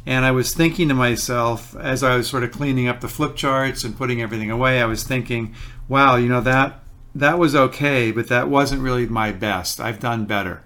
and 0.06 0.24
I 0.24 0.30
was 0.30 0.54
thinking 0.54 0.86
to 0.88 0.94
myself 0.94 1.74
as 1.76 2.04
I 2.04 2.16
was 2.16 2.28
sort 2.28 2.44
of 2.44 2.52
cleaning 2.52 2.86
up 2.86 3.00
the 3.00 3.08
flip 3.08 3.34
charts 3.34 3.82
and 3.82 3.96
putting 3.96 4.22
everything 4.22 4.52
away, 4.52 4.80
I 4.80 4.84
was 4.84 5.02
thinking, 5.02 5.54
"Wow, 5.88 6.14
you 6.14 6.28
know 6.28 6.42
that." 6.42 6.80
That 7.18 7.38
was 7.38 7.54
okay, 7.54 8.10
but 8.10 8.28
that 8.28 8.48
wasn't 8.48 8.82
really 8.82 9.06
my 9.06 9.32
best. 9.32 9.80
I've 9.80 10.00
done 10.00 10.24
better. 10.24 10.62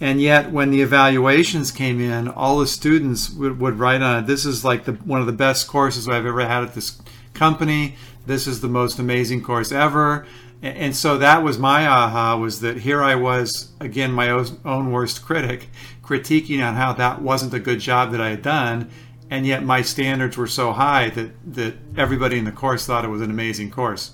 And 0.00 0.20
yet, 0.20 0.52
when 0.52 0.70
the 0.70 0.82
evaluations 0.82 1.70
came 1.70 2.00
in, 2.00 2.28
all 2.28 2.58
the 2.58 2.66
students 2.66 3.30
would, 3.30 3.58
would 3.60 3.78
write 3.78 4.02
on 4.02 4.24
it. 4.24 4.26
This 4.26 4.44
is 4.44 4.64
like 4.64 4.84
the, 4.84 4.92
one 4.92 5.20
of 5.20 5.26
the 5.26 5.32
best 5.32 5.66
courses 5.66 6.06
I've 6.08 6.26
ever 6.26 6.46
had 6.46 6.62
at 6.62 6.74
this 6.74 7.00
company. 7.32 7.96
This 8.26 8.46
is 8.46 8.60
the 8.60 8.68
most 8.68 8.98
amazing 8.98 9.42
course 9.42 9.72
ever. 9.72 10.26
And, 10.60 10.76
and 10.76 10.96
so 10.96 11.16
that 11.18 11.42
was 11.42 11.58
my 11.58 11.86
aha 11.86 12.36
was 12.36 12.60
that 12.60 12.78
here 12.78 13.02
I 13.02 13.14
was, 13.14 13.72
again, 13.80 14.12
my 14.12 14.28
own 14.30 14.92
worst 14.92 15.24
critic, 15.24 15.68
critiquing 16.02 16.66
on 16.66 16.74
how 16.74 16.92
that 16.92 17.22
wasn't 17.22 17.54
a 17.54 17.58
good 17.58 17.80
job 17.80 18.12
that 18.12 18.20
I 18.20 18.30
had 18.30 18.42
done. 18.42 18.90
and 19.30 19.46
yet 19.46 19.64
my 19.64 19.82
standards 19.82 20.36
were 20.36 20.46
so 20.46 20.72
high 20.72 21.10
that 21.10 21.30
that 21.54 21.74
everybody 21.96 22.38
in 22.38 22.44
the 22.44 22.52
course 22.52 22.86
thought 22.86 23.04
it 23.04 23.08
was 23.08 23.20
an 23.20 23.30
amazing 23.30 23.70
course. 23.70 24.12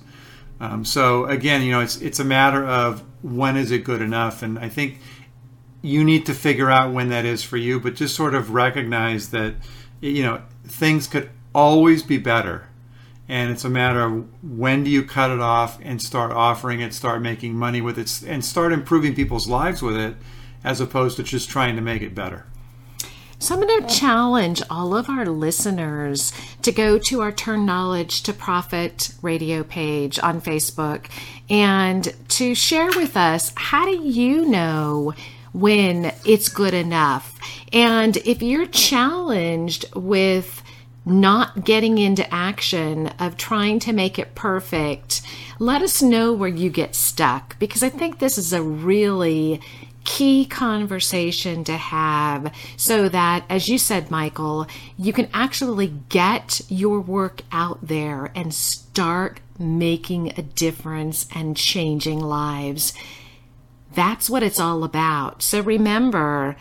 Um, 0.62 0.84
so 0.84 1.24
again, 1.24 1.62
you 1.62 1.72
know, 1.72 1.80
it's 1.80 2.00
it's 2.00 2.20
a 2.20 2.24
matter 2.24 2.64
of 2.64 3.02
when 3.22 3.56
is 3.56 3.72
it 3.72 3.82
good 3.82 4.00
enough, 4.00 4.42
and 4.42 4.60
I 4.60 4.68
think 4.68 5.00
you 5.82 6.04
need 6.04 6.24
to 6.26 6.34
figure 6.34 6.70
out 6.70 6.92
when 6.92 7.08
that 7.08 7.24
is 7.24 7.42
for 7.42 7.56
you. 7.56 7.80
But 7.80 7.96
just 7.96 8.14
sort 8.14 8.32
of 8.32 8.50
recognize 8.50 9.30
that 9.30 9.56
you 10.00 10.22
know 10.22 10.40
things 10.64 11.08
could 11.08 11.30
always 11.52 12.04
be 12.04 12.16
better, 12.16 12.68
and 13.28 13.50
it's 13.50 13.64
a 13.64 13.68
matter 13.68 14.02
of 14.02 14.24
when 14.40 14.84
do 14.84 14.90
you 14.90 15.02
cut 15.02 15.32
it 15.32 15.40
off 15.40 15.80
and 15.82 16.00
start 16.00 16.30
offering 16.30 16.80
it, 16.80 16.94
start 16.94 17.20
making 17.20 17.56
money 17.56 17.80
with 17.80 17.98
it, 17.98 18.22
and 18.24 18.44
start 18.44 18.72
improving 18.72 19.16
people's 19.16 19.48
lives 19.48 19.82
with 19.82 19.96
it, 19.96 20.14
as 20.62 20.80
opposed 20.80 21.16
to 21.16 21.24
just 21.24 21.50
trying 21.50 21.74
to 21.74 21.82
make 21.82 22.02
it 22.02 22.14
better. 22.14 22.46
So 23.43 23.57
I'm 23.57 23.66
going 23.66 23.84
to 23.84 23.93
challenge 23.93 24.62
all 24.70 24.95
of 24.95 25.09
our 25.09 25.26
listeners 25.26 26.32
to 26.62 26.70
go 26.70 26.97
to 27.01 27.22
our 27.22 27.32
Turn 27.32 27.66
Knowledge 27.66 28.22
to 28.22 28.32
Profit 28.32 29.12
radio 29.20 29.64
page 29.64 30.20
on 30.20 30.40
Facebook 30.40 31.07
and 31.51 32.14
to 32.28 32.55
share 32.55 32.86
with 32.90 33.16
us 33.16 33.53
how 33.57 33.84
do 33.84 34.01
you 34.01 34.47
know 34.47 35.12
when 35.53 36.12
it's 36.24 36.49
good 36.49 36.72
enough? 36.72 37.36
And 37.72 38.16
if 38.18 38.45
you're 38.45 38.66
challenged 38.66 39.93
with 39.97 40.62
not 41.05 41.64
getting 41.64 41.99
into 41.99 42.32
action 42.32 43.09
of 43.18 43.36
trying 43.36 43.80
to 43.80 43.93
make 43.93 44.20
it 44.20 44.36
perfect, 44.36 45.20
let 45.59 45.82
us 45.82 46.01
know 46.01 46.32
where 46.32 46.49
you 46.49 46.70
get 46.70 46.95
stuck 46.95 47.59
because 47.59 47.82
I 47.82 47.88
think 47.88 48.20
this 48.20 48.38
is 48.38 48.53
a 48.53 48.62
really 48.62 49.61
key 50.05 50.44
conversation 50.44 51.64
to 51.64 51.76
have 51.76 52.53
so 52.76 53.09
that, 53.09 53.44
as 53.48 53.68
you 53.68 53.78
said, 53.78 54.11
Michael, 54.11 54.66
you 54.96 55.12
can 55.12 55.28
actually 55.32 55.94
get 56.09 56.61
your 56.68 57.00
work 57.00 57.42
out 57.53 57.86
there 57.86 58.30
and 58.34 58.53
start 58.55 59.40
making 59.59 60.32
a 60.38 60.42
difference 60.42 61.26
and 61.34 61.57
changing 61.57 62.20
lives. 62.20 62.92
That's 63.94 64.30
what 64.30 64.42
it's 64.42 64.61
all 64.61 64.84
about. 64.84 65.42
So 65.42 65.61
remember, 65.61 66.57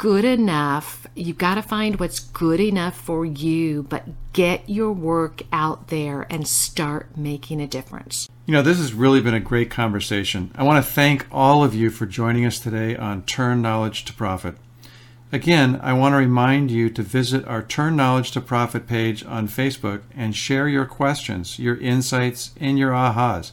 good 0.00 0.24
enough. 0.24 1.06
you've 1.14 1.36
got 1.36 1.56
to 1.56 1.62
find 1.62 2.00
what's 2.00 2.20
good 2.20 2.58
enough 2.58 2.98
for 2.98 3.26
you, 3.26 3.82
but 3.82 4.06
get 4.32 4.66
your 4.66 4.92
work 4.92 5.42
out 5.52 5.88
there 5.88 6.26
and 6.30 6.48
start 6.48 7.18
making 7.18 7.60
a 7.60 7.66
difference. 7.66 8.26
You 8.50 8.56
know, 8.56 8.62
this 8.62 8.78
has 8.78 8.92
really 8.92 9.20
been 9.20 9.32
a 9.32 9.38
great 9.38 9.70
conversation. 9.70 10.50
I 10.56 10.64
want 10.64 10.84
to 10.84 10.90
thank 10.90 11.24
all 11.30 11.62
of 11.62 11.72
you 11.72 11.88
for 11.88 12.04
joining 12.04 12.44
us 12.44 12.58
today 12.58 12.96
on 12.96 13.22
Turn 13.22 13.62
Knowledge 13.62 14.04
to 14.06 14.12
Profit. 14.12 14.56
Again, 15.30 15.78
I 15.80 15.92
want 15.92 16.14
to 16.14 16.16
remind 16.16 16.72
you 16.72 16.90
to 16.90 17.02
visit 17.04 17.46
our 17.46 17.62
Turn 17.62 17.94
Knowledge 17.94 18.32
to 18.32 18.40
Profit 18.40 18.88
page 18.88 19.24
on 19.24 19.46
Facebook 19.46 20.02
and 20.16 20.34
share 20.34 20.66
your 20.66 20.84
questions, 20.84 21.60
your 21.60 21.76
insights, 21.76 22.50
and 22.58 22.76
your 22.76 22.90
ahas. 22.90 23.52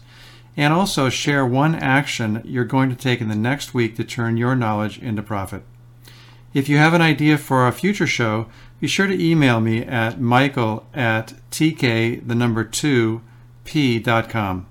And 0.58 0.74
also 0.74 1.10
share 1.10 1.45
one 1.45 1.76
action 1.76 2.41
you're 2.43 2.66
going 2.66 2.89
to 2.89 2.95
take 2.95 3.22
in 3.22 3.30
the 3.30 3.36
next 3.36 3.76
week 3.76 3.98
to 3.98 4.04
turn 4.04 4.36
your 4.36 4.56
knowledge 4.56 4.98
into 4.98 5.22
profit. 5.22 5.62
If 6.56 6.68
you 6.68 6.78
have 6.78 6.95
an 6.95 7.04
idea 7.04 7.38
for 7.38 7.68
a 7.68 7.72
future 7.72 8.08
show, 8.08 8.48
be 8.80 8.88
sure 8.88 9.06
to 9.06 9.24
email 9.24 9.60
me 9.60 9.84
at 9.84 10.20
michael 10.20 10.88
at 10.95 11.36
tk, 11.52 12.28
the 12.28 12.34
number 12.34 12.64
2, 12.64 13.22
p.com. 13.64 14.66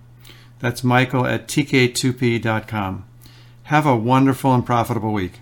That's 0.59 0.83
michael 0.83 1.27
at 1.27 1.49
tk2p.com. 1.49 3.05
Have 3.65 3.87
a 3.87 3.97
wonderful 3.97 4.55
and 4.55 4.65
profitable 4.65 5.13
week. 5.13 5.41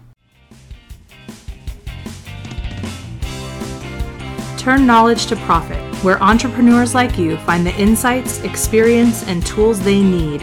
Turn 4.56 4.86
knowledge 4.86 5.26
to 5.26 5.36
profit, 5.36 5.78
where 6.02 6.22
entrepreneurs 6.22 6.94
like 6.94 7.18
you 7.18 7.36
find 7.38 7.66
the 7.66 7.74
insights, 7.78 8.40
experience, 8.40 9.26
and 9.28 9.44
tools 9.44 9.78
they 9.80 10.02
need 10.02 10.42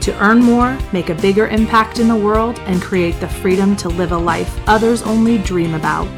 to 0.00 0.18
earn 0.20 0.40
more, 0.40 0.76
make 0.92 1.10
a 1.10 1.14
bigger 1.14 1.46
impact 1.48 1.98
in 1.98 2.08
the 2.08 2.16
world, 2.16 2.58
and 2.60 2.82
create 2.82 3.18
the 3.20 3.28
freedom 3.28 3.76
to 3.76 3.88
live 3.88 4.12
a 4.12 4.18
life 4.18 4.58
others 4.66 5.02
only 5.02 5.38
dream 5.38 5.74
about. 5.74 6.08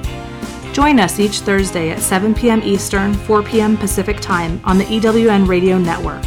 Join 0.73 0.99
us 0.99 1.21
each 1.21 1.41
Thursday 1.41 1.91
at 1.91 2.01
7 2.01 2.35
p.m. 2.35 2.63
Eastern, 2.63 3.13
4 3.13 3.43
p.m. 3.43 3.77
Pacific 3.77 4.21
Time 4.21 4.61
on 4.65 4.79
the 4.79 4.85
EWN 4.85 5.47
Radio 5.47 5.77
Network. 5.77 6.25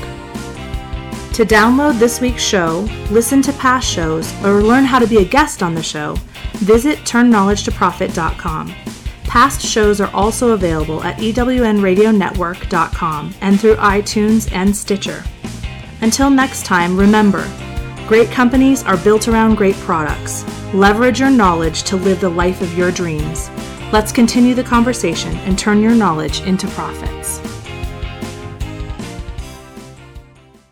To 1.35 1.43
download 1.43 1.99
this 1.99 2.21
week's 2.21 2.41
show, 2.41 2.87
listen 3.11 3.41
to 3.41 3.51
past 3.51 3.85
shows, 3.85 4.33
or 4.41 4.63
learn 4.63 4.85
how 4.85 4.99
to 4.99 5.05
be 5.05 5.17
a 5.17 5.25
guest 5.25 5.61
on 5.61 5.75
the 5.75 5.83
show, 5.83 6.15
visit 6.59 6.99
turnknowledgetoprofit.com. 6.99 8.73
Past 9.25 9.61
shows 9.61 9.99
are 9.99 10.09
also 10.13 10.53
available 10.53 11.03
at 11.03 11.17
ewnradionetwork.com 11.17 13.33
and 13.41 13.59
through 13.59 13.75
iTunes 13.75 14.49
and 14.53 14.73
Stitcher. 14.73 15.25
Until 15.99 16.29
next 16.29 16.65
time, 16.65 16.95
remember 16.95 17.45
great 18.07 18.31
companies 18.31 18.83
are 18.83 18.95
built 18.95 19.27
around 19.27 19.55
great 19.55 19.75
products. 19.79 20.45
Leverage 20.73 21.19
your 21.19 21.31
knowledge 21.31 21.83
to 21.83 21.97
live 21.97 22.21
the 22.21 22.29
life 22.29 22.61
of 22.61 22.77
your 22.77 22.91
dreams. 22.91 23.49
Let's 23.91 24.13
continue 24.13 24.53
the 24.53 24.63
conversation 24.63 25.35
and 25.39 25.59
turn 25.59 25.81
your 25.81 25.95
knowledge 25.95 26.39
into 26.43 26.69
profits. 26.69 27.41